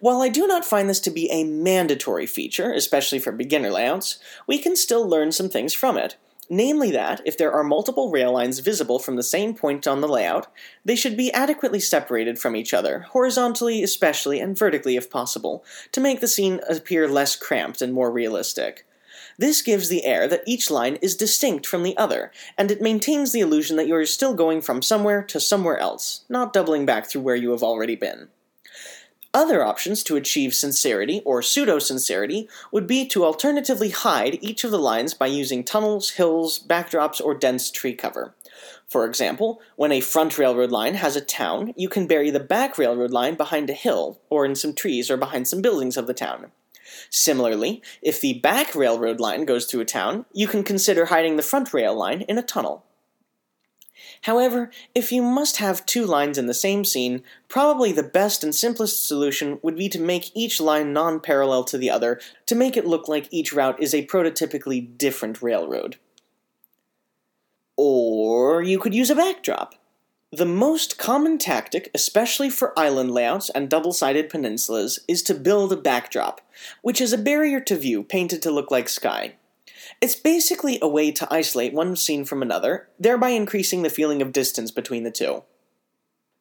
While 0.00 0.22
I 0.22 0.28
do 0.28 0.46
not 0.46 0.64
find 0.64 0.88
this 0.88 1.00
to 1.00 1.10
be 1.10 1.30
a 1.30 1.44
mandatory 1.44 2.26
feature, 2.26 2.72
especially 2.72 3.18
for 3.18 3.32
beginner 3.32 3.70
layouts, 3.70 4.18
we 4.46 4.58
can 4.58 4.76
still 4.76 5.06
learn 5.06 5.32
some 5.32 5.48
things 5.48 5.74
from 5.74 5.96
it. 5.96 6.16
Namely, 6.52 6.90
that 6.90 7.20
if 7.24 7.38
there 7.38 7.52
are 7.52 7.62
multiple 7.62 8.10
rail 8.10 8.32
lines 8.32 8.58
visible 8.58 8.98
from 8.98 9.14
the 9.14 9.22
same 9.22 9.54
point 9.54 9.86
on 9.86 10.00
the 10.00 10.08
layout, 10.08 10.48
they 10.84 10.96
should 10.96 11.16
be 11.16 11.32
adequately 11.32 11.78
separated 11.78 12.40
from 12.40 12.56
each 12.56 12.74
other, 12.74 13.06
horizontally 13.10 13.84
especially 13.84 14.40
and 14.40 14.58
vertically 14.58 14.96
if 14.96 15.08
possible, 15.08 15.64
to 15.92 16.00
make 16.00 16.20
the 16.20 16.26
scene 16.26 16.60
appear 16.68 17.06
less 17.06 17.36
cramped 17.36 17.80
and 17.80 17.92
more 17.92 18.10
realistic. 18.10 18.84
This 19.38 19.62
gives 19.62 19.88
the 19.88 20.04
air 20.04 20.26
that 20.26 20.42
each 20.44 20.72
line 20.72 20.96
is 20.96 21.14
distinct 21.14 21.68
from 21.68 21.84
the 21.84 21.96
other, 21.96 22.32
and 22.58 22.72
it 22.72 22.82
maintains 22.82 23.30
the 23.30 23.40
illusion 23.40 23.76
that 23.76 23.86
you 23.86 23.94
are 23.94 24.04
still 24.04 24.34
going 24.34 24.60
from 24.60 24.82
somewhere 24.82 25.22
to 25.22 25.38
somewhere 25.38 25.78
else, 25.78 26.24
not 26.28 26.52
doubling 26.52 26.84
back 26.84 27.06
through 27.06 27.22
where 27.22 27.36
you 27.36 27.52
have 27.52 27.62
already 27.62 27.94
been. 27.94 28.28
Other 29.32 29.64
options 29.64 30.02
to 30.04 30.16
achieve 30.16 30.54
sincerity 30.54 31.22
or 31.24 31.40
pseudo 31.40 31.78
sincerity 31.78 32.48
would 32.72 32.88
be 32.88 33.06
to 33.06 33.24
alternatively 33.24 33.90
hide 33.90 34.38
each 34.40 34.64
of 34.64 34.72
the 34.72 34.78
lines 34.78 35.14
by 35.14 35.26
using 35.26 35.62
tunnels, 35.62 36.10
hills, 36.10 36.58
backdrops, 36.58 37.20
or 37.20 37.34
dense 37.34 37.70
tree 37.70 37.94
cover. 37.94 38.34
For 38.88 39.04
example, 39.04 39.60
when 39.76 39.92
a 39.92 40.00
front 40.00 40.36
railroad 40.36 40.72
line 40.72 40.94
has 40.94 41.14
a 41.14 41.20
town, 41.20 41.72
you 41.76 41.88
can 41.88 42.08
bury 42.08 42.30
the 42.30 42.40
back 42.40 42.76
railroad 42.76 43.12
line 43.12 43.36
behind 43.36 43.70
a 43.70 43.74
hill, 43.74 44.20
or 44.30 44.44
in 44.44 44.56
some 44.56 44.74
trees, 44.74 45.08
or 45.08 45.16
behind 45.16 45.46
some 45.46 45.62
buildings 45.62 45.96
of 45.96 46.08
the 46.08 46.14
town. 46.14 46.50
Similarly, 47.08 47.82
if 48.02 48.20
the 48.20 48.40
back 48.40 48.74
railroad 48.74 49.20
line 49.20 49.44
goes 49.44 49.66
through 49.66 49.82
a 49.82 49.84
town, 49.84 50.26
you 50.32 50.48
can 50.48 50.64
consider 50.64 51.06
hiding 51.06 51.36
the 51.36 51.42
front 51.44 51.72
rail 51.72 51.94
line 51.94 52.22
in 52.22 52.36
a 52.36 52.42
tunnel. 52.42 52.84
However, 54.24 54.70
if 54.94 55.12
you 55.12 55.22
must 55.22 55.56
have 55.56 55.86
two 55.86 56.04
lines 56.04 56.36
in 56.36 56.46
the 56.46 56.54
same 56.54 56.84
scene, 56.84 57.22
probably 57.48 57.90
the 57.90 58.02
best 58.02 58.44
and 58.44 58.54
simplest 58.54 59.06
solution 59.06 59.58
would 59.62 59.76
be 59.76 59.88
to 59.88 60.00
make 60.00 60.30
each 60.34 60.60
line 60.60 60.92
non 60.92 61.20
parallel 61.20 61.64
to 61.64 61.78
the 61.78 61.90
other 61.90 62.20
to 62.46 62.54
make 62.54 62.76
it 62.76 62.86
look 62.86 63.08
like 63.08 63.28
each 63.30 63.52
route 63.52 63.82
is 63.82 63.94
a 63.94 64.06
prototypically 64.06 64.96
different 64.98 65.40
railroad. 65.40 65.96
Or 67.76 68.62
you 68.62 68.78
could 68.78 68.94
use 68.94 69.08
a 69.08 69.14
backdrop. 69.14 69.74
The 70.32 70.46
most 70.46 70.98
common 70.98 71.38
tactic, 71.38 71.90
especially 71.94 72.50
for 72.50 72.78
island 72.78 73.10
layouts 73.10 73.50
and 73.50 73.68
double 73.70 73.92
sided 73.92 74.28
peninsulas, 74.28 75.00
is 75.08 75.22
to 75.24 75.34
build 75.34 75.72
a 75.72 75.76
backdrop, 75.76 76.40
which 76.82 77.00
is 77.00 77.12
a 77.12 77.18
barrier 77.18 77.58
to 77.60 77.76
view 77.76 78.04
painted 78.04 78.42
to 78.42 78.50
look 78.50 78.70
like 78.70 78.88
sky. 78.88 79.34
It's 80.00 80.16
basically 80.16 80.78
a 80.80 80.88
way 80.88 81.10
to 81.12 81.28
isolate 81.30 81.74
one 81.74 81.94
scene 81.94 82.24
from 82.24 82.42
another, 82.42 82.88
thereby 82.98 83.30
increasing 83.30 83.82
the 83.82 83.90
feeling 83.90 84.22
of 84.22 84.32
distance 84.32 84.70
between 84.70 85.04
the 85.04 85.10
two. 85.10 85.42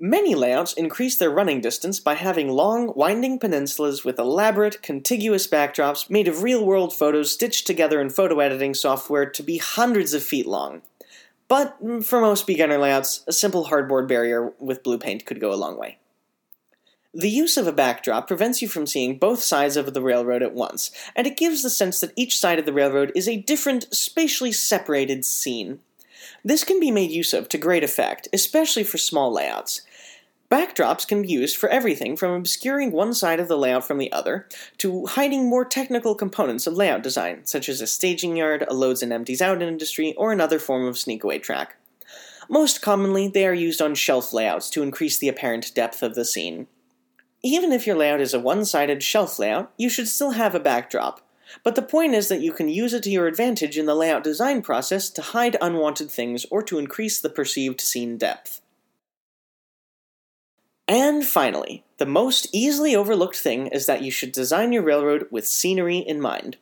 Many 0.02 0.34
layouts 0.34 0.72
increase 0.72 1.18
their 1.18 1.30
running 1.30 1.60
distance 1.60 2.00
by 2.00 2.14
having 2.14 2.48
long, 2.48 2.94
winding 2.96 3.38
peninsulas 3.38 4.06
with 4.06 4.18
elaborate, 4.18 4.82
contiguous 4.82 5.46
backdrops 5.46 6.10
made 6.10 6.30
of 6.30 6.42
real 6.42 6.66
world 6.66 6.94
photos 6.94 7.34
stitched 7.34 7.68
together 7.68 8.00
in 8.00 8.10
photo 8.10 8.40
editing 8.40 8.74
software 8.74 9.30
to 9.30 9.44
be 9.44 9.58
hundreds 9.58 10.14
of 10.14 10.24
feet 10.24 10.46
long. 10.46 10.84
But 11.50 11.84
mm, 11.84 12.02
for 12.02 12.22
most 12.22 12.48
beginner 12.48 12.78
layouts, 12.78 13.26
a 13.28 13.34
simple 13.34 13.66
hardboard 13.66 14.08
barrier 14.08 14.54
with 14.58 14.84
blue 14.84 15.00
paint 15.00 15.26
could 15.26 15.42
go 15.42 15.52
a 15.52 15.60
long 15.60 15.78
way. 15.78 15.99
The 17.14 17.30
use 17.30 17.58
of 17.58 17.66
a 17.66 17.72
backdrop 17.72 18.28
prevents 18.28 18.62
you 18.62 18.68
from 18.68 18.86
seeing 18.86 19.18
both 19.18 19.42
sides 19.42 19.76
of 19.76 19.96
the 19.96 20.02
railroad 20.02 20.44
at 20.44 20.54
once, 20.54 20.92
and 21.16 21.26
it 21.26 21.38
gives 21.38 21.64
the 21.64 21.70
sense 21.72 22.00
that 22.02 22.14
each 22.16 22.38
side 22.38 22.60
of 22.60 22.66
the 22.66 22.74
railroad 22.74 23.12
is 23.16 23.28
a 23.28 23.42
different, 23.42 23.92
spatially 23.92 24.52
separated 24.52 25.26
scene. 25.26 25.80
This 26.46 26.64
can 26.64 26.80
be 26.80 26.92
made 26.92 27.10
use 27.10 27.34
of 27.34 27.50
to 27.50 27.58
great 27.58 27.84
effect, 27.84 28.28
especially 28.32 28.84
for 28.84 29.00
small 29.00 29.34
layouts. 29.34 29.82
Backdrops 30.52 31.08
can 31.08 31.24
be 31.24 31.30
used 31.30 31.58
for 31.58 31.68
everything 31.70 32.16
from 32.16 32.32
obscuring 32.32 32.92
one 32.92 33.16
side 33.16 33.40
of 33.40 33.48
the 33.48 33.58
layout 33.58 33.88
from 33.88 33.98
the 33.98 34.12
other 34.12 34.48
to 34.78 35.08
hiding 35.08 35.50
more 35.50 35.66
technical 35.66 36.14
components 36.14 36.68
of 36.68 36.76
layout 36.76 37.02
design, 37.02 37.44
such 37.44 37.70
as 37.70 37.82
a 37.82 37.88
staging 37.88 38.38
yard, 38.38 38.64
a 38.68 38.74
loads 38.76 39.02
and 39.02 39.12
empties 39.12 39.42
out 39.42 39.64
industry, 39.64 40.14
or 40.14 40.32
another 40.32 40.60
form 40.60 40.86
of 40.86 40.96
sneakaway 40.96 41.42
track. 41.42 41.76
Most 42.48 42.84
commonly, 42.84 43.28
they 43.28 43.48
are 43.48 43.54
used 43.54 43.82
on 43.82 43.96
shelf 43.96 44.32
layouts 44.32 44.70
to 44.70 44.84
increase 44.84 45.18
the 45.18 45.28
apparent 45.28 45.74
depth 45.74 46.04
of 46.04 46.14
the 46.14 46.26
scene. 46.26 46.68
Even 47.42 47.72
if 47.72 47.88
your 47.88 47.96
layout 47.96 48.20
is 48.20 48.34
a 48.34 48.40
one-sided 48.40 49.02
shelf 49.02 49.40
layout, 49.40 49.72
you 49.78 49.90
should 49.90 50.08
still 50.08 50.32
have 50.32 50.54
a 50.54 50.60
backdrop. 50.60 51.22
But 51.64 51.76
the 51.76 51.82
point 51.82 52.14
is 52.14 52.28
that 52.28 52.42
you 52.42 52.52
can 52.52 52.70
use 52.70 52.94
it 52.94 53.04
to 53.04 53.10
your 53.10 53.28
advantage 53.28 53.78
in 53.78 53.86
the 53.86 53.96
layout 53.96 54.24
design 54.24 54.62
process 54.62 55.10
to 55.12 55.22
hide 55.22 55.58
unwanted 55.62 56.12
things 56.12 56.46
or 56.52 56.62
to 56.64 56.78
increase 56.78 57.20
the 57.20 57.30
perceived 57.30 57.82
scene 57.82 58.18
depth. 58.18 58.62
And 60.88 61.26
finally, 61.26 61.84
the 61.98 62.06
most 62.06 62.48
easily 62.52 62.96
overlooked 62.96 63.38
thing 63.38 63.68
is 63.68 63.86
that 63.86 64.02
you 64.02 64.12
should 64.12 64.32
design 64.32 64.74
your 64.74 64.84
railroad 64.84 65.28
with 65.32 65.48
scenery 65.48 65.98
in 65.98 66.20
mind. 66.20 66.58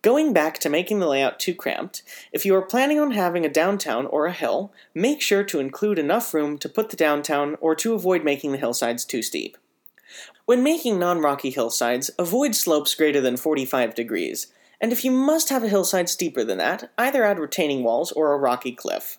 Going 0.00 0.32
back 0.32 0.58
to 0.60 0.70
making 0.70 1.00
the 1.00 1.08
layout 1.08 1.40
too 1.40 1.54
cramped, 1.54 2.04
if 2.32 2.46
you 2.46 2.54
are 2.54 2.62
planning 2.62 3.00
on 3.00 3.10
having 3.10 3.44
a 3.44 3.48
downtown 3.48 4.06
or 4.06 4.26
a 4.26 4.32
hill, 4.32 4.72
make 4.94 5.20
sure 5.20 5.42
to 5.42 5.58
include 5.58 5.98
enough 5.98 6.32
room 6.32 6.56
to 6.58 6.68
put 6.68 6.90
the 6.90 6.96
downtown 6.96 7.56
or 7.60 7.74
to 7.74 7.94
avoid 7.94 8.22
making 8.22 8.52
the 8.52 8.58
hillsides 8.58 9.04
too 9.04 9.22
steep. 9.22 9.58
When 10.48 10.62
making 10.62 10.98
non-rocky 10.98 11.50
hillsides, 11.50 12.10
avoid 12.18 12.54
slopes 12.54 12.94
greater 12.94 13.20
than 13.20 13.36
45 13.36 13.94
degrees, 13.94 14.46
and 14.80 14.92
if 14.92 15.04
you 15.04 15.10
must 15.10 15.50
have 15.50 15.62
a 15.62 15.68
hillside 15.68 16.08
steeper 16.08 16.42
than 16.42 16.56
that, 16.56 16.90
either 16.96 17.22
add 17.22 17.38
retaining 17.38 17.84
walls 17.84 18.12
or 18.12 18.32
a 18.32 18.38
rocky 18.38 18.72
cliff. 18.72 19.18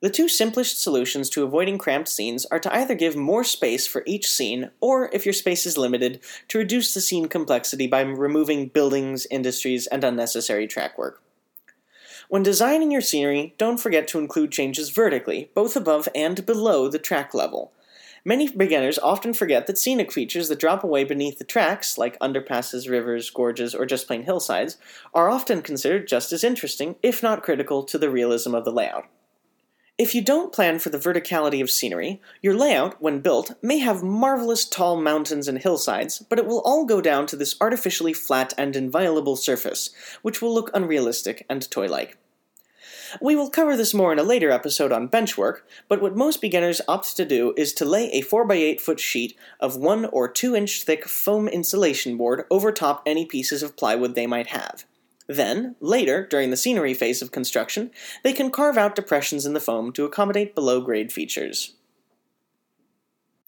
The 0.00 0.10
two 0.10 0.28
simplest 0.28 0.82
solutions 0.82 1.30
to 1.30 1.44
avoiding 1.44 1.78
cramped 1.78 2.08
scenes 2.08 2.46
are 2.46 2.58
to 2.58 2.74
either 2.74 2.96
give 2.96 3.14
more 3.14 3.44
space 3.44 3.86
for 3.86 4.02
each 4.06 4.28
scene, 4.28 4.72
or, 4.80 5.08
if 5.12 5.24
your 5.24 5.34
space 5.34 5.66
is 5.66 5.78
limited, 5.78 6.18
to 6.48 6.58
reduce 6.58 6.94
the 6.94 7.00
scene 7.00 7.26
complexity 7.26 7.86
by 7.86 8.00
removing 8.00 8.70
buildings, 8.70 9.28
industries, 9.30 9.86
and 9.86 10.02
unnecessary 10.02 10.66
track 10.66 10.98
work. 10.98 11.22
When 12.28 12.42
designing 12.42 12.90
your 12.90 13.02
scenery, 13.02 13.54
don't 13.56 13.78
forget 13.78 14.08
to 14.08 14.18
include 14.18 14.50
changes 14.50 14.90
vertically, 14.90 15.52
both 15.54 15.76
above 15.76 16.08
and 16.12 16.44
below 16.44 16.88
the 16.88 16.98
track 16.98 17.34
level. 17.34 17.70
Many 18.24 18.48
beginners 18.48 18.98
often 18.98 19.32
forget 19.32 19.66
that 19.66 19.78
scenic 19.78 20.12
features 20.12 20.48
that 20.48 20.58
drop 20.58 20.84
away 20.84 21.04
beneath 21.04 21.38
the 21.38 21.44
tracks, 21.44 21.96
like 21.96 22.18
underpasses, 22.18 22.88
rivers, 22.88 23.30
gorges, 23.30 23.74
or 23.74 23.86
just 23.86 24.06
plain 24.06 24.24
hillsides, 24.24 24.76
are 25.14 25.30
often 25.30 25.62
considered 25.62 26.06
just 26.06 26.32
as 26.32 26.44
interesting, 26.44 26.96
if 27.02 27.22
not 27.22 27.42
critical, 27.42 27.82
to 27.84 27.96
the 27.96 28.10
realism 28.10 28.54
of 28.54 28.64
the 28.64 28.72
layout. 28.72 29.06
If 29.96 30.14
you 30.14 30.22
don't 30.22 30.52
plan 30.52 30.78
for 30.78 30.88
the 30.88 30.98
verticality 30.98 31.60
of 31.60 31.70
scenery, 31.70 32.22
your 32.40 32.54
layout, 32.54 33.02
when 33.02 33.20
built, 33.20 33.52
may 33.62 33.78
have 33.78 34.02
marvelous 34.02 34.64
tall 34.66 34.98
mountains 34.98 35.46
and 35.46 35.58
hillsides, 35.58 36.20
but 36.20 36.38
it 36.38 36.46
will 36.46 36.62
all 36.62 36.86
go 36.86 37.02
down 37.02 37.26
to 37.26 37.36
this 37.36 37.54
artificially 37.60 38.14
flat 38.14 38.54
and 38.56 38.76
inviolable 38.76 39.36
surface, 39.36 39.90
which 40.22 40.40
will 40.40 40.54
look 40.54 40.70
unrealistic 40.72 41.44
and 41.50 41.70
toy 41.70 41.86
like. 41.86 42.16
We 43.20 43.34
will 43.34 43.50
cover 43.50 43.76
this 43.76 43.94
more 43.94 44.12
in 44.12 44.18
a 44.18 44.22
later 44.22 44.50
episode 44.50 44.92
on 44.92 45.08
benchwork, 45.08 45.60
but 45.88 46.02
what 46.02 46.16
most 46.16 46.40
beginners 46.40 46.80
opt 46.86 47.16
to 47.16 47.24
do 47.24 47.54
is 47.56 47.72
to 47.74 47.84
lay 47.84 48.10
a 48.10 48.22
4x8 48.22 48.80
foot 48.80 49.00
sheet 49.00 49.36
of 49.58 49.76
1 49.76 50.04
or 50.06 50.28
2 50.28 50.54
inch 50.54 50.82
thick 50.82 51.08
foam 51.08 51.48
insulation 51.48 52.16
board 52.16 52.44
over 52.50 52.70
top 52.70 53.02
any 53.06 53.24
pieces 53.24 53.62
of 53.62 53.76
plywood 53.76 54.14
they 54.14 54.26
might 54.26 54.48
have. 54.48 54.84
Then, 55.26 55.76
later, 55.80 56.26
during 56.26 56.50
the 56.50 56.56
scenery 56.56 56.92
phase 56.92 57.22
of 57.22 57.30
construction, 57.30 57.90
they 58.24 58.32
can 58.32 58.50
carve 58.50 58.76
out 58.76 58.96
depressions 58.96 59.46
in 59.46 59.54
the 59.54 59.60
foam 59.60 59.92
to 59.92 60.04
accommodate 60.04 60.54
below 60.54 60.80
grade 60.80 61.12
features. 61.12 61.74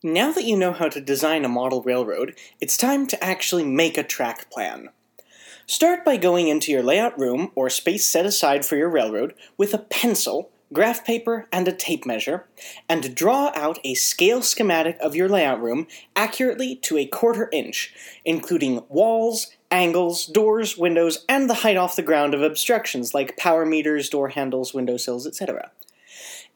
Now 0.05 0.33
that 0.33 0.45
you 0.45 0.57
know 0.57 0.73
how 0.73 0.89
to 0.89 1.01
design 1.01 1.45
a 1.45 1.49
model 1.49 1.83
railroad, 1.83 2.37
it's 2.61 2.77
time 2.77 3.07
to 3.09 3.25
actually 3.25 3.65
make 3.65 3.99
a 3.99 4.03
track 4.03 4.51
plan. 4.51 4.91
Start 5.67 6.05
by 6.05 6.17
going 6.17 6.49
into 6.49 6.73
your 6.73 6.83
layout 6.83 7.19
room 7.19 7.53
or 7.55 7.71
space 7.71 8.07
set 8.07 8.27
aside 8.27 8.65
for 8.65 8.77
your 8.77 8.89
railroad 8.89 9.33
with 9.57 9.73
a 9.73 9.79
pencil, 9.79 10.51
graph 10.73 11.05
paper, 11.05 11.47
and 11.53 11.69
a 11.69 11.73
tape 11.73 12.05
measure, 12.05 12.47
and 12.89 13.15
draw 13.15 13.53
out 13.55 13.79
a 13.85 13.95
scale 13.95 14.43
schematic 14.43 14.99
of 15.01 15.15
your 15.15 15.29
layout 15.29 15.63
room 15.63 15.87
accurately 16.17 16.75
to 16.75 16.99
a 16.99 17.07
quarter 17.07 17.49
inch, 17.53 17.95
including 18.25 18.83
walls, 18.89 19.49
angles, 19.71 20.27
doors, 20.27 20.77
windows, 20.77 21.25
and 21.29 21.49
the 21.49 21.55
height 21.55 21.77
off 21.77 21.97
the 21.97 22.03
ground 22.03 22.35
of 22.35 22.43
obstructions 22.43 23.15
like 23.15 23.37
power 23.37 23.65
meters, 23.65 24.09
door 24.09 24.31
handles, 24.31 24.75
windowsills, 24.75 25.27
etc. 25.27 25.71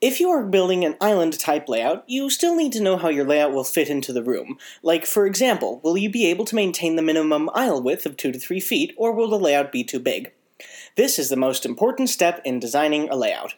If 0.03 0.21
you 0.21 0.29
are 0.29 0.45
building 0.45 0.85
an 0.85 0.97
island 1.01 1.39
type 1.39 1.71
layout, 1.71 2.05
you 2.07 2.29
still 2.29 2.55
need 2.55 2.73
to 2.75 2.83
know 2.83 2.99
how 2.99 3.09
your 3.09 3.25
layout 3.25 3.53
will 3.53 3.65
fit 3.65 3.89
into 3.89 4.13
the 4.13 4.23
room. 4.23 4.59
Like, 4.83 5.07
for 5.07 5.25
example, 5.25 5.81
will 5.83 5.97
you 5.97 6.11
be 6.11 6.27
able 6.27 6.45
to 6.45 6.55
maintain 6.55 6.97
the 6.97 7.03
minimum 7.03 7.49
aisle 7.55 7.83
width 7.83 8.05
of 8.05 8.19
2 8.19 8.33
to 8.33 8.39
3 8.39 8.61
feet, 8.61 8.95
or 8.99 9.13
will 9.13 9.29
the 9.29 9.39
layout 9.39 9.73
be 9.73 9.83
too 9.83 9.99
big? 9.99 10.33
This 10.97 11.19
is 11.19 11.31
the 11.31 11.37
most 11.37 11.65
important 11.65 12.11
step 12.11 12.43
in 12.45 12.61
designing 12.61 13.09
a 13.09 13.17
layout. 13.17 13.55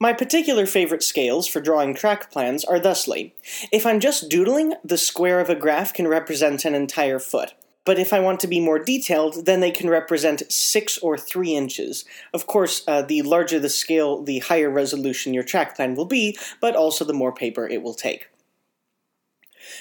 My 0.00 0.12
particular 0.12 0.66
favorite 0.66 1.04
scales 1.04 1.46
for 1.46 1.60
drawing 1.60 1.94
track 1.94 2.30
plans 2.32 2.64
are 2.64 2.80
thusly. 2.80 3.36
If 3.72 3.86
I'm 3.86 4.00
just 4.00 4.28
doodling, 4.28 4.74
the 4.84 4.98
square 4.98 5.38
of 5.38 5.48
a 5.48 5.54
graph 5.54 5.94
can 5.94 6.08
represent 6.08 6.64
an 6.64 6.74
entire 6.74 7.20
foot. 7.20 7.54
But 7.86 7.98
if 7.98 8.12
I 8.12 8.20
want 8.20 8.40
to 8.40 8.46
be 8.48 8.60
more 8.60 8.78
detailed, 8.78 9.46
then 9.46 9.60
they 9.60 9.70
can 9.70 9.88
represent 9.88 10.52
6 10.52 10.98
or 10.98 11.16
3 11.16 11.54
inches. 11.54 12.04
Of 12.34 12.46
course, 12.46 12.82
uh, 12.86 13.02
the 13.02 13.22
larger 13.22 13.58
the 13.58 13.70
scale, 13.70 14.22
the 14.22 14.40
higher 14.40 14.68
resolution 14.68 15.32
your 15.32 15.44
track 15.44 15.76
plan 15.76 15.94
will 15.94 16.04
be, 16.04 16.36
but 16.60 16.76
also 16.76 17.04
the 17.04 17.14
more 17.14 17.32
paper 17.32 17.66
it 17.66 17.82
will 17.82 17.94
take. 17.94 18.28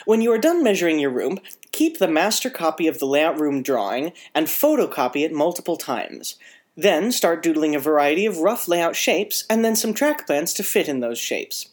When 0.05 0.21
you 0.21 0.31
are 0.31 0.37
done 0.37 0.63
measuring 0.63 0.99
your 0.99 1.09
room, 1.09 1.39
keep 1.71 1.97
the 1.97 2.07
master 2.07 2.49
copy 2.49 2.87
of 2.87 2.99
the 2.99 3.05
layout 3.05 3.39
room 3.39 3.61
drawing 3.61 4.13
and 4.33 4.47
photocopy 4.47 5.23
it 5.23 5.33
multiple 5.33 5.77
times. 5.77 6.35
Then 6.77 7.11
start 7.11 7.41
doodling 7.41 7.75
a 7.75 7.79
variety 7.79 8.25
of 8.25 8.39
rough 8.39 8.67
layout 8.67 8.95
shapes 8.95 9.45
and 9.49 9.63
then 9.63 9.75
some 9.75 9.93
track 9.93 10.27
plans 10.27 10.53
to 10.53 10.63
fit 10.63 10.87
in 10.87 10.99
those 10.99 11.19
shapes. 11.19 11.69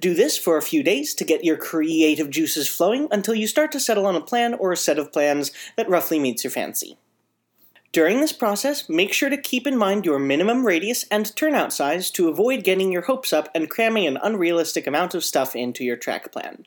Do 0.00 0.14
this 0.14 0.36
for 0.36 0.56
a 0.56 0.62
few 0.62 0.82
days 0.82 1.14
to 1.14 1.24
get 1.24 1.44
your 1.44 1.56
creative 1.56 2.30
juices 2.30 2.68
flowing 2.68 3.08
until 3.10 3.34
you 3.34 3.46
start 3.46 3.72
to 3.72 3.80
settle 3.80 4.06
on 4.06 4.16
a 4.16 4.20
plan 4.20 4.54
or 4.54 4.72
a 4.72 4.76
set 4.76 4.98
of 4.98 5.12
plans 5.12 5.50
that 5.76 5.88
roughly 5.88 6.18
meets 6.18 6.44
your 6.44 6.50
fancy. 6.50 6.96
During 7.92 8.20
this 8.20 8.32
process, 8.32 8.88
make 8.88 9.12
sure 9.12 9.28
to 9.28 9.36
keep 9.36 9.66
in 9.66 9.76
mind 9.76 10.06
your 10.06 10.18
minimum 10.18 10.64
radius 10.64 11.04
and 11.10 11.36
turnout 11.36 11.74
size 11.74 12.10
to 12.12 12.28
avoid 12.28 12.64
getting 12.64 12.90
your 12.90 13.02
hopes 13.02 13.34
up 13.34 13.50
and 13.54 13.68
cramming 13.68 14.06
an 14.06 14.18
unrealistic 14.22 14.86
amount 14.86 15.14
of 15.14 15.22
stuff 15.22 15.54
into 15.54 15.84
your 15.84 15.96
track 15.96 16.32
plan. 16.32 16.64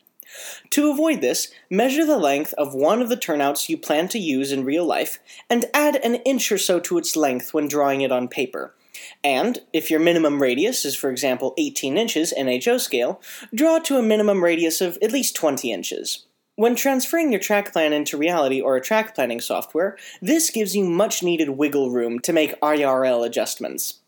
To 0.71 0.91
avoid 0.91 1.21
this, 1.21 1.51
measure 1.69 2.05
the 2.05 2.17
length 2.17 2.53
of 2.59 2.75
one 2.75 3.01
of 3.01 3.09
the 3.09 3.17
turnouts 3.17 3.69
you 3.69 3.77
plan 3.77 4.07
to 4.09 4.19
use 4.19 4.51
in 4.51 4.65
real 4.65 4.85
life 4.85 5.19
and 5.49 5.65
add 5.73 5.95
an 5.95 6.15
inch 6.15 6.51
or 6.51 6.57
so 6.57 6.79
to 6.81 6.97
its 6.97 7.15
length 7.15 7.53
when 7.53 7.67
drawing 7.67 8.01
it 8.01 8.11
on 8.11 8.27
paper. 8.27 8.75
And, 9.23 9.59
if 9.73 9.89
your 9.89 9.99
minimum 9.99 10.41
radius 10.41 10.85
is, 10.85 10.95
for 10.95 11.09
example, 11.09 11.53
18 11.57 11.97
inches 11.97 12.31
in 12.31 12.47
HO 12.61 12.77
scale, 12.77 13.21
draw 13.53 13.79
to 13.79 13.97
a 13.97 14.03
minimum 14.03 14.43
radius 14.43 14.81
of 14.81 14.97
at 15.01 15.11
least 15.11 15.35
20 15.35 15.71
inches. 15.71 16.25
When 16.57 16.75
transferring 16.75 17.31
your 17.31 17.41
track 17.41 17.73
plan 17.73 17.91
into 17.91 18.17
reality 18.17 18.61
or 18.61 18.77
a 18.77 18.81
track 18.81 19.13
planning 19.13 19.41
software, 19.41 19.97
this 20.21 20.49
gives 20.49 20.73
you 20.73 20.85
much 20.85 21.21
needed 21.21 21.49
wiggle 21.49 21.91
room 21.91 22.19
to 22.19 22.31
make 22.31 22.59
IRL 22.61 23.25
adjustments. 23.25 23.99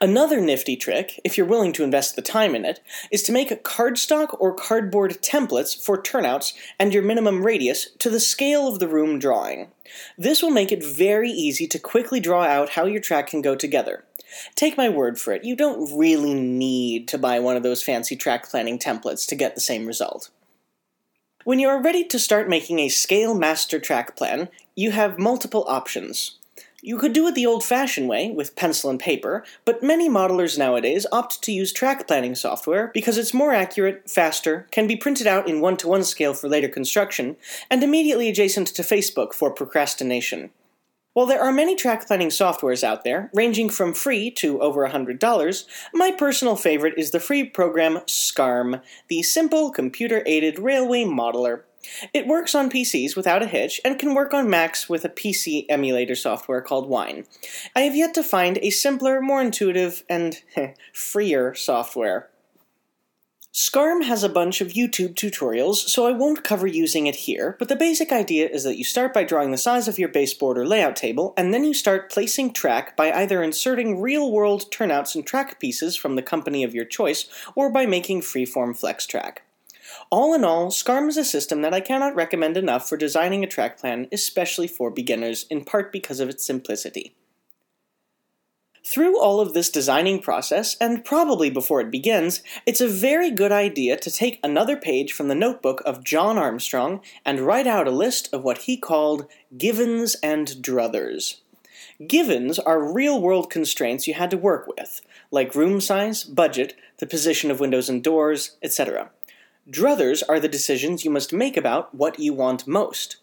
Another 0.00 0.40
nifty 0.40 0.76
trick, 0.76 1.20
if 1.24 1.36
you're 1.36 1.46
willing 1.46 1.72
to 1.72 1.84
invest 1.84 2.16
the 2.16 2.22
time 2.22 2.54
in 2.54 2.64
it, 2.64 2.80
is 3.10 3.22
to 3.24 3.32
make 3.32 3.64
cardstock 3.64 4.36
or 4.38 4.54
cardboard 4.54 5.22
templates 5.22 5.80
for 5.80 6.00
turnouts 6.00 6.52
and 6.78 6.92
your 6.92 7.02
minimum 7.02 7.44
radius 7.44 7.90
to 7.98 8.10
the 8.10 8.20
scale 8.20 8.66
of 8.66 8.78
the 8.78 8.88
room 8.88 9.18
drawing. 9.18 9.68
This 10.18 10.42
will 10.42 10.50
make 10.50 10.72
it 10.72 10.84
very 10.84 11.30
easy 11.30 11.66
to 11.68 11.78
quickly 11.78 12.20
draw 12.20 12.44
out 12.44 12.70
how 12.70 12.86
your 12.86 13.00
track 13.00 13.28
can 13.28 13.42
go 13.42 13.54
together. 13.54 14.04
Take 14.54 14.76
my 14.76 14.88
word 14.88 15.18
for 15.18 15.32
it, 15.32 15.44
you 15.44 15.54
don't 15.54 15.96
really 15.96 16.34
need 16.34 17.06
to 17.08 17.18
buy 17.18 17.38
one 17.38 17.56
of 17.56 17.62
those 17.62 17.82
fancy 17.82 18.16
track 18.16 18.48
planning 18.50 18.78
templates 18.78 19.26
to 19.28 19.36
get 19.36 19.54
the 19.54 19.60
same 19.60 19.86
result. 19.86 20.30
When 21.44 21.58
you 21.58 21.68
are 21.68 21.82
ready 21.82 22.04
to 22.04 22.18
start 22.18 22.48
making 22.48 22.78
a 22.78 22.88
scale 22.88 23.34
master 23.34 23.78
track 23.78 24.16
plan, 24.16 24.48
you 24.74 24.92
have 24.92 25.18
multiple 25.18 25.64
options. 25.68 26.38
You 26.86 26.98
could 26.98 27.14
do 27.14 27.26
it 27.26 27.34
the 27.34 27.46
old 27.46 27.64
fashioned 27.64 28.10
way, 28.10 28.30
with 28.30 28.56
pencil 28.56 28.90
and 28.90 29.00
paper, 29.00 29.42
but 29.64 29.82
many 29.82 30.06
modelers 30.06 30.58
nowadays 30.58 31.06
opt 31.10 31.40
to 31.44 31.50
use 31.50 31.72
track 31.72 32.06
planning 32.06 32.34
software 32.34 32.90
because 32.92 33.16
it's 33.16 33.32
more 33.32 33.54
accurate, 33.54 34.10
faster, 34.10 34.66
can 34.70 34.86
be 34.86 34.94
printed 34.94 35.26
out 35.26 35.48
in 35.48 35.62
one 35.62 35.78
to 35.78 35.88
one 35.88 36.04
scale 36.04 36.34
for 36.34 36.46
later 36.46 36.68
construction, 36.68 37.36
and 37.70 37.82
immediately 37.82 38.28
adjacent 38.28 38.68
to 38.68 38.82
Facebook 38.82 39.32
for 39.32 39.50
procrastination. 39.50 40.50
While 41.14 41.24
there 41.24 41.40
are 41.40 41.52
many 41.52 41.74
track 41.74 42.06
planning 42.06 42.28
softwares 42.28 42.84
out 42.84 43.02
there, 43.02 43.30
ranging 43.32 43.70
from 43.70 43.94
free 43.94 44.30
to 44.32 44.60
over 44.60 44.86
$100, 44.86 45.64
my 45.94 46.12
personal 46.12 46.54
favorite 46.54 46.98
is 46.98 47.12
the 47.12 47.20
free 47.20 47.44
program 47.44 48.00
SCARM, 48.06 48.82
the 49.08 49.22
simple 49.22 49.70
computer 49.70 50.22
aided 50.26 50.58
railway 50.58 51.04
modeler. 51.04 51.62
It 52.12 52.26
works 52.26 52.54
on 52.54 52.70
PCs 52.70 53.16
without 53.16 53.42
a 53.42 53.46
hitch 53.46 53.80
and 53.84 53.98
can 53.98 54.14
work 54.14 54.34
on 54.34 54.50
Macs 54.50 54.88
with 54.88 55.04
a 55.04 55.08
PC 55.08 55.66
emulator 55.68 56.14
software 56.14 56.60
called 56.60 56.88
Wine. 56.88 57.26
I 57.74 57.80
have 57.80 57.96
yet 57.96 58.14
to 58.14 58.22
find 58.22 58.58
a 58.58 58.70
simpler, 58.70 59.20
more 59.20 59.40
intuitive, 59.40 60.04
and 60.08 60.42
freer 60.92 61.54
software. 61.54 62.30
SCARM 63.54 64.02
has 64.02 64.24
a 64.24 64.28
bunch 64.28 64.60
of 64.60 64.72
YouTube 64.72 65.14
tutorials, 65.14 65.76
so 65.76 66.08
I 66.08 66.10
won't 66.10 66.42
cover 66.42 66.66
using 66.66 67.06
it 67.06 67.14
here, 67.14 67.54
but 67.60 67.68
the 67.68 67.76
basic 67.76 68.10
idea 68.10 68.48
is 68.48 68.64
that 68.64 68.76
you 68.76 68.82
start 68.82 69.14
by 69.14 69.22
drawing 69.22 69.52
the 69.52 69.56
size 69.56 69.86
of 69.86 69.96
your 69.96 70.08
baseboard 70.08 70.58
or 70.58 70.66
layout 70.66 70.96
table, 70.96 71.32
and 71.36 71.54
then 71.54 71.62
you 71.62 71.72
start 71.72 72.10
placing 72.10 72.52
track 72.52 72.96
by 72.96 73.12
either 73.12 73.44
inserting 73.44 74.00
real 74.00 74.32
world 74.32 74.72
turnouts 74.72 75.14
and 75.14 75.24
track 75.24 75.60
pieces 75.60 75.94
from 75.94 76.16
the 76.16 76.22
company 76.22 76.64
of 76.64 76.74
your 76.74 76.84
choice, 76.84 77.28
or 77.54 77.70
by 77.70 77.86
making 77.86 78.22
freeform 78.22 78.76
flex 78.76 79.06
track. 79.06 79.42
All 80.16 80.32
in 80.32 80.44
all, 80.44 80.70
SCARM 80.70 81.08
is 81.08 81.16
a 81.16 81.24
system 81.24 81.62
that 81.62 81.74
I 81.74 81.80
cannot 81.80 82.14
recommend 82.14 82.56
enough 82.56 82.88
for 82.88 82.96
designing 82.96 83.42
a 83.42 83.48
track 83.48 83.80
plan, 83.80 84.06
especially 84.12 84.68
for 84.68 84.88
beginners, 84.88 85.44
in 85.50 85.64
part 85.64 85.90
because 85.90 86.20
of 86.20 86.28
its 86.28 86.46
simplicity. 86.46 87.16
Through 88.86 89.20
all 89.20 89.40
of 89.40 89.54
this 89.54 89.70
designing 89.70 90.20
process, 90.20 90.76
and 90.80 91.04
probably 91.04 91.50
before 91.50 91.80
it 91.80 91.90
begins, 91.90 92.44
it's 92.64 92.80
a 92.80 92.86
very 92.86 93.32
good 93.32 93.50
idea 93.50 93.96
to 93.96 94.08
take 94.08 94.38
another 94.44 94.76
page 94.76 95.12
from 95.12 95.26
the 95.26 95.34
notebook 95.34 95.82
of 95.84 96.04
John 96.04 96.38
Armstrong 96.38 97.00
and 97.26 97.40
write 97.40 97.66
out 97.66 97.88
a 97.88 97.90
list 97.90 98.32
of 98.32 98.44
what 98.44 98.58
he 98.58 98.76
called 98.76 99.26
givens 99.58 100.14
and 100.22 100.46
druthers. 100.46 101.40
Givens 102.06 102.60
are 102.60 102.92
real 102.92 103.20
world 103.20 103.50
constraints 103.50 104.06
you 104.06 104.14
had 104.14 104.30
to 104.30 104.36
work 104.36 104.68
with, 104.68 105.00
like 105.32 105.56
room 105.56 105.80
size, 105.80 106.22
budget, 106.22 106.76
the 106.98 107.06
position 107.08 107.50
of 107.50 107.58
windows 107.58 107.88
and 107.88 108.04
doors, 108.04 108.56
etc. 108.62 109.10
Druthers 109.70 110.22
are 110.28 110.38
the 110.38 110.48
decisions 110.48 111.04
you 111.04 111.10
must 111.10 111.32
make 111.32 111.56
about 111.56 111.94
what 111.94 112.18
you 112.18 112.34
want 112.34 112.66
most. 112.66 113.16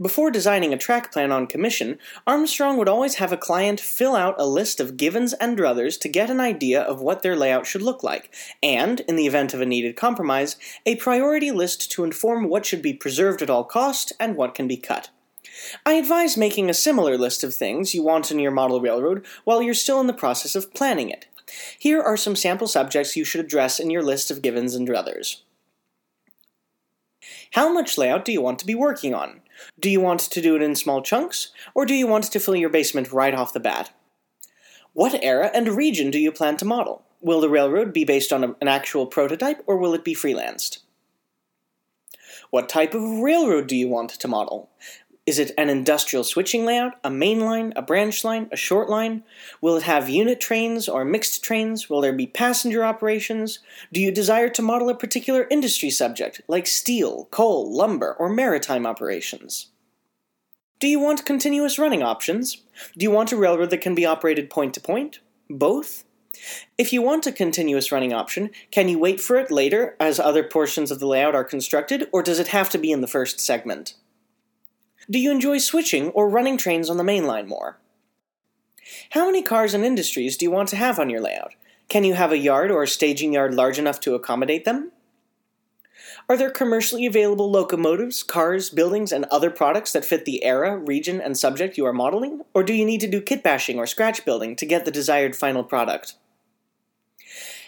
Before 0.00 0.30
designing 0.30 0.72
a 0.72 0.78
track 0.78 1.12
plan 1.12 1.32
on 1.32 1.48
commission, 1.48 1.98
Armstrong 2.24 2.76
would 2.76 2.88
always 2.88 3.16
have 3.16 3.32
a 3.32 3.36
client 3.36 3.80
fill 3.80 4.14
out 4.14 4.36
a 4.38 4.46
list 4.46 4.78
of 4.78 4.96
givens 4.96 5.32
and 5.34 5.58
druthers 5.58 5.98
to 6.00 6.08
get 6.08 6.30
an 6.30 6.38
idea 6.38 6.80
of 6.80 7.00
what 7.00 7.22
their 7.22 7.34
layout 7.34 7.66
should 7.66 7.82
look 7.82 8.04
like, 8.04 8.32
and, 8.62 9.00
in 9.00 9.16
the 9.16 9.26
event 9.26 9.54
of 9.54 9.60
a 9.60 9.66
needed 9.66 9.96
compromise, 9.96 10.56
a 10.86 10.96
priority 10.96 11.50
list 11.50 11.90
to 11.92 12.04
inform 12.04 12.48
what 12.48 12.64
should 12.64 12.82
be 12.82 12.92
preserved 12.92 13.42
at 13.42 13.50
all 13.50 13.64
cost 13.64 14.12
and 14.20 14.36
what 14.36 14.54
can 14.54 14.68
be 14.68 14.76
cut. 14.76 15.10
I 15.84 15.94
advise 15.94 16.36
making 16.36 16.70
a 16.70 16.74
similar 16.74 17.18
list 17.18 17.42
of 17.42 17.54
things 17.54 17.92
you 17.92 18.04
want 18.04 18.30
in 18.30 18.38
your 18.38 18.52
model 18.52 18.80
railroad 18.80 19.26
while 19.42 19.62
you're 19.62 19.74
still 19.74 20.00
in 20.00 20.06
the 20.06 20.12
process 20.12 20.54
of 20.54 20.72
planning 20.74 21.10
it. 21.10 21.26
Here 21.76 22.00
are 22.00 22.16
some 22.16 22.36
sample 22.36 22.68
subjects 22.68 23.16
you 23.16 23.24
should 23.24 23.44
address 23.44 23.80
in 23.80 23.90
your 23.90 24.02
list 24.02 24.30
of 24.30 24.42
givens 24.42 24.76
and 24.76 24.86
druthers. 24.86 25.38
How 27.52 27.72
much 27.72 27.96
layout 27.96 28.24
do 28.24 28.32
you 28.32 28.42
want 28.42 28.58
to 28.58 28.66
be 28.66 28.74
working 28.74 29.14
on? 29.14 29.40
Do 29.80 29.88
you 29.90 30.00
want 30.00 30.20
to 30.20 30.40
do 30.40 30.54
it 30.54 30.62
in 30.62 30.74
small 30.74 31.02
chunks, 31.02 31.50
or 31.74 31.86
do 31.86 31.94
you 31.94 32.06
want 32.06 32.24
to 32.24 32.40
fill 32.40 32.56
your 32.56 32.68
basement 32.68 33.12
right 33.12 33.34
off 33.34 33.52
the 33.52 33.60
bat? 33.60 33.90
What 34.92 35.22
era 35.22 35.50
and 35.54 35.68
region 35.68 36.10
do 36.10 36.18
you 36.18 36.30
plan 36.30 36.56
to 36.58 36.64
model? 36.64 37.04
Will 37.20 37.40
the 37.40 37.48
railroad 37.48 37.92
be 37.92 38.04
based 38.04 38.32
on 38.32 38.56
an 38.60 38.68
actual 38.68 39.06
prototype, 39.06 39.62
or 39.66 39.76
will 39.76 39.94
it 39.94 40.04
be 40.04 40.14
freelanced? 40.14 40.78
What 42.50 42.68
type 42.68 42.94
of 42.94 43.02
railroad 43.02 43.66
do 43.66 43.76
you 43.76 43.88
want 43.88 44.10
to 44.10 44.28
model? 44.28 44.70
Is 45.28 45.38
it 45.38 45.52
an 45.58 45.68
industrial 45.68 46.24
switching 46.24 46.64
layout, 46.64 46.94
a 47.04 47.10
main 47.10 47.40
line, 47.40 47.74
a 47.76 47.82
branch 47.82 48.24
line, 48.24 48.48
a 48.50 48.56
short 48.56 48.88
line? 48.88 49.24
Will 49.60 49.76
it 49.76 49.82
have 49.82 50.08
unit 50.08 50.40
trains 50.40 50.88
or 50.88 51.04
mixed 51.04 51.44
trains? 51.44 51.90
Will 51.90 52.00
there 52.00 52.14
be 52.14 52.26
passenger 52.26 52.82
operations? 52.82 53.58
Do 53.92 54.00
you 54.00 54.10
desire 54.10 54.48
to 54.48 54.62
model 54.62 54.88
a 54.88 54.94
particular 54.94 55.46
industry 55.50 55.90
subject, 55.90 56.40
like 56.48 56.66
steel, 56.66 57.28
coal, 57.30 57.70
lumber, 57.70 58.16
or 58.18 58.30
maritime 58.30 58.86
operations? 58.86 59.66
Do 60.80 60.88
you 60.88 60.98
want 60.98 61.26
continuous 61.26 61.78
running 61.78 62.02
options? 62.02 62.62
Do 62.96 63.04
you 63.04 63.10
want 63.10 63.30
a 63.30 63.36
railroad 63.36 63.68
that 63.68 63.82
can 63.82 63.94
be 63.94 64.06
operated 64.06 64.48
point 64.48 64.72
to 64.72 64.80
point? 64.80 65.20
Both? 65.50 66.04
If 66.78 66.90
you 66.90 67.02
want 67.02 67.26
a 67.26 67.32
continuous 67.32 67.92
running 67.92 68.14
option, 68.14 68.48
can 68.70 68.88
you 68.88 68.98
wait 68.98 69.20
for 69.20 69.36
it 69.36 69.50
later 69.50 69.94
as 70.00 70.18
other 70.18 70.42
portions 70.42 70.90
of 70.90 71.00
the 71.00 71.06
layout 71.06 71.34
are 71.34 71.44
constructed, 71.44 72.08
or 72.12 72.22
does 72.22 72.38
it 72.38 72.48
have 72.48 72.70
to 72.70 72.78
be 72.78 72.90
in 72.90 73.02
the 73.02 73.06
first 73.06 73.40
segment? 73.40 73.92
Do 75.10 75.18
you 75.18 75.30
enjoy 75.30 75.56
switching 75.56 76.10
or 76.10 76.28
running 76.28 76.58
trains 76.58 76.90
on 76.90 76.98
the 76.98 77.04
main 77.04 77.26
line 77.26 77.48
more? 77.48 77.78
How 79.10 79.24
many 79.24 79.42
cars 79.42 79.72
and 79.72 79.82
industries 79.82 80.36
do 80.36 80.44
you 80.44 80.50
want 80.50 80.68
to 80.68 80.76
have 80.76 80.98
on 80.98 81.08
your 81.08 81.22
layout? 81.22 81.54
Can 81.88 82.04
you 82.04 82.12
have 82.12 82.30
a 82.30 82.36
yard 82.36 82.70
or 82.70 82.82
a 82.82 82.88
staging 82.88 83.32
yard 83.32 83.54
large 83.54 83.78
enough 83.78 84.00
to 84.00 84.14
accommodate 84.14 84.66
them? 84.66 84.92
Are 86.28 86.36
there 86.36 86.50
commercially 86.50 87.06
available 87.06 87.50
locomotives, 87.50 88.22
cars, 88.22 88.68
buildings, 88.68 89.10
and 89.10 89.24
other 89.30 89.48
products 89.50 89.92
that 89.92 90.04
fit 90.04 90.26
the 90.26 90.44
era, 90.44 90.76
region, 90.76 91.22
and 91.22 91.38
subject 91.38 91.78
you 91.78 91.86
are 91.86 91.92
modeling? 91.94 92.42
Or 92.52 92.62
do 92.62 92.74
you 92.74 92.84
need 92.84 93.00
to 93.00 93.08
do 93.08 93.22
kit 93.22 93.42
bashing 93.42 93.78
or 93.78 93.86
scratch 93.86 94.26
building 94.26 94.56
to 94.56 94.66
get 94.66 94.84
the 94.84 94.90
desired 94.90 95.34
final 95.34 95.64
product? 95.64 96.16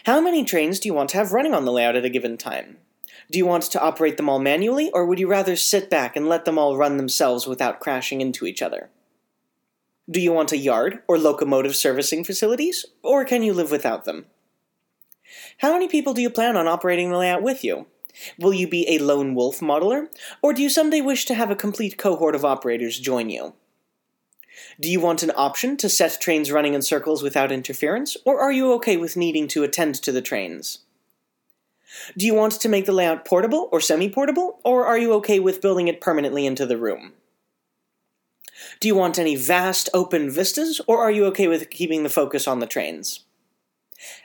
How 0.05 0.21
many 0.21 0.43
trains 0.43 0.79
do 0.79 0.87
you 0.87 0.93
want 0.93 1.09
to 1.09 1.17
have 1.17 1.31
running 1.31 1.55
on 1.55 1.65
the 1.65 1.71
layout 1.71 1.95
at 1.95 2.05
a 2.05 2.09
given 2.09 2.37
time? 2.37 2.77
Do 3.31 3.37
you 3.37 3.45
want 3.45 3.63
to 3.63 3.81
operate 3.81 4.17
them 4.17 4.27
all 4.27 4.39
manually, 4.39 4.91
or 4.91 5.05
would 5.05 5.17
you 5.17 5.27
rather 5.27 5.55
sit 5.55 5.89
back 5.89 6.17
and 6.17 6.27
let 6.27 6.43
them 6.43 6.57
all 6.57 6.75
run 6.75 6.97
themselves 6.97 7.47
without 7.47 7.79
crashing 7.79 8.19
into 8.19 8.45
each 8.45 8.61
other? 8.61 8.89
Do 10.09 10.19
you 10.19 10.33
want 10.33 10.51
a 10.51 10.57
yard 10.57 10.99
or 11.07 11.17
locomotive 11.17 11.77
servicing 11.77 12.25
facilities, 12.25 12.85
or 13.01 13.23
can 13.23 13.41
you 13.41 13.53
live 13.53 13.71
without 13.71 14.03
them? 14.03 14.25
How 15.59 15.71
many 15.71 15.87
people 15.87 16.13
do 16.13 16.21
you 16.21 16.29
plan 16.29 16.57
on 16.57 16.67
operating 16.67 17.09
the 17.09 17.17
layout 17.17 17.41
with 17.41 17.63
you? 17.63 17.87
Will 18.37 18.53
you 18.53 18.67
be 18.67 18.85
a 18.89 18.99
lone 18.99 19.33
wolf 19.33 19.61
modeler, 19.61 20.07
or 20.41 20.51
do 20.51 20.61
you 20.61 20.69
someday 20.69 20.99
wish 20.99 21.23
to 21.25 21.33
have 21.33 21.49
a 21.49 21.55
complete 21.55 21.97
cohort 21.97 22.35
of 22.35 22.43
operators 22.43 22.99
join 22.99 23.29
you? 23.29 23.53
Do 24.77 24.91
you 24.91 24.99
want 24.99 25.23
an 25.23 25.31
option 25.37 25.77
to 25.77 25.87
set 25.87 26.19
trains 26.19 26.51
running 26.51 26.73
in 26.73 26.81
circles 26.81 27.23
without 27.23 27.49
interference, 27.49 28.17
or 28.25 28.41
are 28.41 28.51
you 28.51 28.73
okay 28.73 28.97
with 28.97 29.15
needing 29.15 29.47
to 29.49 29.63
attend 29.63 29.95
to 29.95 30.11
the 30.11 30.21
trains? 30.21 30.79
Do 32.17 32.25
you 32.25 32.33
want 32.33 32.53
to 32.53 32.69
make 32.69 32.85
the 32.85 32.91
layout 32.91 33.25
portable 33.25 33.69
or 33.71 33.81
semi 33.81 34.09
portable, 34.09 34.59
or 34.63 34.85
are 34.85 34.97
you 34.97 35.13
okay 35.15 35.39
with 35.39 35.61
building 35.61 35.87
it 35.87 36.01
permanently 36.01 36.45
into 36.45 36.65
the 36.65 36.77
room? 36.77 37.13
Do 38.79 38.87
you 38.87 38.95
want 38.95 39.19
any 39.19 39.35
vast 39.35 39.89
open 39.93 40.29
vistas, 40.29 40.81
or 40.87 41.01
are 41.01 41.11
you 41.11 41.25
okay 41.25 41.47
with 41.47 41.69
keeping 41.69 42.03
the 42.03 42.09
focus 42.09 42.47
on 42.47 42.59
the 42.59 42.67
trains? 42.67 43.25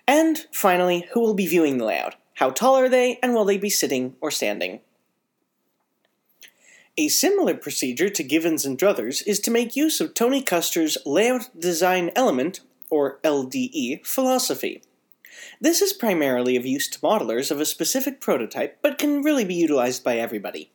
And 0.06 0.46
finally, 0.52 1.06
who 1.12 1.20
will 1.20 1.34
be 1.34 1.46
viewing 1.46 1.78
the 1.78 1.84
layout? 1.84 2.14
How 2.34 2.50
tall 2.50 2.76
are 2.76 2.88
they, 2.88 3.18
and 3.22 3.34
will 3.34 3.44
they 3.44 3.58
be 3.58 3.70
sitting 3.70 4.14
or 4.20 4.30
standing? 4.30 4.80
A 6.98 7.08
similar 7.08 7.54
procedure 7.54 8.08
to 8.08 8.22
Givens 8.22 8.64
and 8.64 8.78
Druthers 8.78 9.22
is 9.26 9.40
to 9.40 9.50
make 9.50 9.76
use 9.76 10.00
of 10.00 10.14
Tony 10.14 10.42
Koester's 10.42 10.96
layout 11.04 11.48
design 11.58 12.10
element, 12.16 12.60
or 12.88 13.18
LDE, 13.22 14.06
philosophy. 14.06 14.82
This 15.60 15.82
is 15.82 15.92
primarily 15.92 16.56
of 16.56 16.66
use 16.66 16.88
to 16.90 16.98
modelers 17.00 17.50
of 17.50 17.60
a 17.60 17.66
specific 17.66 18.20
prototype, 18.20 18.78
but 18.82 18.98
can 18.98 19.22
really 19.22 19.44
be 19.44 19.54
utilized 19.54 20.04
by 20.04 20.16
everybody. 20.18 20.72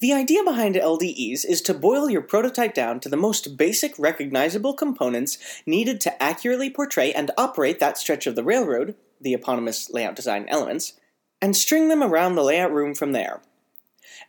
The 0.00 0.12
idea 0.12 0.44
behind 0.44 0.74
LDEs 0.74 1.44
is 1.44 1.62
to 1.62 1.74
boil 1.74 2.10
your 2.10 2.20
prototype 2.20 2.74
down 2.74 3.00
to 3.00 3.08
the 3.08 3.16
most 3.16 3.56
basic 3.56 3.98
recognizable 3.98 4.74
components 4.74 5.38
needed 5.66 6.00
to 6.02 6.22
accurately 6.22 6.70
portray 6.70 7.12
and 7.12 7.30
operate 7.36 7.80
that 7.80 7.98
stretch 7.98 8.26
of 8.26 8.34
the 8.34 8.44
railroad, 8.44 8.94
the 9.20 9.32
eponymous 9.32 9.90
layout 9.90 10.16
design 10.16 10.46
elements, 10.48 10.94
and 11.40 11.56
string 11.56 11.88
them 11.88 12.02
around 12.02 12.34
the 12.34 12.44
layout 12.44 12.72
room 12.72 12.94
from 12.94 13.12
there. 13.12 13.40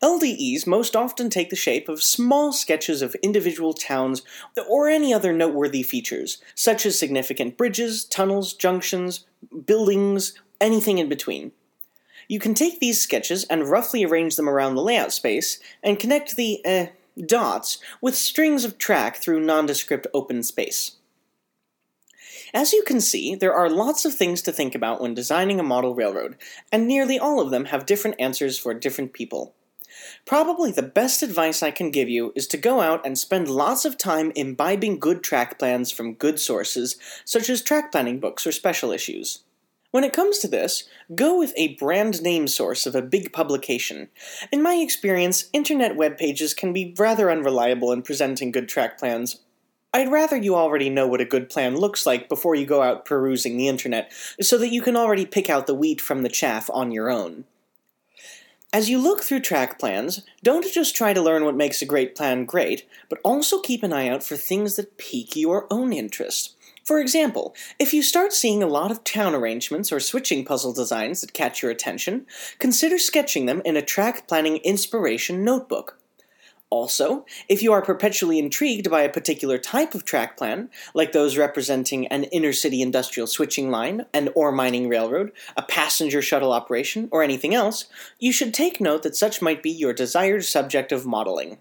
LDEs 0.02 0.66
most 0.66 0.96
often 0.96 1.30
take 1.30 1.50
the 1.50 1.56
shape 1.56 1.90
of 1.90 2.04
small 2.04 2.54
sketches 2.54 3.02
of 3.02 3.16
individual 3.16 3.74
towns 3.74 4.22
or 4.70 4.90
any 4.90 5.14
other 5.14 5.34
noteworthy 5.34 5.84
features, 5.84 6.42
such 6.56 6.86
as 6.86 6.98
significant 6.98 7.58
bridges, 7.58 8.06
tunnels, 8.06 8.54
junctions, 8.54 9.26
buildings, 9.66 10.34
anything 10.60 10.98
in 10.98 11.10
between. 11.10 11.52
You 12.28 12.40
can 12.40 12.54
take 12.54 12.80
these 12.80 13.02
sketches 13.02 13.44
and 13.46 13.70
roughly 13.70 14.06
arrange 14.06 14.36
them 14.36 14.48
around 14.48 14.76
the 14.76 14.82
layout 14.82 15.12
space 15.12 15.60
and 15.84 16.00
connect 16.00 16.36
the, 16.36 16.66
eh, 16.66 16.88
dots 17.26 17.78
with 18.00 18.16
strings 18.16 18.64
of 18.64 18.78
track 18.78 19.18
through 19.18 19.42
nondescript 19.42 20.08
open 20.14 20.44
space. 20.44 20.94
As 22.54 22.74
you 22.74 22.84
can 22.84 23.00
see, 23.00 23.36
there 23.36 23.54
are 23.54 23.70
lots 23.70 24.04
of 24.04 24.16
things 24.16 24.42
to 24.42 24.52
think 24.52 24.76
about 24.76 25.02
when 25.02 25.14
designing 25.14 25.60
a 25.60 25.64
model 25.64 25.96
railroad, 25.96 26.38
and 26.72 26.88
nearly 26.88 27.18
all 27.18 27.40
of 27.40 27.50
them 27.50 27.66
have 27.66 27.86
different 27.86 28.20
answers 28.20 28.58
for 28.58 28.74
different 28.74 29.14
people. 29.14 29.54
Probably 30.26 30.72
the 30.72 30.82
best 30.82 31.24
advice 31.24 31.62
I 31.62 31.72
can 31.72 31.92
give 31.92 32.10
you 32.10 32.34
is 32.36 32.48
to 32.48 32.58
go 32.58 32.82
out 32.82 33.06
and 33.06 33.18
spend 33.18 33.50
lots 33.50 33.86
of 33.86 33.98
time 33.98 34.32
imbibing 34.36 35.00
good 35.00 35.24
track 35.24 35.60
plans 35.60 35.92
from 35.92 36.14
good 36.14 36.40
sources, 36.40 36.98
such 37.26 37.50
as 37.50 37.62
track 37.62 37.92
planning 37.92 38.20
books 38.20 38.46
or 38.48 38.52
special 38.52 38.92
issues. 38.92 39.44
When 39.92 40.06
it 40.06 40.14
comes 40.14 40.40
to 40.40 40.48
this, 40.48 40.88
go 41.16 41.38
with 41.38 41.54
a 41.58 41.76
brand 41.76 42.22
name 42.22 42.48
source 42.48 42.86
of 42.86 42.96
a 42.96 43.02
big 43.02 43.34
publication. 43.34 44.08
In 44.50 44.64
my 44.64 44.76
experience, 44.76 45.50
internet 45.52 45.98
web 45.98 46.18
pages 46.18 46.54
can 46.54 46.72
be 46.72 46.96
rather 46.98 47.30
unreliable 47.30 47.92
in 47.92 48.02
presenting 48.02 48.52
good 48.52 48.70
track 48.70 48.98
plans. 48.98 49.42
I'd 49.94 50.10
rather 50.10 50.38
you 50.38 50.56
already 50.56 50.90
know 50.90 51.06
what 51.06 51.20
a 51.20 51.26
good 51.26 51.50
plan 51.50 51.76
looks 51.76 52.06
like 52.06 52.30
before 52.30 52.56
you 52.56 52.66
go 52.66 52.82
out 52.82 53.04
perusing 53.04 53.58
the 53.58 53.68
internet, 53.68 54.14
so 54.40 54.58
that 54.58 54.72
you 54.72 54.82
can 54.82 54.96
already 54.96 55.26
pick 55.26 55.50
out 55.50 55.68
the 55.68 55.76
wheat 55.76 56.00
from 56.00 56.24
the 56.24 56.30
chaff 56.30 56.70
on 56.74 56.92
your 56.92 57.10
own. 57.10 57.44
As 58.74 58.90
you 58.90 59.00
look 59.00 59.22
through 59.22 59.42
track 59.42 59.78
plans, 59.78 60.22
don't 60.44 60.66
just 60.74 60.96
try 60.96 61.12
to 61.12 61.22
learn 61.22 61.44
what 61.44 61.58
makes 61.58 61.82
a 61.82 61.86
great 61.86 62.16
plan 62.16 62.46
great, 62.46 62.88
but 63.10 63.20
also 63.22 63.60
keep 63.60 63.84
an 63.84 63.92
eye 63.92 64.08
out 64.08 64.24
for 64.24 64.38
things 64.38 64.78
that 64.78 64.98
pique 64.98 65.36
your 65.36 65.68
own 65.70 65.92
interest. 65.92 66.56
For 66.86 67.02
example, 67.02 67.54
if 67.80 67.94
you 67.94 68.02
start 68.02 68.32
seeing 68.32 68.64
a 68.64 68.68
lot 68.68 68.90
of 68.90 69.04
town 69.04 69.36
arrangements 69.36 69.92
or 69.92 70.00
switching 70.00 70.46
puzzle 70.46 70.72
designs 70.72 71.20
that 71.20 71.34
catch 71.34 71.62
your 71.62 71.70
attention, 71.70 72.26
consider 72.60 72.98
sketching 72.98 73.46
them 73.46 73.62
in 73.66 73.76
a 73.76 73.82
track 73.82 74.26
planning 74.26 74.58
inspiration 74.58 75.44
notebook. 75.44 75.98
Also, 76.72 77.26
if 77.50 77.62
you 77.62 77.74
are 77.74 77.82
perpetually 77.82 78.40
intrigued 78.40 78.90
by 78.90 79.02
a 79.02 79.12
particular 79.12 79.58
type 79.58 79.94
of 79.94 80.06
track 80.06 80.38
plan, 80.38 80.70
like 80.94 81.12
those 81.12 81.38
representing 81.38 82.08
an 82.08 82.24
inner 82.26 82.54
city 82.54 82.82
industrial 82.82 83.28
switching 83.28 83.70
line, 83.70 84.06
an 84.14 84.30
ore 84.36 84.54
mining 84.54 84.88
railroad, 84.88 85.34
a 85.58 85.64
passenger 85.64 86.22
shuttle 86.22 86.54
operation, 86.54 87.10
or 87.12 87.24
anything 87.24 87.54
else, 87.54 87.88
you 88.20 88.32
should 88.32 88.54
take 88.54 88.80
note 88.80 89.04
that 89.04 89.18
such 89.18 89.42
might 89.42 89.62
be 89.62 89.70
your 89.70 89.92
desired 89.92 90.46
subject 90.46 90.94
of 90.94 91.06
modeling. 91.06 91.58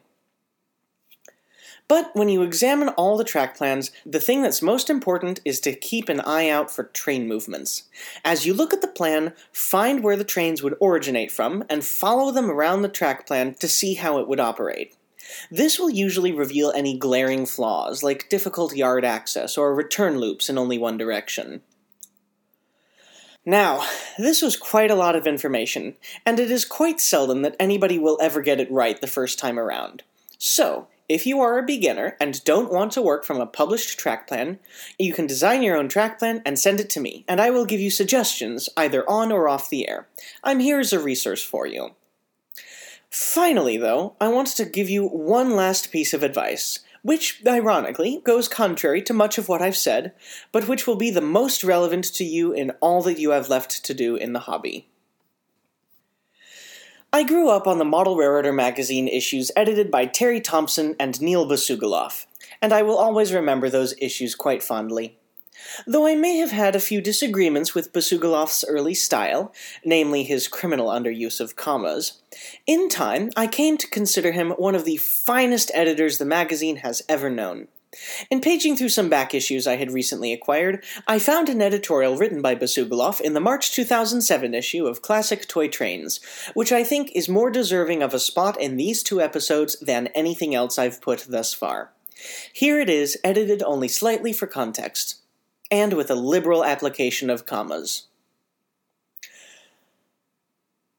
But 1.89 2.13
when 2.15 2.29
you 2.29 2.43
examine 2.43 2.91
all 2.91 3.17
the 3.17 3.25
track 3.25 3.57
plans, 3.57 3.91
the 4.07 4.21
thing 4.21 4.43
that's 4.43 4.63
most 4.63 4.89
important 4.89 5.41
is 5.45 5.59
to 5.63 5.75
keep 5.75 6.09
an 6.09 6.21
eye 6.21 6.49
out 6.49 6.71
for 6.71 6.85
train 6.85 7.27
movements. 7.27 7.89
As 8.25 8.47
you 8.47 8.55
look 8.55 8.73
at 8.73 8.81
the 8.81 8.87
plan, 8.87 9.33
find 9.51 10.05
where 10.05 10.17
the 10.17 10.23
trains 10.23 10.63
would 10.63 10.77
originate 10.81 11.33
from 11.33 11.65
and 11.69 11.85
follow 11.85 12.31
them 12.31 12.49
around 12.49 12.83
the 12.83 12.89
track 12.89 13.27
plan 13.27 13.55
to 13.55 13.67
see 13.67 13.95
how 13.95 14.21
it 14.21 14.29
would 14.29 14.39
operate. 14.39 14.95
This 15.51 15.79
will 15.79 15.91
usually 15.91 16.33
reveal 16.33 16.73
any 16.73 16.97
glaring 16.97 17.47
flaws, 17.47 18.03
like 18.03 18.29
difficult 18.29 18.75
yard 18.75 19.05
access 19.05 19.57
or 19.59 19.75
return 19.75 20.19
loops 20.19 20.49
in 20.49 20.59
only 20.59 20.79
one 20.79 20.97
direction. 20.97 21.63
Now, 23.47 23.87
this 24.19 24.43
was 24.43 24.57
quite 24.57 24.91
a 24.91 24.95
lot 24.95 25.17
of 25.17 25.27
information, 25.27 25.97
and 26.27 26.39
it 26.39 26.51
is 26.51 26.65
quite 26.65 27.01
seldom 27.01 27.43
that 27.43 27.57
anybody 27.59 27.99
will 27.99 28.19
ever 28.21 28.43
get 28.43 28.61
it 28.61 28.71
right 28.71 29.01
the 29.01 29.07
first 29.07 29.39
time 29.39 29.59
around. 29.59 30.03
So, 30.37 30.89
if 31.09 31.27
you 31.27 31.41
are 31.41 31.59
a 31.59 31.65
beginner 31.65 32.17
and 32.21 32.45
don't 32.45 32.73
want 32.73 32.93
to 32.93 33.03
work 33.03 33.25
from 33.25 33.41
a 33.41 33.47
published 33.47 33.99
track 33.99 34.29
plan, 34.29 34.61
you 34.99 35.13
can 35.13 35.27
design 35.27 35.63
your 35.63 35.77
own 35.77 35.89
track 35.89 36.19
plan 36.19 36.43
and 36.47 36.59
send 36.59 36.79
it 36.79 36.89
to 36.91 37.01
me, 37.01 37.25
and 37.27 37.41
I 37.41 37.51
will 37.51 37.65
give 37.65 37.81
you 37.81 37.91
suggestions 37.91 38.69
either 38.77 39.09
on 39.11 39.33
or 39.33 39.49
off 39.49 39.71
the 39.71 39.89
air. 39.89 40.07
I'm 40.45 40.61
here 40.61 40.79
as 40.79 40.93
a 40.93 41.01
resource 41.01 41.43
for 41.43 41.67
you. 41.67 41.97
Finally, 43.11 43.77
though, 43.77 44.15
I 44.21 44.29
want 44.29 44.49
to 44.49 44.65
give 44.65 44.89
you 44.89 45.05
one 45.07 45.57
last 45.57 45.91
piece 45.91 46.15
of 46.15 46.23
advice, 46.23 46.79
which, 47.03 47.43
ironically, 47.47 48.21
goes 48.25 48.47
contrary 48.47 49.03
to 49.03 49.13
much 49.13 49.37
of 49.37 49.49
what 49.49 49.61
I've 49.61 49.77
said, 49.77 50.13
but 50.53 50.69
which 50.69 50.87
will 50.87 50.97
be 50.97 51.11
the 51.11 51.21
most 51.21 51.65
relevant 51.65 52.05
to 52.15 52.25
you 52.25 52.53
in 52.53 52.71
all 52.81 53.03
that 53.03 53.19
you 53.19 53.31
have 53.31 53.49
left 53.49 53.85
to 53.85 53.95
do 53.95 54.15
in 54.15 54.33
the 54.33 54.41
hobby. 54.41 54.87
I 57.13 57.25
grew 57.25 57.49
up 57.49 57.67
on 57.67 57.79
the 57.79 57.85
Model 57.85 58.17
Railroader 58.17 58.53
magazine 58.53 59.09
issues 59.09 59.51
edited 59.57 59.91
by 59.91 60.07
Terry 60.07 60.41
Thompson 60.41 60.95
and 61.01 61.21
Neil 61.21 61.45
Besougloff, 61.49 62.27
and 62.63 62.73
I 62.73 62.83
will 62.83 62.97
always 62.97 63.33
remember 63.33 63.69
those 63.69 63.95
issues 63.99 64.37
quite 64.37 64.63
fondly. 64.63 65.19
Though 65.87 66.07
I 66.07 66.15
may 66.15 66.37
have 66.37 66.51
had 66.51 66.75
a 66.75 66.81
few 66.81 67.01
disagreements 67.01 67.75
with 67.75 67.93
Besougloff's 67.93 68.65
early 68.67 68.95
style, 68.95 69.53
namely 69.85 70.23
his 70.23 70.49
criminal 70.49 70.89
underuse 70.89 71.41
of 71.41 71.57
commas, 71.57 72.21
in 72.67 72.89
time 72.89 73.31
I 73.37 73.47
came 73.47 73.77
to 73.79 73.89
consider 73.89 74.33
him 74.33 74.51
one 74.53 74.75
of 74.75 74.85
the 74.85 74.97
finest 74.97 75.71
editors 75.75 76.19
the 76.19 76.25
magazine 76.25 76.77
has 76.77 77.03
ever 77.09 77.31
known. 77.31 77.69
In 78.31 78.41
paging 78.41 78.77
through 78.77 78.91
some 78.91 79.09
back 79.09 79.35
issues 79.35 79.67
I 79.67 79.77
had 79.77 79.91
recently 79.91 80.33
acquired, 80.33 80.85
I 81.09 81.19
found 81.19 81.49
an 81.49 81.61
editorial 81.61 82.17
written 82.17 82.41
by 82.41 82.55
Besougloff 82.55 83.21
in 83.21 83.33
the 83.33 83.41
March 83.41 83.73
2007 83.73 84.55
issue 84.55 84.87
of 84.87 85.03
Classic 85.03 85.47
Toy 85.49 85.67
Trains, 85.67 86.21
which 86.55 86.71
I 86.71 86.85
think 86.85 87.11
is 87.17 87.29
more 87.29 87.51
deserving 87.51 88.01
of 88.01 88.15
a 88.15 88.21
spot 88.21 88.61
in 88.61 88.77
these 88.77 89.03
two 89.03 89.21
episodes 89.21 89.77
than 89.81 90.07
anything 90.09 90.55
else 90.55 90.79
I've 90.79 91.01
put 91.01 91.27
thus 91.29 91.53
far. 91.53 91.91
Here 92.53 92.79
it 92.79 92.89
is, 92.89 93.19
edited 93.25 93.63
only 93.63 93.89
slightly 93.89 94.33
for 94.33 94.47
context 94.47 95.20
and 95.71 95.95
with 95.95 96.11
a 96.11 96.15
liberal 96.15 96.65
application 96.65 97.31
of 97.31 97.47
commas. 97.47 98.07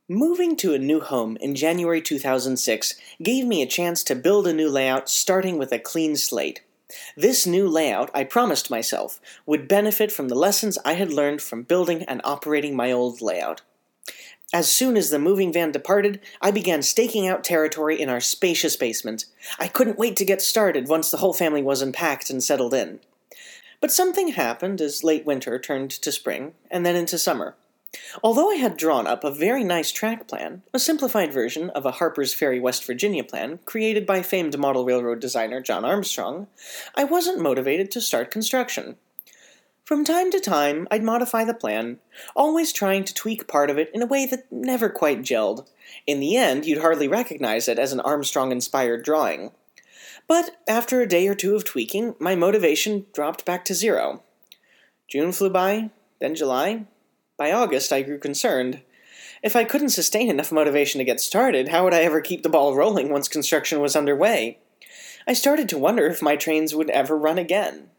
Moving 0.08 0.58
to 0.58 0.74
a 0.74 0.80
new 0.80 1.00
home 1.00 1.38
in 1.40 1.56
January 1.56 2.02
2006 2.02 2.96
gave 3.24 3.46
me 3.46 3.62
a 3.62 3.68
chance 3.68 4.04
to 4.04 4.16
build 4.16 4.46
a 4.46 4.54
new 4.54 4.70
layout 4.70 5.10
starting 5.10 5.58
with 5.58 5.72
a 5.72 5.80
clean 5.80 6.18
slate. 6.18 6.62
This 7.16 7.48
new 7.48 7.68
layout, 7.68 8.12
I 8.14 8.26
promised 8.26 8.70
myself, 8.70 9.22
would 9.46 9.70
benefit 9.70 10.12
from 10.12 10.28
the 10.28 10.36
lessons 10.36 10.78
I 10.84 10.94
had 10.94 11.14
learned 11.14 11.42
from 11.42 11.64
building 11.64 12.04
and 12.04 12.20
operating 12.26 12.76
my 12.76 12.92
old 12.92 13.22
layout. 13.22 13.62
As 14.54 14.70
soon 14.70 14.98
as 14.98 15.10
the 15.10 15.20
moving 15.20 15.54
van 15.54 15.72
departed, 15.72 16.20
I 16.42 16.52
began 16.52 16.82
staking 16.82 17.26
out 17.26 17.46
territory 17.46 18.02
in 18.02 18.10
our 18.10 18.20
spacious 18.20 18.76
basement. 18.76 19.26
I 19.60 19.70
couldn't 19.70 19.98
wait 19.98 20.18
to 20.18 20.26
get 20.26 20.42
started 20.42 20.90
once 20.90 21.10
the 21.10 21.18
whole 21.18 21.34
family 21.34 21.64
was 21.64 21.82
unpacked 21.82 22.30
and 22.30 22.44
settled 22.44 22.74
in. 22.74 23.00
But 23.82 23.92
something 23.92 24.30
happened 24.30 24.80
as 24.80 25.04
late 25.04 25.26
winter 25.26 25.60
turned 25.60 25.92
to 25.92 26.12
spring, 26.12 26.54
and 26.70 26.86
then 26.86 26.96
into 26.96 27.18
summer. 27.18 27.56
Although 28.24 28.50
I 28.50 28.56
had 28.56 28.78
drawn 28.78 29.06
up 29.06 29.24
a 29.24 29.34
very 29.34 29.66
nice 29.66 29.92
track 29.92 30.28
plan, 30.28 30.62
a 30.74 30.80
simplified 30.80 31.34
version 31.34 31.70
of 31.72 31.86
a 31.86 31.92
Harper's 31.92 32.34
Ferry, 32.34 32.60
West 32.60 32.86
Virginia 32.86 33.24
plan 33.24 33.60
created 33.66 34.06
by 34.06 34.22
famed 34.22 34.58
model 34.58 34.86
railroad 34.86 35.20
designer 35.20 35.60
John 35.60 35.84
Armstrong, 35.84 36.48
I 36.96 37.04
wasn't 37.04 37.42
motivated 37.42 37.92
to 37.92 38.02
start 38.02 38.32
construction. 38.32 38.96
From 39.84 40.06
time 40.06 40.32
to 40.32 40.40
time, 40.40 40.88
I'd 40.90 41.04
modify 41.04 41.44
the 41.44 41.54
plan, 41.54 42.00
always 42.34 42.72
trying 42.72 43.04
to 43.04 43.14
tweak 43.14 43.48
part 43.48 43.70
of 43.70 43.78
it 43.78 43.92
in 43.94 44.02
a 44.02 44.06
way 44.06 44.26
that 44.26 44.50
never 44.50 44.88
quite 44.90 45.22
gelled. 45.22 45.68
In 46.08 46.22
the 46.22 46.38
end, 46.38 46.66
you'd 46.66 46.82
hardly 46.82 47.10
recognize 47.10 47.68
it 47.68 47.78
as 47.78 47.92
an 47.92 48.00
Armstrong 48.00 48.54
inspired 48.54 49.04
drawing. 49.04 49.52
But 50.32 50.56
after 50.66 51.02
a 51.02 51.10
day 51.10 51.28
or 51.28 51.36
two 51.36 51.58
of 51.58 51.66
tweaking, 51.66 52.16
my 52.18 52.36
motivation 52.36 53.06
dropped 53.12 53.44
back 53.44 53.66
to 53.66 53.74
zero. 53.74 54.24
June 55.10 55.34
flew 55.34 55.50
by, 55.50 55.90
then 56.22 56.36
July. 56.36 56.86
By 57.36 57.52
August, 57.52 57.92
I 57.92 58.02
grew 58.02 58.18
concerned. 58.18 58.80
If 59.44 59.58
I 59.58 59.66
couldn't 59.66 59.90
sustain 59.90 60.30
enough 60.30 60.50
motivation 60.50 61.00
to 61.00 61.04
get 61.04 61.20
started, 61.20 61.68
how 61.68 61.84
would 61.84 61.94
I 61.94 62.04
ever 62.04 62.22
keep 62.22 62.44
the 62.44 62.50
ball 62.50 62.76
rolling 62.76 63.10
once 63.10 63.28
construction 63.28 63.82
was 63.82 63.94
underway? 63.94 64.60
I 65.28 65.34
started 65.34 65.68
to 65.68 65.78
wonder 65.78 66.08
if 66.08 66.22
my 66.22 66.38
trains 66.38 66.74
would 66.74 66.90
ever 66.92 67.18
run 67.18 67.38
again. 67.38 67.90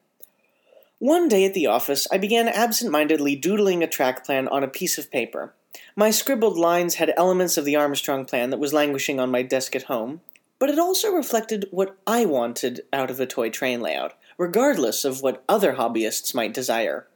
One 1.01 1.29
day 1.29 1.45
at 1.45 1.53
the 1.53 1.67
office, 1.67 2.09
I 2.11 2.17
began 2.17 2.49
absent 2.49 2.91
mindedly 2.91 3.37
doodling 3.37 3.83
a 3.83 3.87
track 3.87 4.25
plan 4.25 4.49
on 4.49 4.65
a 4.65 4.69
piece 4.69 4.97
of 4.97 5.11
paper. 5.11 5.53
My 5.95 6.11
scribbled 6.11 6.57
lines 6.57 6.95
had 6.95 7.13
elements 7.15 7.59
of 7.59 7.67
the 7.67 7.77
Armstrong 7.77 8.25
plan 8.25 8.49
that 8.49 8.59
was 8.59 8.73
languishing 8.73 9.21
on 9.21 9.31
my 9.31 9.43
desk 9.43 9.77
at 9.77 9.83
home, 9.83 10.23
but 10.63 10.71
it 10.71 10.79
also 10.79 11.11
reflected 11.11 11.67
what 11.73 11.97
I 12.07 12.25
wanted 12.25 12.83
out 12.93 13.11
of 13.11 13.19
a 13.19 13.27
toy 13.27 13.51
train 13.51 13.81
layout, 13.81 14.13
regardless 14.39 15.05
of 15.05 15.21
what 15.21 15.43
other 15.49 15.73
hobbyists 15.73 16.37
might 16.37 16.55
desire. 16.55 17.09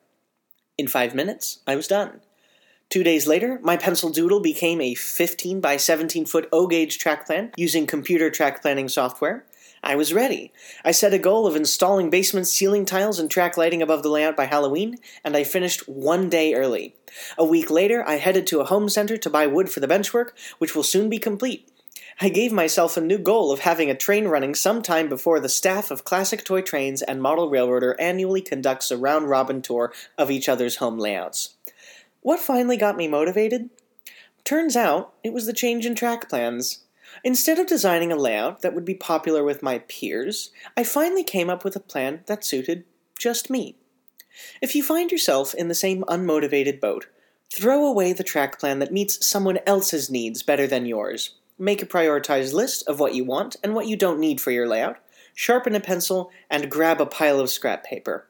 In 0.77 0.89
five 0.89 1.15
minutes, 1.15 1.61
I 1.65 1.77
was 1.77 1.87
done. 1.87 2.23
Two 2.91 3.05
days 3.05 3.29
later, 3.29 3.61
my 3.63 3.77
pencil 3.77 4.11
doodle 4.11 4.41
became 4.41 4.81
a 4.81 4.95
15 4.95 5.61
by 5.61 5.77
17 5.77 6.27
foot 6.27 6.49
O 6.51 6.67
gauge 6.67 6.99
track 6.99 7.25
plan 7.25 7.53
using 7.57 7.87
computer 7.87 8.31
track 8.31 8.63
planning 8.63 8.89
software, 8.89 9.47
I 9.81 9.95
was 9.95 10.13
ready. 10.13 10.53
I 10.85 10.91
set 10.91 11.15
a 11.15 11.19
goal 11.19 11.47
of 11.47 11.55
installing 11.55 12.11
basement 12.11 12.49
ceiling 12.49 12.85
tiles 12.85 13.21
and 13.21 13.31
track 13.31 13.57
lighting 13.57 13.81
above 13.81 14.03
the 14.03 14.09
layout 14.09 14.35
by 14.35 14.47
Halloween, 14.47 14.97
and 15.23 15.37
I 15.37 15.45
finished 15.45 15.89
one 15.89 16.29
day 16.29 16.55
early. 16.55 16.97
A 17.39 17.45
week 17.45 17.71
later, 17.71 18.03
I 18.09 18.17
headed 18.17 18.49
to 18.49 18.59
a 18.59 18.65
home 18.65 18.89
center 18.89 19.17
to 19.17 19.31
buy 19.31 19.47
wood 19.47 19.71
for 19.71 19.79
the 19.79 19.87
benchwork, 19.87 20.31
which 20.59 20.75
will 20.75 20.83
soon 20.83 21.09
be 21.09 21.21
complete. 21.21 21.71
I 22.19 22.31
gave 22.31 22.51
myself 22.51 22.97
a 22.97 23.03
new 23.03 23.19
goal 23.19 23.53
of 23.53 23.61
having 23.61 23.91
a 23.91 23.95
train 23.95 24.27
running 24.27 24.55
sometime 24.55 25.07
before 25.07 25.39
the 25.39 25.51
staff 25.51 25.91
of 25.91 26.05
Classic 26.05 26.43
Toy 26.43 26.63
Trains 26.63 27.03
and 27.03 27.21
Model 27.21 27.51
Railroader 27.51 27.95
annually 28.01 28.41
conducts 28.41 28.91
a 28.91 28.97
round 28.97 29.29
robin 29.29 29.61
tour 29.61 29.93
of 30.17 30.31
each 30.31 30.49
other's 30.49 30.77
home 30.77 30.99
layouts. 30.99 31.57
What 32.23 32.41
finally 32.41 32.79
got 32.79 32.97
me 32.97 33.07
motivated? 33.07 33.69
Turns 34.45 34.77
out 34.77 35.13
it 35.23 35.35
was 35.35 35.45
the 35.45 35.53
change 35.53 35.85
in 35.85 35.95
track 35.95 36.31
plans. 36.31 36.85
Instead 37.23 37.59
of 37.59 37.67
designing 37.67 38.11
a 38.11 38.17
layout 38.17 38.63
that 38.63 38.75
would 38.75 38.87
be 38.87 38.95
popular 38.95 39.45
with 39.45 39.63
my 39.63 39.81
peers, 39.81 40.51
I 40.75 40.85
finally 40.85 41.25
came 41.25 41.51
up 41.51 41.65
with 41.65 41.77
a 41.77 41.81
plan 41.81 42.21
that 42.27 42.47
suited 42.47 42.85
just 43.19 43.51
me. 43.51 43.77
If 44.63 44.75
you 44.75 44.83
find 44.83 45.13
yourself 45.13 45.55
in 45.55 45.69
the 45.69 45.75
same 45.75 46.03
unmotivated 46.05 46.81
boat, 46.81 47.09
throw 47.53 47.87
away 47.87 48.15
the 48.15 48.25
track 48.25 48.59
plan 48.59 48.79
that 48.79 48.93
meets 48.93 49.27
someone 49.27 49.59
else's 49.67 50.09
needs 50.09 50.43
better 50.43 50.67
than 50.67 50.87
yours. 50.87 51.35
Make 51.59 51.83
a 51.83 51.87
prioritized 51.87 52.53
list 52.53 52.87
of 52.87 53.01
what 53.01 53.15
you 53.15 53.25
want 53.25 53.57
and 53.63 53.75
what 53.75 53.87
you 53.87 53.97
don't 53.97 54.21
need 54.21 54.41
for 54.41 54.51
your 54.51 54.69
layout, 54.69 54.99
sharpen 55.35 55.75
a 55.75 55.81
pencil, 55.81 56.31
and 56.51 56.71
grab 56.71 57.01
a 57.01 57.07
pile 57.07 57.41
of 57.41 57.51
scrap 57.51 57.85
paper. 57.85 58.29